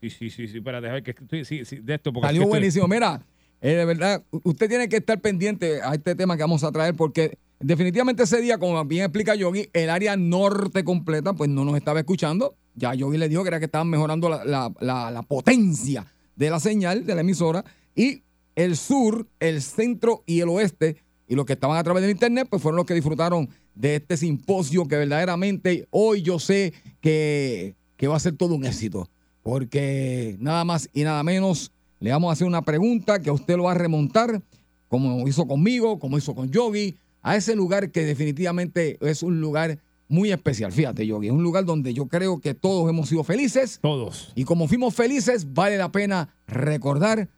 Sí, 0.00 0.10
sí, 0.10 0.30
sí, 0.30 0.48
sí, 0.48 0.58
espérate, 0.58 0.86
Javier, 0.86 1.02
que 1.04 1.10
estoy, 1.10 1.44
sí, 1.44 1.64
sí, 1.64 1.76
de 1.76 1.94
esto. 1.94 2.12
Porque 2.12 2.26
es 2.26 2.28
Salió 2.28 2.42
estoy- 2.42 2.50
buenísimo. 2.50 2.88
Mira, 2.88 3.20
eh, 3.60 3.72
de 3.74 3.84
verdad, 3.84 4.22
usted 4.44 4.68
tiene 4.68 4.88
que 4.88 4.96
estar 4.96 5.20
pendiente 5.20 5.80
a 5.82 5.94
este 5.94 6.14
tema 6.14 6.36
que 6.36 6.42
vamos 6.42 6.64
a 6.64 6.72
traer 6.72 6.94
porque 6.94 7.36
definitivamente 7.58 8.22
ese 8.22 8.40
día, 8.40 8.56
como 8.56 8.82
bien 8.86 9.04
explica 9.04 9.34
Yogi, 9.34 9.68
el 9.74 9.90
área 9.90 10.16
norte 10.16 10.82
completa 10.84 11.34
pues 11.34 11.50
no 11.50 11.64
nos 11.66 11.76
estaba 11.76 12.00
escuchando. 12.00 12.56
Ya 12.74 12.94
Yogi 12.94 13.18
le 13.18 13.28
dijo 13.28 13.42
que 13.42 13.48
era 13.48 13.58
que 13.58 13.64
estaban 13.66 13.88
mejorando 13.88 14.28
la, 14.28 14.44
la- 14.44 15.10
la- 15.10 15.22
potencia 15.22 16.06
de 16.36 16.50
la 16.50 16.60
señal 16.60 17.04
de 17.04 17.14
la 17.14 17.20
emisora. 17.22 17.64
Y 17.94 18.22
el 18.54 18.76
sur, 18.76 19.26
el 19.40 19.60
centro 19.62 20.22
y 20.26 20.40
el 20.40 20.48
oeste 20.48 20.96
y 21.28 21.34
los 21.34 21.44
que 21.46 21.52
estaban 21.54 21.76
a 21.76 21.82
través 21.84 22.02
del 22.02 22.10
internet 22.10 22.46
pues 22.50 22.62
fueron 22.62 22.76
los 22.76 22.86
que 22.86 22.94
disfrutaron 22.94 23.48
de 23.74 23.96
este 23.96 24.16
simposio 24.16 24.86
que 24.88 24.96
verdaderamente 24.96 25.86
hoy 25.90 26.22
yo 26.22 26.38
sé 26.38 26.72
que, 27.00 27.74
que 27.96 28.08
va 28.08 28.16
a 28.16 28.20
ser 28.20 28.36
todo 28.36 28.54
un 28.54 28.64
éxito. 28.64 29.08
Porque 29.42 30.36
nada 30.40 30.64
más 30.64 30.88
y 30.92 31.02
nada 31.02 31.22
menos 31.22 31.72
le 31.98 32.10
vamos 32.10 32.30
a 32.30 32.32
hacer 32.32 32.46
una 32.46 32.62
pregunta 32.62 33.20
que 33.20 33.30
usted 33.30 33.56
lo 33.56 33.64
va 33.64 33.72
a 33.72 33.74
remontar, 33.74 34.42
como 34.88 35.26
hizo 35.28 35.46
conmigo, 35.46 35.98
como 35.98 36.18
hizo 36.18 36.34
con 36.34 36.50
Yogi, 36.50 36.96
a 37.22 37.36
ese 37.36 37.54
lugar 37.54 37.90
que 37.90 38.04
definitivamente 38.04 38.98
es 39.00 39.22
un 39.22 39.40
lugar 39.40 39.78
muy 40.10 40.32
especial. 40.32 40.72
Fíjate, 40.72 41.06
Yogi, 41.06 41.28
es 41.28 41.32
un 41.32 41.42
lugar 41.42 41.64
donde 41.64 41.94
yo 41.94 42.06
creo 42.08 42.40
que 42.40 42.52
todos 42.52 42.90
hemos 42.90 43.08
sido 43.08 43.22
felices. 43.22 43.78
Todos. 43.80 44.32
Y 44.34 44.44
como 44.44 44.66
fuimos 44.66 44.94
felices, 44.94 45.54
vale 45.54 45.78
la 45.78 45.92
pena 45.92 46.34
recordar 46.48 47.28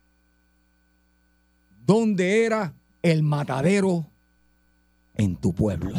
dónde 1.85 2.45
era 2.45 2.75
el 3.03 3.23
matadero 3.23 4.07
en 5.17 5.37
tu 5.37 5.55
pueblo. 5.55 5.93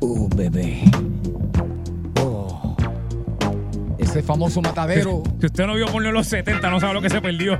Oh, 0.00 0.28
bebé. 0.36 0.82
Oh. 2.20 2.76
Ese 3.96 4.22
famoso 4.22 4.60
matadero. 4.60 5.22
Si 5.40 5.46
usted 5.46 5.66
no 5.66 5.74
vio 5.74 5.86
poner 5.86 6.12
los 6.12 6.26
70, 6.26 6.70
no 6.70 6.80
sabe 6.80 6.92
lo 6.92 7.00
que 7.00 7.08
se 7.08 7.22
perdió. 7.22 7.58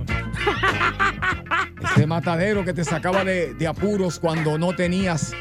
Ese 1.82 2.06
matadero 2.06 2.62
que 2.62 2.74
te 2.74 2.84
sacaba 2.84 3.24
de, 3.24 3.54
de 3.54 3.66
apuros 3.66 4.18
cuando 4.18 4.58
no 4.58 4.76
tenías 4.76 5.32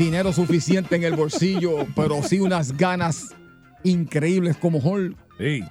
dinero 0.00 0.32
suficiente 0.32 0.96
en 0.96 1.04
el 1.04 1.14
bolsillo, 1.14 1.86
pero 1.94 2.22
sí 2.22 2.40
unas 2.40 2.74
ganas 2.74 3.36
increíbles 3.84 4.56
como 4.56 4.78
Hall. 4.78 5.14
Sí. 5.38 5.62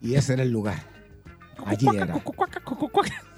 Y 0.00 0.14
ese 0.14 0.32
era 0.32 0.42
el 0.42 0.50
lugar. 0.50 0.82
Allí 1.66 1.86
era. 1.94 2.18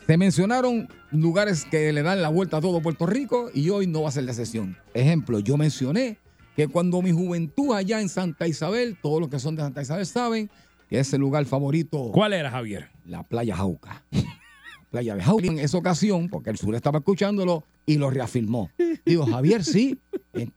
Se 0.07 0.17
mencionaron 0.17 0.89
lugares 1.11 1.65
que 1.65 1.93
le 1.93 2.03
dan 2.03 2.23
la 2.23 2.29
vuelta 2.29 2.59
a 2.59 2.61
todo 2.61 2.81
Puerto 2.81 3.07
Rico 3.07 3.51
y 3.53 3.71
hoy 3.71 3.89
no 3.89 4.03
va 4.03 4.11
a 4.11 4.13
ser 4.13 4.23
la 4.23 4.33
sesión. 4.33 4.77
Ejemplo, 4.95 5.41
yo 5.41 5.57
mencioné 5.57 6.19
que 6.55 6.69
cuando 6.69 7.03
mi 7.03 7.11
juventud 7.11 7.75
allá 7.75 8.01
en 8.01 8.09
Santa 8.09 8.47
Isabel, 8.47 8.97
todos 9.03 9.21
los 9.21 9.31
que 9.31 9.41
son 9.41 9.57
de 9.57 9.63
Santa 9.63 9.83
Isabel 9.83 10.07
saben 10.07 10.51
que 10.89 11.01
es 11.01 11.13
el 11.13 11.21
lugar 11.21 11.45
favorito. 11.45 12.11
¿Cuál 12.13 12.35
era, 12.35 12.53
Javier? 12.53 12.91
La 13.05 13.25
playa 13.25 13.57
Jauca. 13.57 14.05
playa 14.91 15.17
de 15.17 15.23
Jauca. 15.23 15.47
En 15.47 15.59
esa 15.59 15.77
ocasión, 15.77 16.29
porque 16.29 16.51
el 16.51 16.57
sur 16.57 16.75
estaba 16.77 16.99
escuchándolo 16.99 17.65
y 17.85 17.97
lo 17.97 18.11
reafirmó. 18.11 18.71
Digo, 19.05 19.27
Javier, 19.27 19.65
sí, 19.65 19.99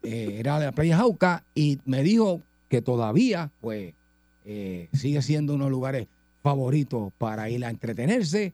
era 0.04 0.60
la 0.60 0.72
playa 0.72 0.98
Jauca 0.98 1.44
y 1.56 1.80
me 1.86 2.04
dijo 2.04 2.42
que 2.70 2.82
todavía, 2.82 3.52
pues, 3.62 3.94
eh, 4.46 4.90
sigue 4.94 5.22
siendo 5.22 5.54
uno 5.56 5.66
de 5.66 5.70
los 5.70 5.78
lugares 5.78 6.08
favoritos 6.42 7.14
para 7.18 7.50
ir 7.50 7.64
a 7.66 7.70
entretenerse 7.70 8.54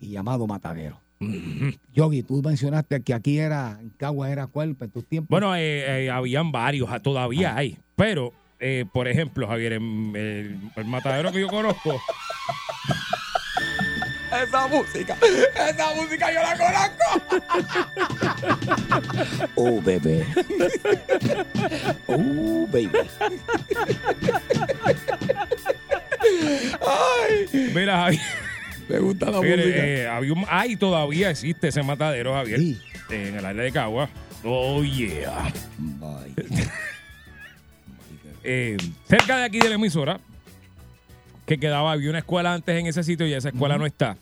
y 0.00 0.10
llamado 0.10 0.46
Matadero. 0.46 0.98
Yogi, 1.92 2.22
tú 2.22 2.42
mencionaste 2.42 3.02
que 3.02 3.12
aquí 3.12 3.38
era, 3.38 3.78
en 3.80 3.90
Cagua 3.90 4.30
era 4.30 4.46
cuál 4.46 4.74
en 4.80 4.90
tus 4.90 5.04
tiempos. 5.04 5.28
Bueno, 5.28 5.54
eh, 5.54 6.06
eh, 6.06 6.10
habían 6.10 6.50
varios, 6.50 6.88
ah, 6.90 7.00
todavía 7.00 7.54
hay. 7.54 7.76
Pero, 7.94 8.32
eh, 8.58 8.86
por 8.90 9.06
ejemplo, 9.06 9.46
Javier, 9.46 9.74
el, 9.74 10.58
el 10.76 10.84
matadero 10.86 11.30
que 11.30 11.40
yo 11.40 11.48
conozco, 11.48 12.00
Esa 14.32 14.66
música, 14.68 15.16
esa 15.54 15.94
música 15.94 16.32
yo 16.32 16.40
la 16.40 16.56
conozco. 16.56 17.04
Oh, 19.56 19.80
bebé. 19.82 20.24
Oh, 22.06 22.66
baby. 22.70 22.90
Ay, 26.80 27.48
mira, 27.74 27.96
Javier, 28.04 28.20
me 28.88 28.98
gusta 29.00 29.26
la 29.26 29.38
música. 29.38 29.54
eh, 29.56 30.08
había 30.08 30.32
un, 30.32 30.44
hay 30.48 30.76
todavía 30.76 31.30
existe 31.30 31.68
ese 31.68 31.82
matadero, 31.82 32.32
Javier, 32.34 32.58
Sí. 32.60 32.80
eh, 33.10 33.28
en 33.28 33.36
el 33.36 33.44
área 33.44 33.62
de 33.62 33.72
Cagua. 33.72 34.08
Oh, 34.44 34.82
yeah. 34.82 35.52
Eh, 38.42 38.78
cerca 39.06 39.36
de 39.36 39.44
aquí 39.44 39.58
de 39.58 39.68
la 39.68 39.74
emisora, 39.74 40.18
que 41.50 41.58
quedaba, 41.58 41.90
había 41.90 42.10
una 42.10 42.20
escuela 42.20 42.54
antes 42.54 42.78
en 42.78 42.86
ese 42.86 43.02
sitio 43.02 43.26
y 43.26 43.32
esa 43.32 43.48
escuela 43.48 43.76
no 43.76 43.84
está. 43.84 44.16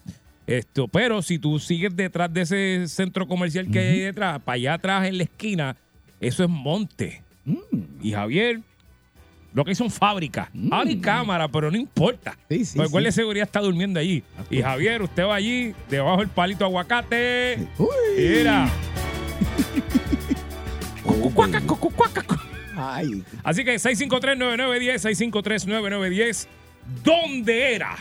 Esto, 0.46 0.88
pero 0.88 1.20
si 1.20 1.38
tú 1.38 1.58
sigues 1.58 1.94
detrás 1.94 2.32
de 2.32 2.40
ese 2.40 2.88
centro 2.88 3.28
comercial 3.28 3.70
que 3.70 3.80
hay 3.80 3.86
ahí 3.88 4.00
detrás, 4.00 4.40
para 4.40 4.54
allá 4.54 4.72
atrás 4.72 5.06
en 5.06 5.18
la 5.18 5.24
esquina, 5.24 5.76
eso 6.20 6.42
es 6.42 6.48
monte. 6.48 7.22
Mm. 7.44 7.56
Y 8.00 8.12
Javier, 8.12 8.60
lo 9.52 9.62
que 9.62 9.74
son 9.74 9.90
fábricas. 9.90 10.48
Ahora 10.70 10.88
hay 10.88 10.96
cámara, 10.96 11.48
pero 11.48 11.70
no 11.70 11.76
importa. 11.76 12.38
Sí, 12.48 12.64
sí, 12.64 12.78
Porque 12.78 12.92
guardia 12.92 13.08
de 13.08 13.12
sí. 13.12 13.16
seguridad 13.16 13.46
está 13.46 13.60
durmiendo 13.60 14.00
allí. 14.00 14.22
Y 14.48 14.62
Javier, 14.62 15.02
usted 15.02 15.24
va 15.24 15.34
allí, 15.34 15.74
debajo 15.90 16.20
del 16.20 16.28
palito 16.28 16.64
aguacate. 16.64 17.58
Uy. 17.76 17.88
Mira. 18.16 18.70
Ay, 22.74 23.22
Así 23.42 23.64
que 23.64 23.74
653-9910, 23.74 25.30
653-9910. 25.30 26.48
¿Dónde 27.04 27.74
era 27.74 27.96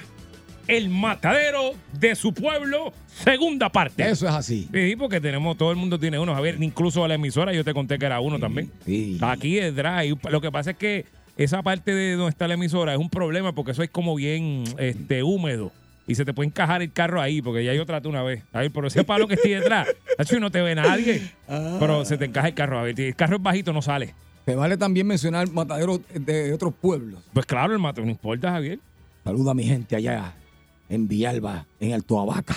el 0.67 0.89
matadero 0.89 1.73
de 1.93 2.15
su 2.15 2.33
pueblo? 2.33 2.93
Segunda 3.07 3.69
parte. 3.69 4.07
eso 4.09 4.27
es 4.27 4.33
así. 4.33 4.69
Sí, 4.71 4.95
porque 4.95 5.19
tenemos, 5.19 5.57
todo 5.57 5.71
el 5.71 5.77
mundo 5.77 5.99
tiene 5.99 6.19
uno. 6.19 6.33
Javier, 6.35 6.57
incluso 6.61 7.03
a 7.03 7.07
la 7.07 7.15
emisora, 7.15 7.53
yo 7.53 7.63
te 7.63 7.73
conté 7.73 7.97
que 7.97 8.05
era 8.05 8.19
uno 8.19 8.39
también. 8.39 8.71
Sí. 8.85 9.17
Aquí 9.21 9.55
detrás. 9.55 10.05
y 10.05 10.13
Lo 10.29 10.41
que 10.41 10.51
pasa 10.51 10.71
es 10.71 10.77
que 10.77 11.05
esa 11.37 11.61
parte 11.61 11.93
de 11.93 12.13
donde 12.13 12.29
está 12.29 12.47
la 12.47 12.55
emisora 12.55 12.93
es 12.93 12.99
un 12.99 13.09
problema 13.09 13.53
porque 13.53 13.71
eso 13.71 13.83
es 13.83 13.89
como 13.89 14.15
bien 14.15 14.63
este, 14.77 15.23
húmedo. 15.23 15.71
Y 16.07 16.15
se 16.15 16.23
te 16.23 16.33
puede 16.33 16.47
encajar 16.47 16.81
el 16.81 16.93
carro 16.93 17.21
ahí, 17.21 17.41
porque 17.41 17.65
ya 17.65 17.73
yo 17.73 17.85
traté 17.85 18.07
una 18.07 18.23
vez. 18.23 18.41
A 18.53 18.61
ver, 18.61 18.71
pero 18.71 18.87
ese 18.87 19.03
palo 19.03 19.27
que 19.27 19.33
estoy 19.33 19.51
detrás, 19.51 19.89
hecho, 20.17 20.39
no 20.39 20.49
te 20.49 20.61
ve 20.61 20.73
nadie. 20.73 21.21
Pero 21.79 22.05
se 22.05 22.17
te 22.17 22.25
encaja 22.25 22.47
el 22.47 22.53
carro. 22.53 22.79
A 22.79 22.83
ver, 22.83 22.95
si 22.95 23.03
el 23.07 23.15
carro 23.15 23.35
es 23.35 23.41
bajito, 23.43 23.73
no 23.73 23.81
sale. 23.81 24.13
Te 24.47 24.55
vale 24.55 24.77
también 24.77 25.05
mencionar 25.05 25.51
mataderos 25.51 25.99
de 26.13 26.53
otros 26.53 26.73
pueblos. 26.73 27.19
Pues 27.33 27.45
claro, 27.45 27.73
el 27.73 27.79
mato, 27.79 28.01
no 28.01 28.09
importa, 28.09 28.51
Javier. 28.51 28.79
Saluda 29.21 29.51
a 29.51 29.53
mi 29.53 29.65
gente 29.65 29.93
allá 29.93 30.35
en 30.87 31.05
Villalba, 31.05 31.65
en 31.81 31.91
el 31.91 32.05
Toabaca. 32.05 32.55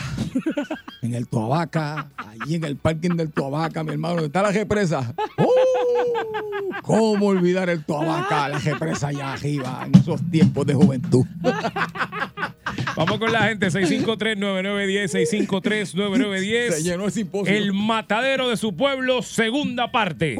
en 1.03 1.15
el 1.15 1.27
Toabaca, 1.27 2.09
allí 2.17 2.55
en 2.55 2.63
el 2.63 2.77
parking 2.77 3.17
del 3.17 3.33
Toabaca, 3.33 3.83
mi 3.83 3.91
hermano, 3.91 4.21
está 4.21 4.41
la 4.41 4.53
represa. 4.53 5.13
¡Oh! 5.37 5.45
¿Cómo 6.83 7.27
olvidar 7.27 7.69
el 7.69 7.85
Toabaca, 7.85 8.49
la 8.49 8.61
represa 8.61 9.09
allá 9.09 9.33
arriba, 9.33 9.83
en 9.85 9.97
esos 9.97 10.21
tiempos 10.31 10.65
de 10.67 10.75
juventud? 10.75 11.27
Vamos 12.97 13.19
con 13.19 13.33
la 13.33 13.49
gente, 13.49 13.69
653-9910, 13.69 15.49
653-9910. 15.95 16.71
Se 16.71 16.83
llenó 16.85 17.07
el 17.07 17.13
simposio. 17.13 17.53
El 17.53 17.73
matadero 17.73 18.49
de 18.49 18.57
su 18.57 18.77
pueblo, 18.77 19.23
segunda 19.23 19.91
parte. 19.91 20.37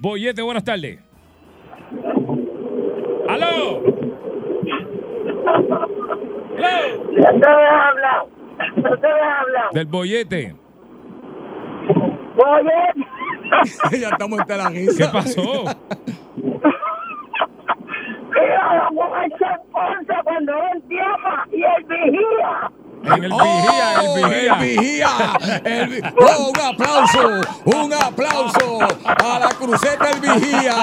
Boyete, 0.00 0.42
buenas 0.42 0.64
tardes. 0.64 0.98
¡Aló! 3.28 3.46
¡Aló! 3.48 3.82
¿Dónde 7.16 7.46
habla? 7.46 8.26
¿Dónde 8.76 9.08
habla? 9.08 9.68
Del 9.72 9.86
bollete. 9.86 10.54
Oye, 12.36 12.72
ya 14.00 14.08
estamos 14.08 14.40
en 14.48 14.58
la 14.58 14.68
risa. 14.68 15.06
¿Qué 15.06 15.12
pasó? 15.12 15.64
cuando 20.24 20.52
él 20.72 20.82
y 21.52 21.62
el 21.62 21.84
vigía. 21.84 22.70
En 23.04 23.12
el 23.24 23.32
vigía, 23.32 24.00
el 24.00 24.08
vigía. 24.14 24.54
Oh, 24.54 24.54
El 24.54 24.58
vigía. 24.68 25.10
El 25.64 25.88
vi- 25.88 26.00
Oh, 26.18 26.48
un 26.48 26.58
aplauso, 26.60 27.24
un 27.66 27.92
aplauso 27.92 28.78
a 29.04 29.38
la 29.38 29.48
cruceta 29.50 30.06
del 30.06 30.20
vigía, 30.20 30.74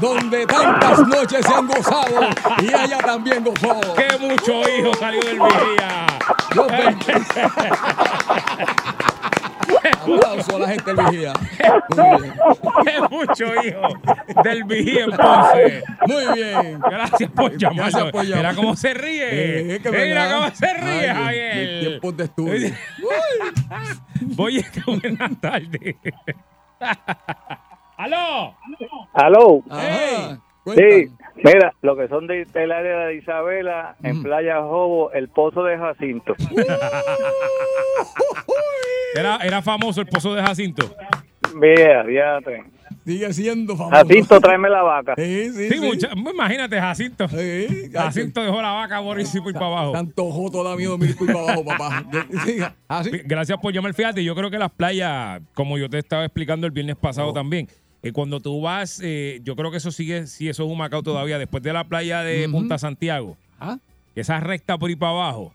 donde 0.00 0.46
tantas 0.46 1.00
noches 1.08 1.44
se 1.44 1.52
han 1.54 1.66
gozado 1.66 2.28
y 2.60 2.66
ella 2.68 2.98
también 2.98 3.42
gozó. 3.44 3.80
¡Qué 3.96 4.16
mucho 4.18 4.52
hijo 4.68 4.94
salió 4.98 5.20
del 5.22 5.40
vigía! 5.40 6.06
Aplauso 10.14 10.56
a 10.56 10.58
la 10.60 10.68
gente 10.68 10.94
del 10.94 11.06
vigía. 11.06 11.32
¡Qué 12.84 13.00
mucho 13.10 13.46
hijo 13.62 14.42
del 14.42 14.64
vigía 14.64 15.04
en 15.04 15.10
Ponce! 15.10 15.82
Muy 16.06 16.34
bien. 16.34 16.80
Gracias 16.80 17.30
por 17.30 17.56
llamar. 17.56 17.76
Gracias 17.90 18.12
por 18.12 18.24
llamar. 18.24 18.36
Mira 18.38 18.54
cómo 18.54 18.76
se 18.76 18.94
ríe. 18.94 19.28
Eh, 19.30 19.76
es 19.76 19.82
que 19.82 19.90
Mira 19.90 20.32
cómo 20.32 20.50
se 20.54 20.74
ríe, 20.74 21.08
Javier. 21.12 21.80
tiempos 21.80 22.16
de 22.16 22.24
estudio. 22.24 22.74
Boyete, 24.20 24.82
buenas 24.86 25.40
tardes. 25.40 25.96
¡Aló! 27.96 28.54
Aló. 29.14 29.62
Ajá. 29.70 30.38
Sí. 30.66 31.10
Mira, 31.36 31.72
lo 31.82 31.96
que 31.96 32.08
son 32.08 32.26
de, 32.26 32.44
del 32.46 32.72
área 32.72 33.06
de 33.06 33.16
Isabela, 33.16 33.96
en 34.02 34.22
Playa 34.22 34.60
Jobo, 34.62 35.12
el 35.12 35.28
pozo 35.28 35.62
de 35.64 35.76
Jacinto. 35.78 36.34
Era, 39.14 39.36
era 39.38 39.62
famoso 39.62 40.02
el 40.02 40.06
pozo 40.08 40.34
de 40.34 40.42
Jacinto. 40.42 40.94
Mira, 41.54 42.04
fíjate. 42.04 42.64
Sigue 43.06 43.32
siendo 43.32 43.74
famoso. 43.76 43.96
Jacinto, 43.96 44.38
tráeme 44.40 44.68
la 44.68 44.82
vaca. 44.82 45.14
Sí, 45.16 45.50
sí, 45.52 45.68
Sí, 45.70 45.74
sí. 45.78 45.80
mucha- 45.80 46.10
imagínate, 46.14 46.78
Jacinto. 46.78 47.26
Sí, 47.28 47.88
Jacinto 47.92 48.42
dejó 48.42 48.60
la 48.60 48.72
vaca 48.72 49.00
por 49.00 49.18
y 49.48 49.52
para 49.54 49.66
abajo. 49.66 49.92
Tanto 49.92 50.24
da 50.64 50.76
miedo 50.76 50.98
mirar 50.98 51.16
por 51.16 51.26
para 51.28 51.40
abajo, 51.40 51.64
papá. 51.64 52.04
Gracias 53.24 53.58
por 53.58 53.72
llamar. 53.72 53.94
Fíjate, 53.94 54.22
yo 54.22 54.34
creo 54.34 54.50
que 54.50 54.58
las 54.58 54.70
playas, 54.72 55.40
como 55.54 55.78
yo 55.78 55.88
te 55.88 55.98
estaba 55.98 56.24
explicando 56.24 56.66
el 56.66 56.72
viernes 56.72 56.96
Oh. 56.96 57.00
pasado 57.00 57.32
también, 57.32 57.68
eh, 58.08 58.12
cuando 58.12 58.40
tú 58.40 58.60
vas, 58.60 59.00
eh, 59.02 59.40
yo 59.44 59.56
creo 59.56 59.70
que 59.70 59.78
eso 59.78 59.90
sigue, 59.90 60.26
si 60.26 60.48
eso 60.48 60.64
es 60.64 60.70
un 60.70 60.78
Macao 60.78 61.02
todavía, 61.02 61.38
después 61.38 61.62
de 61.62 61.72
la 61.72 61.84
playa 61.84 62.22
de. 62.22 62.48
Punta 62.48 62.78
Santiago, 62.78 63.36
Ah, 63.58 63.78
esa 64.14 64.38
recta 64.40 64.76
por 64.78 64.88
ahí 64.90 64.96
para 64.96 65.12
abajo, 65.12 65.52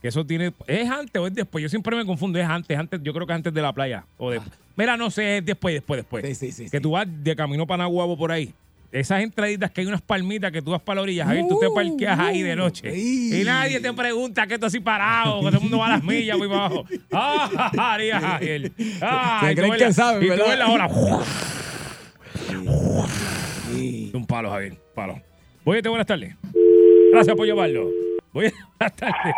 que 0.00 0.08
eso 0.08 0.24
tiene, 0.26 0.52
¿es 0.66 0.90
antes 0.90 1.20
o 1.20 1.26
es 1.26 1.34
después? 1.34 1.62
Yo 1.62 1.68
siempre 1.68 1.96
me 1.96 2.04
confundo, 2.04 2.38
es 2.38 2.46
antes, 2.46 2.76
antes, 2.78 3.00
yo 3.02 3.12
creo 3.12 3.26
que 3.26 3.32
antes 3.32 3.52
de 3.54 3.62
la 3.62 3.72
playa. 3.72 4.04
O 4.18 4.30
de, 4.30 4.40
Mira, 4.76 4.96
no 4.96 5.10
sé, 5.10 5.38
es 5.38 5.44
después, 5.44 5.74
después, 5.74 5.98
después. 5.98 6.24
Ah. 6.24 6.28
Sí, 6.28 6.34
sí, 6.34 6.52
sí, 6.52 6.64
que 6.70 6.78
sí. 6.78 6.82
tú 6.82 6.92
vas 6.92 7.06
de 7.08 7.36
camino 7.36 7.66
para 7.66 7.84
Nahuabo 7.84 8.16
por 8.16 8.32
ahí. 8.32 8.52
Esas 8.90 9.22
entraditas 9.22 9.70
que 9.70 9.80
hay 9.80 9.86
unas 9.86 10.02
palmitas 10.02 10.52
que 10.52 10.60
tú 10.60 10.70
vas 10.72 10.82
para 10.82 10.96
la 10.96 11.02
orilla, 11.02 11.24
Javier, 11.24 11.46
tú 11.48 11.58
te 11.58 11.68
parqueas 11.70 12.18
ahí 12.18 12.42
de 12.42 12.54
noche. 12.56 12.90
Uh, 12.90 12.94
Sí. 12.94 13.40
Y 13.40 13.44
nadie 13.44 13.80
te 13.80 13.90
pregunta 13.94 14.46
que 14.46 14.54
esto 14.54 14.66
así 14.66 14.80
parado, 14.80 15.40
que 15.40 15.46
todo 15.46 15.56
el 15.56 15.62
mundo 15.62 15.78
va 15.78 15.86
a 15.86 15.90
las 15.90 16.04
millas 16.04 16.36
muy 16.36 16.46
para 16.48 16.66
abajo. 16.66 16.84
¡Ah, 17.10 17.70
Javier! 17.74 18.72
Ah, 19.00 19.40
Se 19.44 19.54
tú 19.54 19.60
creen 19.62 19.74
que 19.78 19.92
saben, 19.94 20.22
Y 20.22 20.26
tú 20.36 20.42
ves 20.46 20.58
la 20.58 20.68
hora. 20.68 20.88
sí. 23.70 24.10
Un 24.14 24.26
palo, 24.26 24.50
Javier, 24.50 24.76
palo. 24.94 25.20
Oye, 25.64 25.80
buenas 25.88 26.06
tardes. 26.06 26.34
Gracias 27.12 27.36
por 27.36 27.46
llevarlo. 27.46 27.88
Voy 28.32 28.46
a... 28.46 28.52
Buenas 28.78 28.96
tardes. 28.96 29.34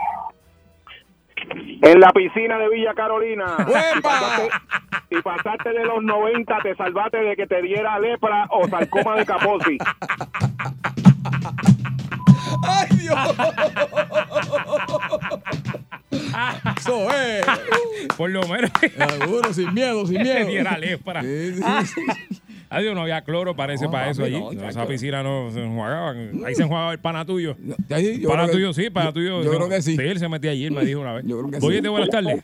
En 1.83 2.01
la 2.01 2.11
piscina 2.11 2.59
de 2.59 2.71
Villa 2.71 2.95
Carolina. 2.95 3.57
Y 3.97 4.01
pasaste, 4.01 4.49
y 5.11 5.21
pasaste 5.21 5.69
de 5.71 5.85
los 5.85 6.03
90, 6.03 6.59
te 6.63 6.75
salvaste 6.75 7.19
de 7.19 7.37
que 7.37 7.47
te 7.47 7.61
diera 7.61 7.99
lepra 7.99 8.47
o 8.51 8.67
sarcoma 8.69 9.17
de 9.17 9.27
Kaposi. 9.27 9.79
¡Ay, 12.67 12.89
Dios! 12.97 13.19
Eso 16.79 17.13
es. 17.13 17.47
Por 18.17 18.31
lo 18.31 18.43
menos. 18.49 18.71
Seguro, 18.81 19.53
sin 19.53 19.75
miedo, 19.75 20.07
sin 20.07 20.23
miedo. 20.23 20.47
Diera 20.47 20.79
lepra. 20.79 21.21
Sí, 21.21 21.57
sí, 21.57 21.63
sí. 21.85 22.34
Adiós, 22.77 22.95
no 22.95 23.03
había 23.03 23.23
cloro, 23.23 23.55
parece, 23.57 23.85
No, 23.85 23.91
para 23.91 24.11
eso 24.11 24.25
allí. 24.25 24.39
no, 24.39 24.53
En 24.53 24.65
esa 24.65 24.87
piscina 24.87 25.23
no 25.23 25.51
se 25.53 25.63
enjuagaban. 25.65 26.31
Ahí 26.45 26.55
se 26.55 26.63
enjuagaba 26.63 26.93
el 26.93 26.99
pana 26.99 27.25
tuyo. 27.25 27.57
Ahí, 27.91 28.21
yo 28.21 28.29
pana 28.29 28.43
creo 28.45 28.47
que- 28.47 28.53
tuyo, 28.53 28.73
sí, 28.73 28.91
pana 28.91 29.13
tuyo. 29.13 29.43
yo 29.43 29.51
creo 29.51 29.69
que 29.69 29.83
sí. 29.83 29.97
él 29.99 30.19
se 30.19 30.29
metía 30.29 30.51
allí, 30.53 30.65
él 30.67 30.73
me 30.73 30.85
dijo 30.85 31.01
una 31.01 31.13
vez. 31.15 31.25
Yo 31.27 31.39
creo 31.39 31.51
que 31.51 31.61
sí. 31.61 31.67
Oye, 31.67 31.89
buenas 31.89 32.09
tardes. 32.11 32.43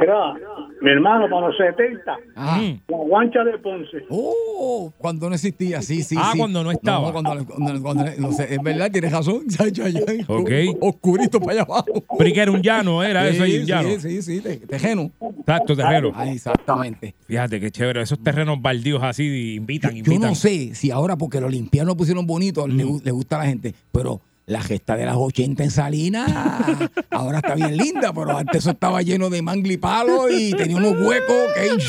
Mira, 0.00 0.34
mi 0.80 0.90
hermano, 0.90 1.26
para 1.30 1.46
los 1.48 1.56
70, 1.56 2.16
Ah. 2.36 2.60
la 2.88 2.96
guancha 2.96 3.44
de 3.44 3.58
Ponce. 3.58 3.98
Oh, 4.10 4.92
cuando 4.98 5.28
no 5.28 5.34
existía, 5.34 5.80
sí, 5.82 6.02
sí. 6.02 6.16
Ah, 6.18 6.30
sí. 6.32 6.38
cuando 6.38 6.62
no 6.64 6.70
estaba. 6.70 7.12
cuando, 7.12 7.44
cuando- 7.46 7.82
cuando- 7.82 8.04
no 8.18 8.32
sé, 8.32 8.54
es 8.54 8.62
verdad, 8.62 8.90
tienes 8.90 9.12
razón. 9.12 9.42
chacho, 9.48 9.84
allá, 9.84 10.00
Ok. 10.28 10.50
Oscurito 10.80 11.40
para 11.40 11.52
allá 11.52 11.62
abajo. 11.62 11.84
Pero 12.18 12.34
que 12.34 12.40
era 12.40 12.50
un 12.50 12.62
llano, 12.62 13.02
era 13.02 13.26
eso 13.28 13.42
ahí, 13.44 13.58
un 13.58 13.66
llano. 13.66 13.88
Sí, 13.90 14.00
sí, 14.00 14.22
sí, 14.22 14.40
te- 14.40 14.56
tejeno. 14.66 15.10
Exacto, 15.40 15.76
terreno. 15.76 16.12
Ah, 16.14 16.28
exactamente. 16.30 17.14
Fíjate 17.26 17.60
qué 17.60 17.70
chévere. 17.70 18.02
Esos 18.02 18.22
terrenos 18.22 18.60
baldíos 18.60 19.02
así 19.02 19.54
invitan, 19.56 19.92
Yo 19.92 19.98
invitan. 19.98 20.30
no 20.30 20.34
sé 20.34 20.74
si 20.74 20.90
ahora 20.90 21.16
porque 21.16 21.40
lo 21.40 21.48
limpiaron, 21.48 21.88
lo 21.88 21.96
pusieron 21.96 22.26
bonito, 22.26 22.66
le, 22.66 22.84
Mm. 22.84 22.88
gu- 22.88 23.02
le 23.04 23.10
gusta 23.10 23.36
a 23.36 23.38
la 23.40 23.46
gente, 23.46 23.74
pero 23.92 24.20
la 24.52 24.62
gesta 24.62 24.96
de 24.96 25.06
las 25.06 25.16
80 25.16 25.64
en 25.64 25.70
Salinas 25.70 26.30
ahora 27.10 27.38
está 27.38 27.54
bien 27.54 27.76
linda, 27.76 28.12
pero 28.12 28.36
antes 28.36 28.58
eso 28.58 28.70
estaba 28.70 29.02
lleno 29.02 29.30
de 29.30 29.42
mangli 29.42 29.76
palo 29.76 30.30
y 30.30 30.52
tenía 30.52 30.76
unos 30.76 30.92
huecos 31.00 31.36
que 31.56 31.72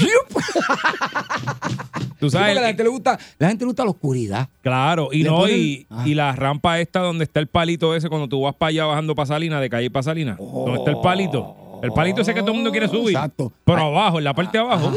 Tú 2.20 2.30
sabes. 2.30 2.55
la 2.55 2.68
gente 2.68 2.84
le 2.84 2.89
gusta, 2.89 3.20
la 3.38 3.49
gente 3.49 3.66
le 3.66 3.68
gusta 3.68 3.84
la 3.84 3.89
oscuridad. 3.91 4.47
Claro, 4.61 5.09
y 5.11 5.24
Le 5.24 5.30
no, 5.30 5.39
ponen- 5.41 5.57
y, 5.57 5.88
y 6.05 6.14
la 6.14 6.32
rampa 6.34 6.80
esta 6.80 7.01
donde 7.01 7.26
está 7.26 7.41
el 7.41 7.47
palito 7.47 7.93
ese 7.95 8.07
cuando 8.07 8.30
tú 8.30 8.41
vas 8.41 8.55
para 8.55 8.70
allá 8.70 8.86
bajando 8.86 9.14
para 9.14 9.26
Salina, 9.26 9.59
de 9.59 9.70
calle 9.70 9.91
para 9.91 10.03
Salina. 10.03 10.38
donde 10.39 10.78
está 10.80 10.91
el 10.91 11.01
palito. 11.01 11.57
El 11.84 11.92
palito 11.92 12.22
ese 12.22 12.34
que 12.34 12.40
todo 12.40 12.52
el 12.52 12.56
mundo 12.56 12.72
quiere 12.72 12.88
subir. 12.88 13.10
Exacto. 13.16 13.52
Pero 13.66 13.80
abajo, 13.82 14.18
en 14.18 14.24
la 14.24 14.34
parte 14.34 14.58
de 14.58 14.64
abajo. 14.64 14.92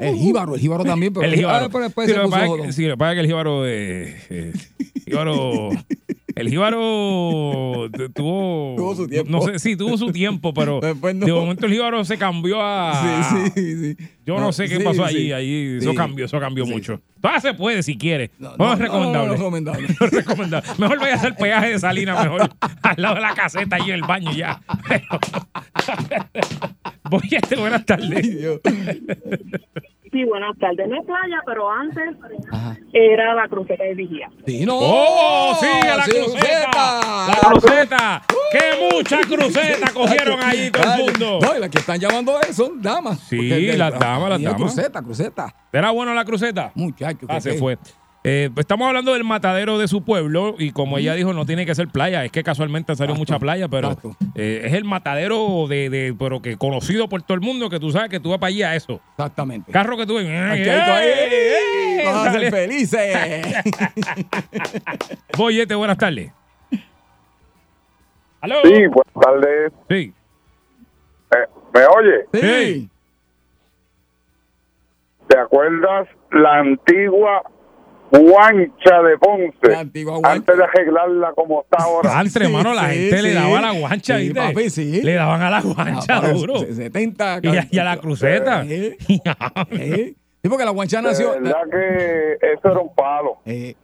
El 0.00 0.16
jíbaro, 0.16 0.54
el 0.54 0.60
jíbaro 0.60 0.84
también, 0.84 1.12
pero 1.12 1.26
el 1.26 1.34
jíbaro. 1.34 1.66
Ah, 1.66 1.68
pero 1.72 1.84
después 1.84 2.06
Sí, 2.08 2.12
se 2.14 2.18
lo 2.18 2.28
puso 2.28 2.56
que- 2.62 2.72
sí, 2.72 2.84
lo 2.86 2.94
que 2.94 2.98
pasa 2.98 3.12
es 3.12 3.16
que 3.16 3.20
el 3.20 3.26
jíbaro. 3.26 3.66
eh, 3.66 4.16
eh, 4.30 4.52
jíbaro 5.06 5.70
el 6.36 6.48
jíbaro 6.48 7.88
tu- 7.92 8.08
tuvo. 8.10 8.74
Tuvo 8.76 8.94
su 8.96 9.06
tiempo. 9.08 9.30
No 9.30 9.40
sé, 9.42 9.58
sí, 9.58 9.76
tuvo 9.76 9.96
su 9.96 10.10
tiempo, 10.12 10.52
pero 10.54 10.80
Después 10.80 11.14
no. 11.14 11.26
de 11.26 11.32
momento 11.32 11.66
el 11.66 11.72
jíbaro 11.72 12.04
se 12.04 12.18
cambió 12.18 12.60
a. 12.60 13.22
Sí, 13.24 13.50
sí, 13.54 13.94
sí. 13.96 13.96
Yo 14.24 14.34
no, 14.34 14.40
No, 14.42 14.52
sé 14.52 14.68
qué 14.68 14.76
sí, 14.76 14.84
pasó 14.84 15.06
sí. 15.08 15.14
allí. 15.16 15.32
allí 15.32 15.76
eso 15.78 15.94
cambió, 15.94 16.24
eso 16.26 16.38
cambió 16.40 16.64
mucho. 16.66 17.00
Todavía 17.20 17.40
se 17.40 17.54
puede 17.54 17.82
si 17.82 17.96
quiere. 17.96 18.30
No, 18.38 18.56
no, 18.56 18.72
es 18.72 18.78
recomendable. 18.78 19.32
recomendable. 19.36 19.88
Recomendable. 19.98 20.68
Mejor 20.78 20.98
vaya 21.00 21.12
a 21.14 21.16
hacer 21.16 21.34
peaje 21.36 21.70
de 21.70 21.78
salina, 21.78 22.22
mejor 22.22 22.50
al 22.82 22.94
lado 22.96 23.14
de 23.16 23.20
la 23.20 23.34
caseta 23.34 23.78
y 23.78 23.82
en 23.90 23.94
el 23.96 24.02
baño 24.02 24.32
ya. 24.32 24.60
Voy 27.10 27.20
a 27.32 27.36
este, 27.38 27.56
buenas 27.56 27.84
tardes. 27.84 28.26
Sí, 30.12 30.24
buenas 30.24 30.56
tardes. 30.58 30.86
No 30.88 31.00
es 31.00 31.06
playa, 31.06 31.40
pero 31.46 31.70
antes 31.70 32.04
era 32.92 33.34
la 33.34 33.48
cruceta 33.48 33.82
de 33.82 33.94
vigía. 33.94 34.28
Sí, 34.46 34.66
no. 34.66 34.76
¡Oh, 34.78 35.56
sí, 35.58 35.66
a 35.88 35.96
la 35.96 36.04
Sí, 36.04 36.10
cruceta! 36.10 37.00
¡La 37.28 37.48
cruceta! 37.48 38.22
¡Qué 38.52 38.92
mucha 38.94 39.20
cruceta 39.22 39.90
cogieron 39.92 40.42
allí 40.42 40.70
todo 40.70 40.82
el 40.94 41.02
mundo! 41.04 41.38
No, 41.40 41.56
y 41.56 41.60
las 41.60 41.70
que 41.70 41.78
están 41.78 41.98
llamando 41.98 42.36
a 42.36 42.40
eso 42.42 42.66
son 42.66 42.82
damas. 42.82 43.20
Sí, 43.20 43.48
las 43.74 43.98
damas, 43.98 44.28
las 44.28 44.42
damas. 44.42 44.60
Cruceta, 44.60 45.00
cruceta. 45.02 45.54
¿Era 45.72 45.90
bueno 45.90 46.12
la 46.12 46.24
cruceta? 46.26 46.72
Muchacho. 46.74 47.26
Ah, 47.30 47.36
¿qué- 47.36 47.40
se 47.40 47.52
fue. 47.54 47.78
Eh, 48.24 48.50
pues 48.54 48.62
estamos 48.64 48.86
hablando 48.86 49.14
del 49.14 49.24
matadero 49.24 49.78
de 49.78 49.88
su 49.88 50.04
pueblo 50.04 50.54
y 50.56 50.70
como 50.70 50.96
ella 50.96 51.14
dijo, 51.14 51.32
no 51.32 51.44
tiene 51.44 51.66
que 51.66 51.74
ser 51.74 51.88
playa, 51.88 52.24
es 52.24 52.30
que 52.30 52.44
casualmente 52.44 52.94
salió 52.94 53.16
mucha 53.16 53.40
playa, 53.40 53.66
pero 53.66 53.96
eh, 54.36 54.62
es 54.64 54.74
el 54.74 54.84
matadero 54.84 55.66
de, 55.68 55.90
de- 55.90 56.14
pero 56.16 56.40
que 56.40 56.56
conocido 56.56 57.08
por 57.08 57.22
todo 57.22 57.34
el 57.34 57.40
mundo, 57.40 57.68
que 57.68 57.80
tú 57.80 57.90
sabes 57.90 58.10
que 58.10 58.20
tú 58.20 58.30
vas 58.30 58.38
para 58.38 58.48
allá 58.50 58.70
a 58.70 58.76
eso. 58.76 59.00
Exactamente. 59.18 59.72
Carro 59.72 59.96
que 59.96 60.06
tú 60.06 60.14
ves. 60.14 60.26
¡eh! 60.28 62.02
Vamos 62.04 62.26
a 62.28 62.32
ser 62.32 62.50
felices. 62.50 63.56
Boyete, 65.36 65.74
buenas 65.74 65.98
tardes. 65.98 66.30
¿Aló? 68.40 68.56
Sí, 68.64 68.86
buenas 68.86 69.14
tardes. 69.20 69.72
Sí. 69.88 70.14
Eh, 71.32 71.46
¿Me 71.74 71.80
oye? 71.86 72.24
Sí. 72.74 72.88
¿Te 75.28 75.38
acuerdas 75.38 76.08
la 76.30 76.58
antigua 76.58 77.42
guancha 78.12 79.02
de 79.02 79.18
Ponce? 79.18 79.74
Antes 79.74 80.56
de 80.56 80.64
arreglarla 80.64 81.32
como 81.34 81.62
está 81.62 81.82
ahora. 81.84 82.18
Antes, 82.18 82.36
hermano, 82.36 82.74
la 82.74 82.84
gente 82.90 83.22
le 83.22 83.34
daba 83.34 83.58
a 83.58 83.62
la 83.62 83.72
guancha, 83.72 84.18
Sí, 84.18 84.24
¿viste? 84.24 84.40
papi, 84.40 84.70
sí. 84.70 85.00
Le 85.02 85.14
daban 85.14 85.42
a 85.42 85.50
la 85.50 85.60
guancha 85.62 86.18
Ah, 86.18 86.28
duro. 86.32 86.58
se- 86.58 86.74
70. 86.74 87.40
Y 87.42 87.56
a, 87.56 87.68
y 87.70 87.78
a 87.78 87.84
la 87.84 87.96
cruceta. 87.96 88.64
Eh, 88.66 88.96
eh. 89.70 90.14
Sí, 90.42 90.48
porque 90.48 90.64
la 90.64 90.72
guancha 90.72 91.00
nació. 91.00 91.30
verdad 91.40 91.54
que 91.70 92.32
eso 92.52 92.70
era 92.70 92.80
un 92.80 92.94
palo. 92.94 93.38
Eh, 93.46 93.74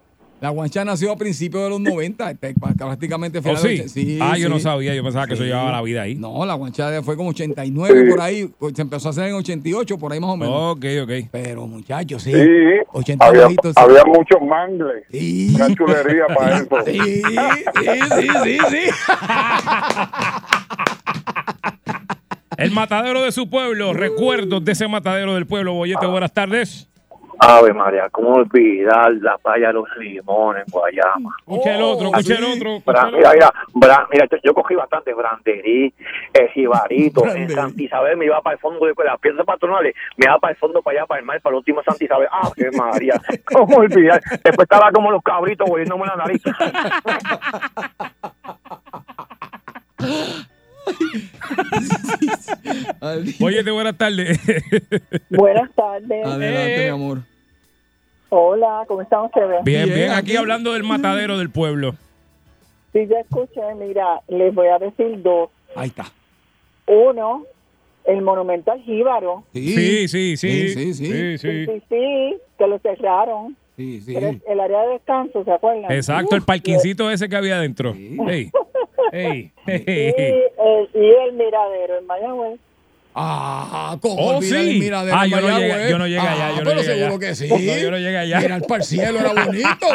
la 0.41 0.51
guancha 0.51 0.85
nació 0.85 1.13
a 1.13 1.17
principios 1.17 1.65
de 1.65 1.71
los 1.71 1.81
90, 1.81 2.31
este, 2.31 2.55
prácticamente 2.79 3.39
¿Oh, 3.39 3.43
finales 3.43 3.93
sí? 3.93 4.17
de 4.17 4.23
ah, 4.23 4.37
yo 4.39 4.49
no 4.49 4.57
sí. 4.57 4.63
sabía, 4.63 4.95
yo 4.95 5.03
pensaba 5.03 5.27
que 5.27 5.35
eso 5.35 5.43
Sí. 5.43 5.49
llevaba 5.49 5.73
la 5.73 5.83
vida 5.83 6.03
ahí. 6.03 6.15
No, 6.15 6.45
la 6.47 6.55
guancha 6.55 7.03
fue 7.03 7.17
como 7.17 7.31
89 7.31 8.05
Sí. 8.05 8.11
por 8.11 8.21
ahí, 8.21 8.51
pues, 8.59 8.75
se 8.77 8.83
empezó 8.83 9.09
a 9.09 9.11
hacer 9.11 9.25
en 9.29 9.35
88, 9.35 9.99
por 9.99 10.13
ahí 10.13 10.21
más 10.21 10.31
o 10.31 10.37
menos. 10.37 10.55
Ok, 10.77 10.85
ok. 11.03 11.29
Pero 11.33 11.67
muchachos, 11.67 12.23
sí. 12.23 12.33
Sí, 12.33 12.39
80 12.93 13.25
había, 13.27 13.43
bajitos, 13.45 13.75
sí. 13.77 13.83
había 13.83 14.05
muchos 14.05 14.41
mangles. 14.43 15.05
Una 15.55 15.75
chulería 15.75 16.27
para 16.37 16.57
eso. 16.59 16.69
Sí, 16.87 16.99
sí, 16.99 18.01
sí, 18.21 18.29
sí, 18.45 18.59
sí. 18.71 18.91
El 22.57 22.73
matadero 22.73 23.23
de 23.23 23.31
su 23.31 23.49
pueblo, 23.49 23.93
recuerdos 23.93 24.65
de 24.65 24.73
ese 24.73 24.89
matadero 24.89 25.35
del 25.35 25.47
pueblo. 25.47 25.75
Boyete, 25.75 26.07
buenas 26.07 26.33
tardes. 26.33 26.89
Ave 27.41 27.73
María, 27.73 28.09
¿cómo 28.11 28.33
olvidar 28.35 29.13
la 29.21 29.39
playa 29.39 29.69
de 29.69 29.73
los 29.75 29.89
limones 29.97 30.65
en 30.67 30.73
Guayama? 30.73 31.37
El 31.47 31.83
otro, 31.83 32.09
escuche 32.09 32.35
el 32.37 32.45
otro. 32.45 32.77
escuche 32.77 32.85
Bra- 32.85 33.09
el 33.09 33.15
mira, 33.17 33.29
otro. 33.29 33.35
mira, 33.35 33.53
bra- 33.75 34.07
mira, 34.11 34.27
yo, 34.43 34.55
cogí 34.55 34.75
bastante 34.75 35.15
branderí, 35.15 35.95
eh, 36.35 36.49
jibarito, 36.53 37.25
en 37.27 37.49
Santa 37.51 37.81
Isabel 37.83 38.17
me 38.17 38.25
iba 38.27 38.41
para 38.43 38.55
el 38.55 38.61
fondo 38.61 38.85
de 38.85 38.93
las 39.05 39.19
piezas 39.21 39.45
patronales, 39.47 39.95
me 40.17 40.27
iba 40.27 40.39
para 40.39 40.53
el 40.53 40.59
fondo, 40.59 40.83
para 40.83 40.99
allá, 41.01 41.07
para 41.07 41.21
el 41.21 41.27
mar, 41.27 41.41
para 41.41 41.55
el 41.55 41.59
último 41.59 41.83
Santa 41.85 42.05
Isabel. 42.05 42.29
¡Ave 42.31 42.71
María! 42.77 43.21
¿Cómo 43.53 43.77
olvidar? 43.77 44.21
Después 44.31 44.59
estaba 44.61 44.91
como 44.91 45.11
los 45.11 45.23
cabritos 45.23 45.69
volviéndome 45.69 46.07
la 46.07 46.17
nariz. 46.17 46.43
Boyete, 53.39 53.71
buenas 53.71 53.97
tardes. 53.97 54.39
Buenas 55.31 55.71
tardes. 55.75 56.27
Adelante, 56.27 56.79
mi 56.85 56.89
amor. 56.89 57.19
Hola, 58.31 58.85
¿cómo 58.87 59.03
están 59.03 59.25
ustedes? 59.25 59.65
Bien, 59.65 59.89
bien, 59.89 60.11
aquí 60.11 60.37
hablando 60.37 60.75
del 60.75 60.85
matadero 60.85 61.39
del 61.39 61.51
pueblo. 61.51 61.95
Sí, 62.93 63.07
ya 63.07 63.21
escuché, 63.21 63.61
mira, 63.79 64.21
les 64.29 64.55
voy 64.55 64.67
a 64.69 64.79
decir 64.79 65.23
dos. 65.23 65.51
Ahí 65.75 65.89
está. 65.89 66.13
Uno, 66.87 67.45
el 68.05 68.23
monumental 68.23 68.83
Jíbaro. 68.83 69.45
Sí, 69.53 70.09
sí, 70.09 70.09
sí. 70.09 70.37
Sí, 70.37 70.69
sí, 70.69 70.95
sí. 70.95 71.07
Sí, 71.07 71.39
sí. 71.39 71.67
Sí, 71.67 71.83
sí, 71.89 72.37
que 72.59 72.67
lo 72.67 72.79
cerraron. 72.81 73.57
Sí, 73.77 74.01
sí. 74.01 74.17
El 74.17 74.61
área 74.61 74.83
de 74.83 74.95
descanso, 74.95 75.45
¿se 75.45 75.53
acuerdan? 75.53 75.93
Exacto, 75.93 76.35
el 76.35 76.43
parquincito 76.43 77.11
ese 77.11 77.29
que 77.29 77.37
había 77.37 77.59
adentro. 77.59 77.95
Ey, 77.95 78.51
Y 79.13 79.17
ey. 79.17 79.53
el, 79.67 80.91
y 80.95 81.11
el 81.27 81.33
miradero 81.35 81.99
en 81.99 82.07
Mayagüez. 82.07 82.59
Ah, 83.21 83.97
¿cómo 84.01 84.15
Oh, 84.37 84.41
sí. 84.43 84.55
el 84.55 84.79
miradero 84.79 85.17
Ah, 85.19 85.25
en 85.25 85.31
yo 85.31 85.37
no 85.41 85.49
Mayagüez? 85.49 85.77
llegué- 85.77 85.91
yo 85.91 85.99
no 85.99 86.07
llegué 86.07 86.21
allá, 86.21 86.47
Ah, 86.47 86.51
yo 86.51 86.57
no 86.59 86.65
pero 86.71 86.81
llegué 86.81 86.85
seguro 86.95 87.15
allá. 87.15 87.19
que 87.19 87.35
sí. 87.35 87.49
No, 87.49 87.77
yo 87.77 87.91
no 87.91 87.97
llegué 87.99 88.19
allá. 88.19 88.41
Mirar 88.41 88.63
para 88.63 88.77
el 88.77 88.83
cielo 88.85 89.19
era 89.19 89.45
bonito. 89.45 89.87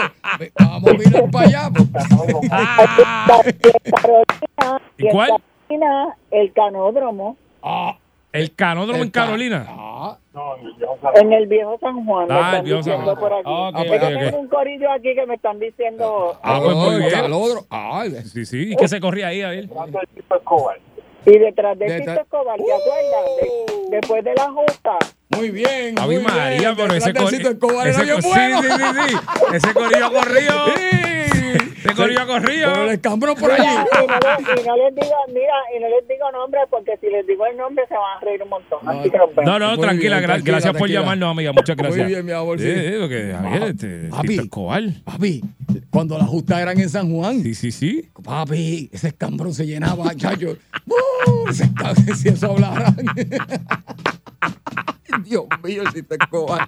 Vamos 0.59 0.89
a 0.89 0.93
mirar 0.93 1.31
para 1.31 1.47
allá. 1.47 1.69
Carolina, 4.01 4.81
¿Y 4.97 5.09
cuál? 5.09 5.31
el 6.31 6.53
canódromo. 6.53 7.37
El 8.33 8.53
canódromo 8.55 8.97
en 8.99 9.05
El 9.05 9.11
ca- 9.11 9.25
Carolina. 9.25 9.67
En 11.15 11.31
el 11.33 11.47
viejo 11.47 11.77
San 11.79 12.03
Juan. 12.05 12.27
Ah, 12.31 12.55
el 12.57 12.63
viejo 12.63 12.81
San 12.83 13.01
Juan. 13.03 13.15
por 13.17 13.31
aquí. 13.33 13.43
Ah, 13.45 13.69
ok, 13.69 13.75
Es 13.85 13.91
ok, 13.91 13.99
que 13.99 14.15
ok. 14.15 14.19
tengo 14.23 14.39
un 14.39 14.47
corillo 14.47 14.91
aquí 14.91 15.13
que 15.15 15.25
me 15.27 15.35
están 15.35 15.59
diciendo. 15.59 16.37
Ah, 16.41 16.59
pues 16.63 16.75
muy 16.75 16.97
bien. 16.97 17.11
calodro. 17.11 17.65
Sí, 18.25 18.45
sí. 18.45 18.71
¿Y 18.73 18.75
qué 18.75 18.87
se 18.87 18.99
corría 18.99 19.27
ahí, 19.27 19.41
a 19.43 19.49
ver? 19.49 19.69
Y 21.25 21.37
detrás 21.37 21.79
de 21.79 21.85
Tito 21.99 22.11
Escobar, 22.19 22.57
¿te 22.57 22.63
acuerdas? 22.73 23.25
De- 23.41 23.95
después 23.95 24.23
de 24.25 24.33
la 24.35 24.51
justa. 24.51 24.97
Muy 25.29 25.51
bien. 25.51 25.95
Muy 26.03 26.19
María, 26.19 26.57
bien. 26.59 26.73
pero 26.75 26.93
ese 26.95 27.13
Detrás 27.13 27.31
del 27.31 27.43
cor- 27.43 27.53
Cito 27.53 27.67
Escobar 27.67 27.87
ese. 27.87 28.03
Sí, 28.03 28.21
sí, 28.21 28.67
sí, 28.69 29.07
sí. 29.07 29.55
Ese 29.55 29.73
corillo 29.73 30.11
corrió. 30.11 30.51
Ese 31.33 31.42
Ese 31.93 32.19
ha 32.19 32.25
corrido. 32.25 32.69
Pero 32.73 32.83
el 32.85 32.89
escambrón 32.91 33.35
por 33.35 33.51
allí. 33.51 33.63
Y, 33.63 33.67
no 33.67 33.77
les, 33.77 34.63
y 34.63 34.67
no 34.67 34.75
les 34.77 34.95
digo, 34.95 35.15
mira, 35.29 35.53
y 35.75 35.79
no 35.81 35.89
les 35.89 36.07
digo 36.07 36.31
nombre 36.31 36.59
porque 36.69 36.97
si 37.01 37.07
les 37.07 37.25
digo 37.27 37.45
el 37.45 37.57
nombre 37.57 37.85
se 37.87 37.93
van 37.93 38.17
a 38.17 38.19
reír 38.21 38.41
un 38.43 38.49
montón. 38.49 38.79
Así 38.87 39.09
que 39.09 39.17
los 39.17 39.35
veo. 39.35 39.45
No, 39.45 39.59
no, 39.59 39.69
Muy 39.75 39.79
tranquila, 39.79 40.19
gra- 40.19 40.25
tranquila, 40.25 40.51
gracias 40.53 40.71
por 40.71 40.77
tranquila. 40.79 40.99
llamarnos, 41.01 41.31
amiga. 41.31 41.51
Muchas 41.53 41.77
Muy 41.77 41.83
gracias. 41.85 42.07
bien, 42.07 42.25
mi 42.25 42.31
amor, 42.31 42.59
sí. 42.59 42.65
Sí, 42.73 42.91
porque 42.99 43.33
Javier, 43.33 43.63
este, 43.63 44.07
Papi. 44.09 44.27
Tito 44.27 44.41
Escobar. 44.43 44.83
Papi, 45.03 45.41
cuando 45.89 46.17
las 46.17 46.27
justas 46.27 46.59
eran 46.59 46.79
en 46.79 46.89
San 46.89 47.11
Juan. 47.11 47.41
Sí, 47.43 47.53
sí, 47.55 47.71
sí. 47.71 48.09
Papi, 48.23 48.89
ese 48.91 49.07
escambrón 49.09 49.53
se 49.53 49.65
llenaba, 49.65 50.13
chacho. 50.15 50.57
¡Uh! 50.85 51.49
ese 51.49 51.63
escambrón, 51.65 52.15
si 52.17 52.29
eso 52.29 52.51
hablaran. 52.51 52.95
Dios 55.25 55.45
mío, 55.63 55.83
si 55.93 56.01
te 56.03 56.15
Escobar. 56.15 56.65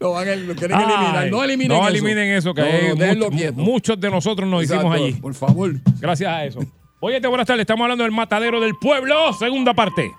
Lo, 0.00 0.12
van 0.12 0.28
a, 0.28 0.36
lo 0.36 0.54
quieren 0.54 0.78
eliminar. 0.78 1.16
Ay, 1.18 1.30
No 1.30 1.44
eliminen 1.44 1.76
no 1.76 1.82
eso. 1.86 1.88
eliminen 1.96 2.28
eso, 2.32 2.54
que 2.54 2.62
No, 2.62 3.04
hay 3.04 3.52
muchos 3.52 4.00
de 4.00 4.10
nosotros 4.10 4.37
nos 4.46 4.64
hicimos 4.64 4.94
allí. 4.94 5.12
Por 5.14 5.34
favor. 5.34 5.70
Gracias 6.00 6.30
a 6.30 6.44
eso. 6.44 6.60
Oye, 7.00 7.20
buenas 7.20 7.46
tardes. 7.46 7.62
Estamos 7.62 7.84
hablando 7.84 8.04
del 8.04 8.12
matadero 8.12 8.60
del 8.60 8.74
pueblo, 8.74 9.32
segunda 9.32 9.72
parte. 9.74 10.12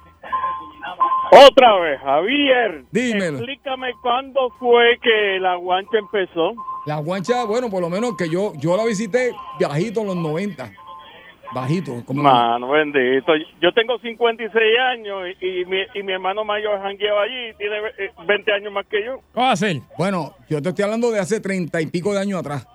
Otra 1.32 1.76
vez, 1.80 1.99
Javier. 2.01 2.86
Dímelo. 2.91 3.38
Explícame 3.38 3.91
cuándo 4.01 4.49
fue 4.59 4.97
que 5.01 5.39
la 5.39 5.55
guancha 5.55 5.97
empezó. 5.99 6.53
La 6.86 6.97
guancha, 6.97 7.43
bueno, 7.43 7.70
por 7.70 7.82
lo 7.82 7.89
menos 7.89 8.15
que 8.17 8.30
yo, 8.30 8.53
yo 8.57 8.76
la 8.76 8.86
visité 8.86 9.32
bajito 9.59 10.01
en 10.01 10.07
los 10.07 10.15
90. 10.15 10.72
Bajito. 11.53 12.03
Como 12.05 12.24
Mano, 12.24 12.70
bendito. 12.70 13.34
Yo 13.61 13.72
tengo 13.74 13.97
56 13.99 14.53
años 14.91 15.36
y, 15.41 15.61
y 15.61 15.65
mi, 15.65 15.78
y 15.95 16.03
mi 16.03 16.13
hermano 16.13 16.43
mayor 16.45 16.80
jangueaba 16.82 17.24
allí. 17.24 17.53
Tiene 17.57 17.78
eh, 17.97 18.11
20 18.26 18.51
años 18.53 18.74
más 18.74 18.86
que 18.88 19.03
yo. 19.03 19.20
¿Cómo 19.34 19.45
va 19.47 19.51
a 19.51 19.55
ser? 19.55 19.78
Bueno, 19.97 20.34
yo 20.47 20.61
te 20.61 20.70
estoy 20.70 20.84
hablando 20.84 21.11
de 21.11 21.20
hace 21.20 21.39
treinta 21.39 21.82
y 21.82 21.88
pico 21.88 22.13
de 22.13 22.22
años 22.22 22.39
atrás. 22.39 22.67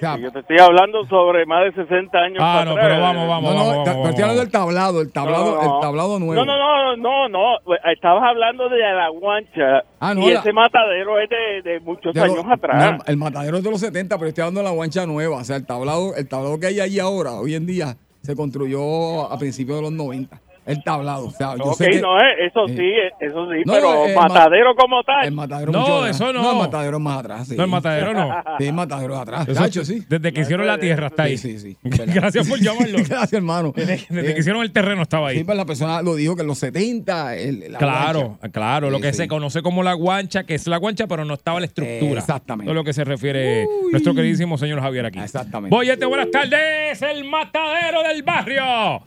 Yo 0.00 0.32
te 0.32 0.38
estoy 0.40 0.58
hablando 0.58 1.04
sobre 1.06 1.44
más 1.46 1.64
de 1.64 1.82
60 1.82 2.18
años. 2.18 2.38
Ah, 2.40 2.52
para 2.58 2.64
no, 2.64 2.70
atrás. 2.72 2.86
pero 2.88 3.00
vamos, 3.00 3.28
vamos, 3.28 3.54
no, 3.54 3.58
no, 3.58 3.66
vamos, 3.66 3.86
vamos, 3.86 4.02
te 4.04 4.08
estoy 4.10 4.22
hablando 4.22 4.42
del 4.42 4.50
tablado, 4.52 5.00
el 5.00 5.12
tablado, 5.12 5.44
No, 5.56 5.62
no. 5.62 5.74
el 5.76 5.80
tablado 5.80 6.18
nuevo. 6.18 6.44
No, 6.44 6.58
no, 6.58 6.58
no, 6.58 6.96
no, 6.96 7.28
no. 7.28 7.74
Estabas 7.92 8.22
hablando 8.24 8.68
de 8.68 8.78
la 8.78 9.08
guancha. 9.10 9.84
Ah, 10.00 10.14
no, 10.14 10.22
y 10.28 10.32
la- 10.32 10.40
ese 10.40 10.52
matadero 10.52 11.18
es 11.18 11.28
de, 11.30 11.62
de 11.70 11.80
muchos 11.80 12.14
De 12.14 12.20
lo- 12.26 12.32
años 12.32 12.44
atrás. 12.50 12.92
no, 12.92 12.98
el 13.06 13.16
matadero 13.16 13.56
es 13.58 13.64
de 13.64 13.70
los 13.70 13.80
70, 13.80 14.16
pero 14.18 14.28
estoy 14.28 14.42
hablando 14.42 14.60
de 14.60 14.64
la 14.64 14.72
guancha 14.72 15.06
nueva. 15.06 15.36
O 15.38 15.44
sea, 15.44 15.56
el 15.56 15.66
tablado, 15.66 16.14
el 16.16 16.28
tablado 16.28 16.58
que 16.60 16.66
hay 16.68 16.80
allí 16.80 16.98
ahora, 17.00 17.32
hoy 17.34 17.54
en 17.54 17.66
día, 17.66 17.96
se 18.22 18.34
construyó 18.34 19.30
a 19.32 19.38
principios 19.38 19.76
de 19.78 19.82
los 19.82 19.92
90. 19.92 20.40
El 20.68 20.84
tablado. 20.84 21.26
O 21.26 21.30
sea, 21.30 21.56
yo 21.56 21.64
ok, 21.64 21.76
sé 21.78 21.88
que 21.88 22.00
no, 22.00 22.18
eh, 22.20 22.46
eso 22.46 22.66
eh, 22.66 22.76
sí, 22.76 22.82
eh, 22.82 23.12
eso 23.20 23.48
sí, 23.50 23.62
No, 23.64 23.72
pero 23.72 24.06
ma- 24.14 24.28
matadero 24.28 24.74
como 24.76 25.02
tal. 25.02 25.24
el 25.26 25.32
matadero 25.32 25.72
No, 25.72 25.80
mucho 25.80 26.06
eso 26.06 26.32
no. 26.32 26.42
No, 26.42 26.52
el 26.52 26.58
matadero 26.58 27.00
más 27.00 27.18
atrás. 27.20 27.48
Sí. 27.48 27.56
No, 27.56 27.64
el 27.64 27.70
matadero 27.70 28.12
no. 28.14 28.42
Sí, 28.58 28.66
el 28.66 28.72
matadero 28.74 29.14
es 29.14 29.20
atrás. 29.20 29.48
Eso- 29.48 29.84
sí. 29.84 30.04
Desde 30.08 30.32
que 30.32 30.40
hicieron 30.42 30.66
la 30.66 30.78
tierra 30.78 31.06
está 31.08 31.22
ahí. 31.24 31.38
Sí, 31.38 31.58
sí, 31.58 31.76
sí. 31.82 31.88
Gracias 32.06 32.48
por 32.48 32.58
llamarlo. 32.60 32.98
Gracias, 33.08 33.32
hermano. 33.32 33.72
Desde 33.74 34.34
que 34.34 34.40
hicieron 34.40 34.62
el 34.62 34.70
terreno 34.72 35.02
estaba 35.02 35.30
Sí, 35.30 35.38
ahí. 35.38 35.44
pues 35.44 35.56
la 35.56 35.64
persona 35.64 36.02
lo 36.02 36.14
dijo 36.14 36.36
que 36.36 36.42
en 36.42 36.48
los 36.48 36.58
70. 36.58 37.34
el- 37.36 37.72
la 37.72 37.78
Claro, 37.78 38.20
guancha. 38.20 38.48
claro, 38.50 38.90
lo 38.90 38.96
Sí, 38.98 39.02
que 39.04 39.10
sí. 39.12 39.16
se 39.18 39.28
conoce 39.28 39.62
como 39.62 39.82
la 39.82 39.94
guancha, 39.94 40.44
que 40.44 40.54
es 40.54 40.66
la 40.66 40.76
guancha, 40.76 41.06
pero 41.06 41.24
no 41.24 41.34
estaba 41.34 41.60
la 41.60 41.66
estructura. 41.66 42.20
Exactamente. 42.20 42.70
Es 42.70 42.74
lo 42.74 42.84
que 42.84 42.92
se 42.92 43.04
refiere 43.04 43.66
nuestro 43.90 44.14
queridísimo 44.14 44.58
señor 44.58 44.80
Javier 44.80 45.06
aquí. 45.06 45.18
Exactamente. 45.18 45.74
Boyete, 45.74 46.04
buenas 46.04 46.30
tardes, 46.30 47.00
el 47.02 47.24
matadero 47.24 48.02
del 48.02 48.22
barrio. 48.22 49.02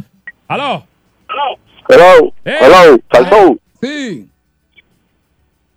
¿Aló? 0.47 0.85
Hello, 1.89 2.33
Eh. 2.45 2.57
hello, 2.61 2.97
Salsón. 3.11 3.59
Sí. 3.81 4.27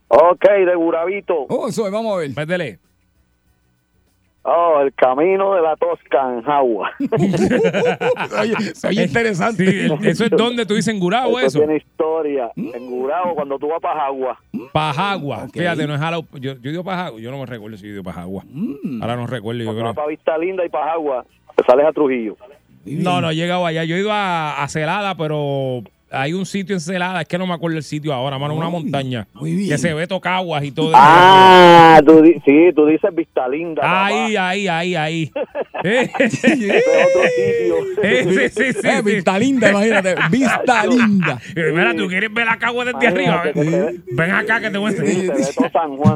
Ok, 0.08 0.44
de 0.66 0.76
Burabito. 0.76 1.46
Oh, 1.48 1.68
eso, 1.68 1.90
vamos 1.90 2.14
a 2.14 2.18
ver. 2.18 2.30
Métele. 2.36 2.78
Oh, 4.46 4.80
el 4.82 4.92
camino 4.92 5.54
de 5.54 5.62
la 5.62 5.74
Tosca 5.76 6.34
en 6.34 6.42
Jagua. 6.42 6.90
Oye, 8.40 8.74
soy 8.74 9.00
interesante. 9.00 9.64
Sí, 9.64 9.78
el- 9.80 10.06
eso 10.06 10.24
es 10.26 10.30
donde 10.32 10.66
tú 10.66 10.74
dices 10.74 10.92
en 10.92 11.00
Gurabo, 11.00 11.38
Eso 11.38 11.46
eso. 11.46 11.58
tiene 11.60 11.76
historia. 11.78 12.50
En 12.54 12.90
Gurabo, 12.90 13.34
cuando 13.34 13.58
tú 13.58 13.68
vas 13.68 13.80
para 13.80 14.00
Jagua. 14.02 14.38
Pajagua. 14.72 15.48
Fíjate, 15.52 15.86
no 15.86 15.94
es 15.94 16.00
Jala- 16.00 16.20
Yo, 16.34 16.52
yo 16.60 16.70
digo 16.70 16.84
Pajagua. 16.84 17.18
Yo 17.20 17.30
no 17.30 17.38
me 17.38 17.46
recuerdo 17.46 17.78
si 17.78 17.84
yo 17.86 17.92
digo 17.92 18.04
Pajagua. 18.04 18.44
Ahora 19.00 19.16
no 19.16 19.26
recuerdo. 19.26 19.60
Yo 19.60 19.66
Cuando 19.66 19.80
creo. 19.80 19.86
vas 19.88 19.96
para 19.96 20.08
Vista 20.08 20.36
Linda 20.36 20.64
y 20.64 20.68
para 20.68 20.90
Jagua, 20.90 21.24
te 21.56 21.64
sales 21.64 21.86
a 21.86 21.92
Trujillo. 21.92 22.36
No, 22.86 23.20
no 23.20 23.30
he 23.30 23.34
llegado 23.34 23.66
allá. 23.66 23.84
Yo 23.84 23.96
he 23.96 24.00
ido 24.00 24.12
a, 24.12 24.62
a 24.62 24.68
Celada, 24.68 25.14
pero 25.16 25.82
hay 26.14 26.32
un 26.32 26.46
sitio 26.46 26.76
en 26.76 26.80
Celada, 26.80 27.22
es 27.22 27.28
que 27.28 27.38
no 27.38 27.46
me 27.46 27.54
acuerdo 27.54 27.76
el 27.76 27.82
sitio 27.82 28.12
ahora, 28.12 28.38
mano, 28.38 28.54
una 28.54 28.68
montaña. 28.68 29.26
Que 29.42 29.78
se 29.78 29.92
ve 29.94 30.06
tocaguas 30.06 30.62
y 30.64 30.70
todo. 30.70 30.92
Ah, 30.94 32.00
tú, 32.06 32.22
sí, 32.44 32.70
tú 32.74 32.86
dices 32.86 33.14
Vista 33.14 33.48
Linda. 33.48 33.82
Ahí, 33.84 34.36
ahí, 34.36 34.68
ahí, 34.68 34.94
ahí. 34.94 35.32
Ese 35.84 36.78
es 36.78 36.84
otro 37.04 37.22
sitio. 37.28 38.32
sí, 38.32 38.48
sí, 38.48 38.80
sí. 38.80 38.88
Eh. 38.88 39.02
Vista 39.02 39.38
linda, 39.38 39.70
imagínate. 39.70 40.14
Vista 40.30 40.86
linda. 40.88 41.40
Mira, 41.54 41.94
tú 41.94 42.06
quieres 42.06 42.32
ver 42.32 42.46
la 42.46 42.58
cagua 42.58 42.84
desde 42.84 43.06
arriba. 43.06 43.42
Ven 44.12 44.30
acá 44.30 44.60
que 44.60 44.70
te 44.70 44.78
voy 44.78 44.92
a 44.92 44.96
enseñar. 44.96 45.36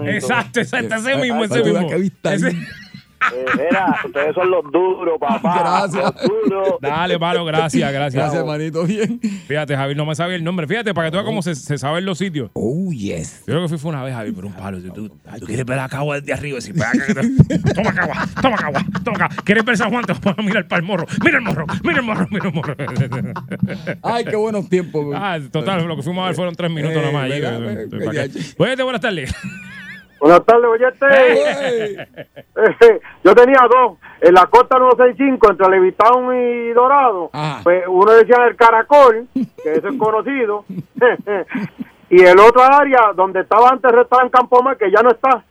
Exacto, 0.09 0.61
exacto, 0.61 0.95
ese 0.95 1.17
mismo, 1.17 1.45
ese 1.45 1.63
mismo. 1.63 1.89
vista 1.99 2.35
linda. 2.35 2.51
Eh, 3.35 3.45
mira, 3.57 3.97
ustedes 4.05 4.35
son 4.35 4.51
los 4.51 4.65
duros, 4.73 5.19
papá. 5.21 5.59
Gracias. 5.91 6.15
Los 6.23 6.49
duros. 6.49 6.75
Dale, 6.81 7.19
palo, 7.19 7.45
gracias, 7.45 7.93
gracias. 7.93 8.15
Gracias, 8.15 8.41
hermanito. 8.41 8.85
Bien. 8.85 9.21
Fíjate, 9.21 9.77
Javier, 9.77 9.97
no 9.97 10.07
me 10.07 10.15
sabía 10.15 10.37
el 10.37 10.45
nombre. 10.45 10.67
Fíjate, 10.67 10.95
para 10.95 11.09
que 11.09 11.11
tú 11.11 11.17
veas 11.17 11.27
cómo 11.27 11.43
se, 11.43 11.55
se 11.55 11.79
saben 11.79 12.05
los 12.05 12.19
sitios. 12.19 12.51
Oh, 12.55 12.91
yes. 12.93 13.41
Yo 13.41 13.53
creo 13.55 13.63
que 13.63 13.69
fui 13.69 13.79
fue 13.79 13.91
una 13.91 14.03
vez, 14.05 14.15
Javier, 14.15 14.35
por 14.35 14.45
un 14.47 14.53
palo. 14.53 14.81
Tú, 14.81 14.93
tú- 14.93 15.09
tú 15.41 15.47
quieres 15.47 15.67
ver 15.67 15.77
la 15.77 15.89
cagua 15.89 16.21
desde 16.21 16.33
arriba 16.33 16.57
decir, 16.57 16.75
"Ven 16.75 16.83
acá 16.85 17.07
que 17.07 17.15
te- 17.15 17.59
toma 17.75 17.93
cagua, 17.95 18.17
toma 18.41 18.57
cagua, 18.57 18.85
toma 19.05 19.19
cagua. 19.19 19.37
¿Quieres 19.45 19.65
ver 19.65 19.77
San 19.77 19.91
Juan? 19.91 20.05
Te 20.05 20.13
vas 20.13 20.39
a 20.39 20.43
mirar 20.43 20.67
para 20.69 20.81
el 20.81 20.87
morro. 20.87 21.07
Mira 21.25 21.39
el 21.39 21.45
morro, 21.45 21.67
mira 21.83 21.99
el 21.99 22.05
morro, 22.05 22.27
mira 22.31 22.49
el 22.49 22.55
morro. 22.55 22.75
Ay, 24.03 24.25
qué 24.25 24.37
buenos 24.37 24.69
tiempos. 24.69 25.05
güey. 25.05 25.19
ah, 25.21 25.39
total, 25.51 25.87
lo 25.87 25.97
que 25.97 26.03
fuimos 26.03 26.23
a 26.23 26.27
ver 26.29 26.37
fueron 26.37 26.55
tres 26.55 26.71
minutos 26.71 26.97
Eh, 26.97 27.01
nada 27.01 27.13
más. 27.13 27.25
allí. 27.25 27.41
¿verdad? 27.41 27.63
Eh, 27.73 27.89
Eh, 28.27 28.31
eh, 28.35 28.55
Oye, 28.59 28.83
buenas 28.83 29.01
tardes. 29.01 29.35
Buenas 30.21 30.45
tardes, 30.45 30.65
oyente. 30.67 32.09
Yo 33.25 33.35
tenía 33.35 33.61
dos. 33.71 33.99
En 34.21 34.35
la 34.35 34.47
costa 34.47 34.79
965, 34.79 35.51
entre 35.51 35.69
Levitown 35.71 36.37
y 36.37 36.69
Dorado, 36.73 37.31
pues 37.63 37.85
uno 37.87 38.13
decía 38.13 38.45
el 38.49 38.57
caracol, 38.57 39.29
que 39.33 39.75
eso 39.75 39.89
es 39.89 39.95
conocido, 39.99 40.65
y 42.11 42.21
el 42.23 42.39
otro 42.41 42.63
área 42.63 43.13
donde 43.15 43.41
estaba 43.41 43.69
antes 43.71 43.91
el 43.93 43.99
restaurante 43.99 44.37
Campomar, 44.37 44.77
que 44.77 44.91
ya 44.91 45.03
no 45.03 45.11
está, 45.11 45.45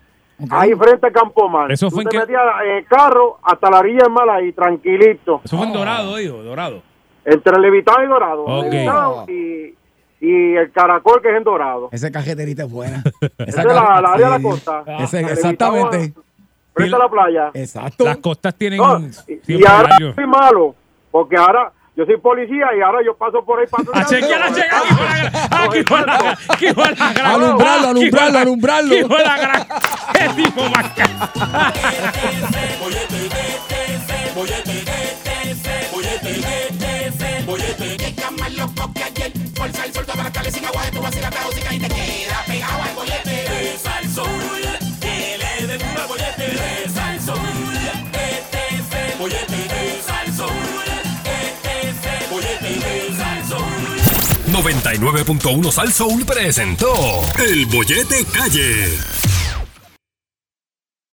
ahí 0.49 0.73
frente 0.75 1.07
a 1.07 1.11
Campomar. 1.11 1.71
Eso 1.71 1.87
Tú 1.87 1.95
fue 1.95 2.03
en 2.03 2.09
te 2.09 2.15
qué- 2.15 2.19
metías 2.23 2.43
en 2.65 2.71
el 2.71 2.85
carro 2.87 3.37
hasta 3.43 3.69
la 3.69 3.79
orilla 3.79 4.03
del 4.03 4.11
mar 4.11 4.29
ahí, 4.29 4.51
tranquilito. 4.51 5.41
Eso 5.45 5.57
fue 5.57 5.65
en 5.67 5.73
Dorado, 5.73 6.17
digo, 6.17 6.43
Dorado. 6.43 6.81
Entre 7.23 7.59
Levitown 7.59 8.03
y 8.03 8.07
Dorado. 8.07 8.43
Ok. 8.43 8.63
Levitown 8.65 9.25
y, 9.29 9.73
y 10.19 10.55
el 10.55 10.71
caracol, 10.71 11.21
que 11.21 11.29
es 11.29 11.37
en 11.37 11.43
Dorado. 11.43 11.89
Esa 11.91 12.11
cajeterita 12.11 12.63
es 12.63 12.71
buena. 12.71 13.03
Esa 13.37 13.61
es 13.61 13.65
la, 13.67 14.01
la 14.01 14.13
área 14.13 14.29
de 14.31 14.37
la 14.37 14.41
costa. 14.41 14.83
Ese- 14.99 15.17
Levitown, 15.21 15.37
exactamente. 15.37 16.13
Frente 16.73 16.95
a 16.95 16.99
la 16.99 17.09
playa. 17.09 17.51
Exacto. 17.53 18.03
Las 18.03 18.17
costas 18.17 18.53
tienen 18.55 18.77
No, 18.79 18.97
tiempo 18.99 19.43
y 19.47 19.65
ahora 19.65 19.83
horario. 19.95 20.13
soy 20.13 20.27
malo, 20.27 20.75
porque 21.11 21.35
ahora 21.35 21.71
yo 21.95 22.05
soy 22.05 22.17
policía 22.17 22.67
y 22.77 22.81
ahora 22.81 22.99
yo 23.03 23.15
paso 23.15 23.43
por 23.43 23.59
ahí 23.59 23.65
para 23.65 23.99
A 24.01 24.05
chequear, 24.05 24.43
a 24.43 24.47
chequear, 24.53 24.83
aquí 24.83 24.93
fue 24.95 25.05
la 25.07 25.17
gran. 25.25 25.65
Aquí 25.65 25.83
fue 25.83 26.01
la 26.05 26.17
gran. 26.17 26.37
Aquí 26.49 26.73
fue 26.73 26.91
la 26.95 27.13
gran. 27.13 27.31
Alumbrarlo, 27.31 27.89
Aquí 40.47 40.59
fue 40.59 40.69
la- 44.63 44.79
alumbrarlo, 45.79 45.89
alumbrarlo. 45.89 45.91
Aquí 45.91 45.91
fue 45.91 46.17
la 46.17 46.29
gran. 46.53 46.67
Qué 49.29 49.35
tipo 49.47 49.75
más 49.83 49.97
ca- 52.01 52.29
Bollete 52.29 52.71
99.1 54.51 55.71
Sal 55.71 55.93
Soul 55.93 56.25
presentó 56.25 57.21
El 57.37 57.65
Bollete 57.67 58.25
Calle. 58.25 58.97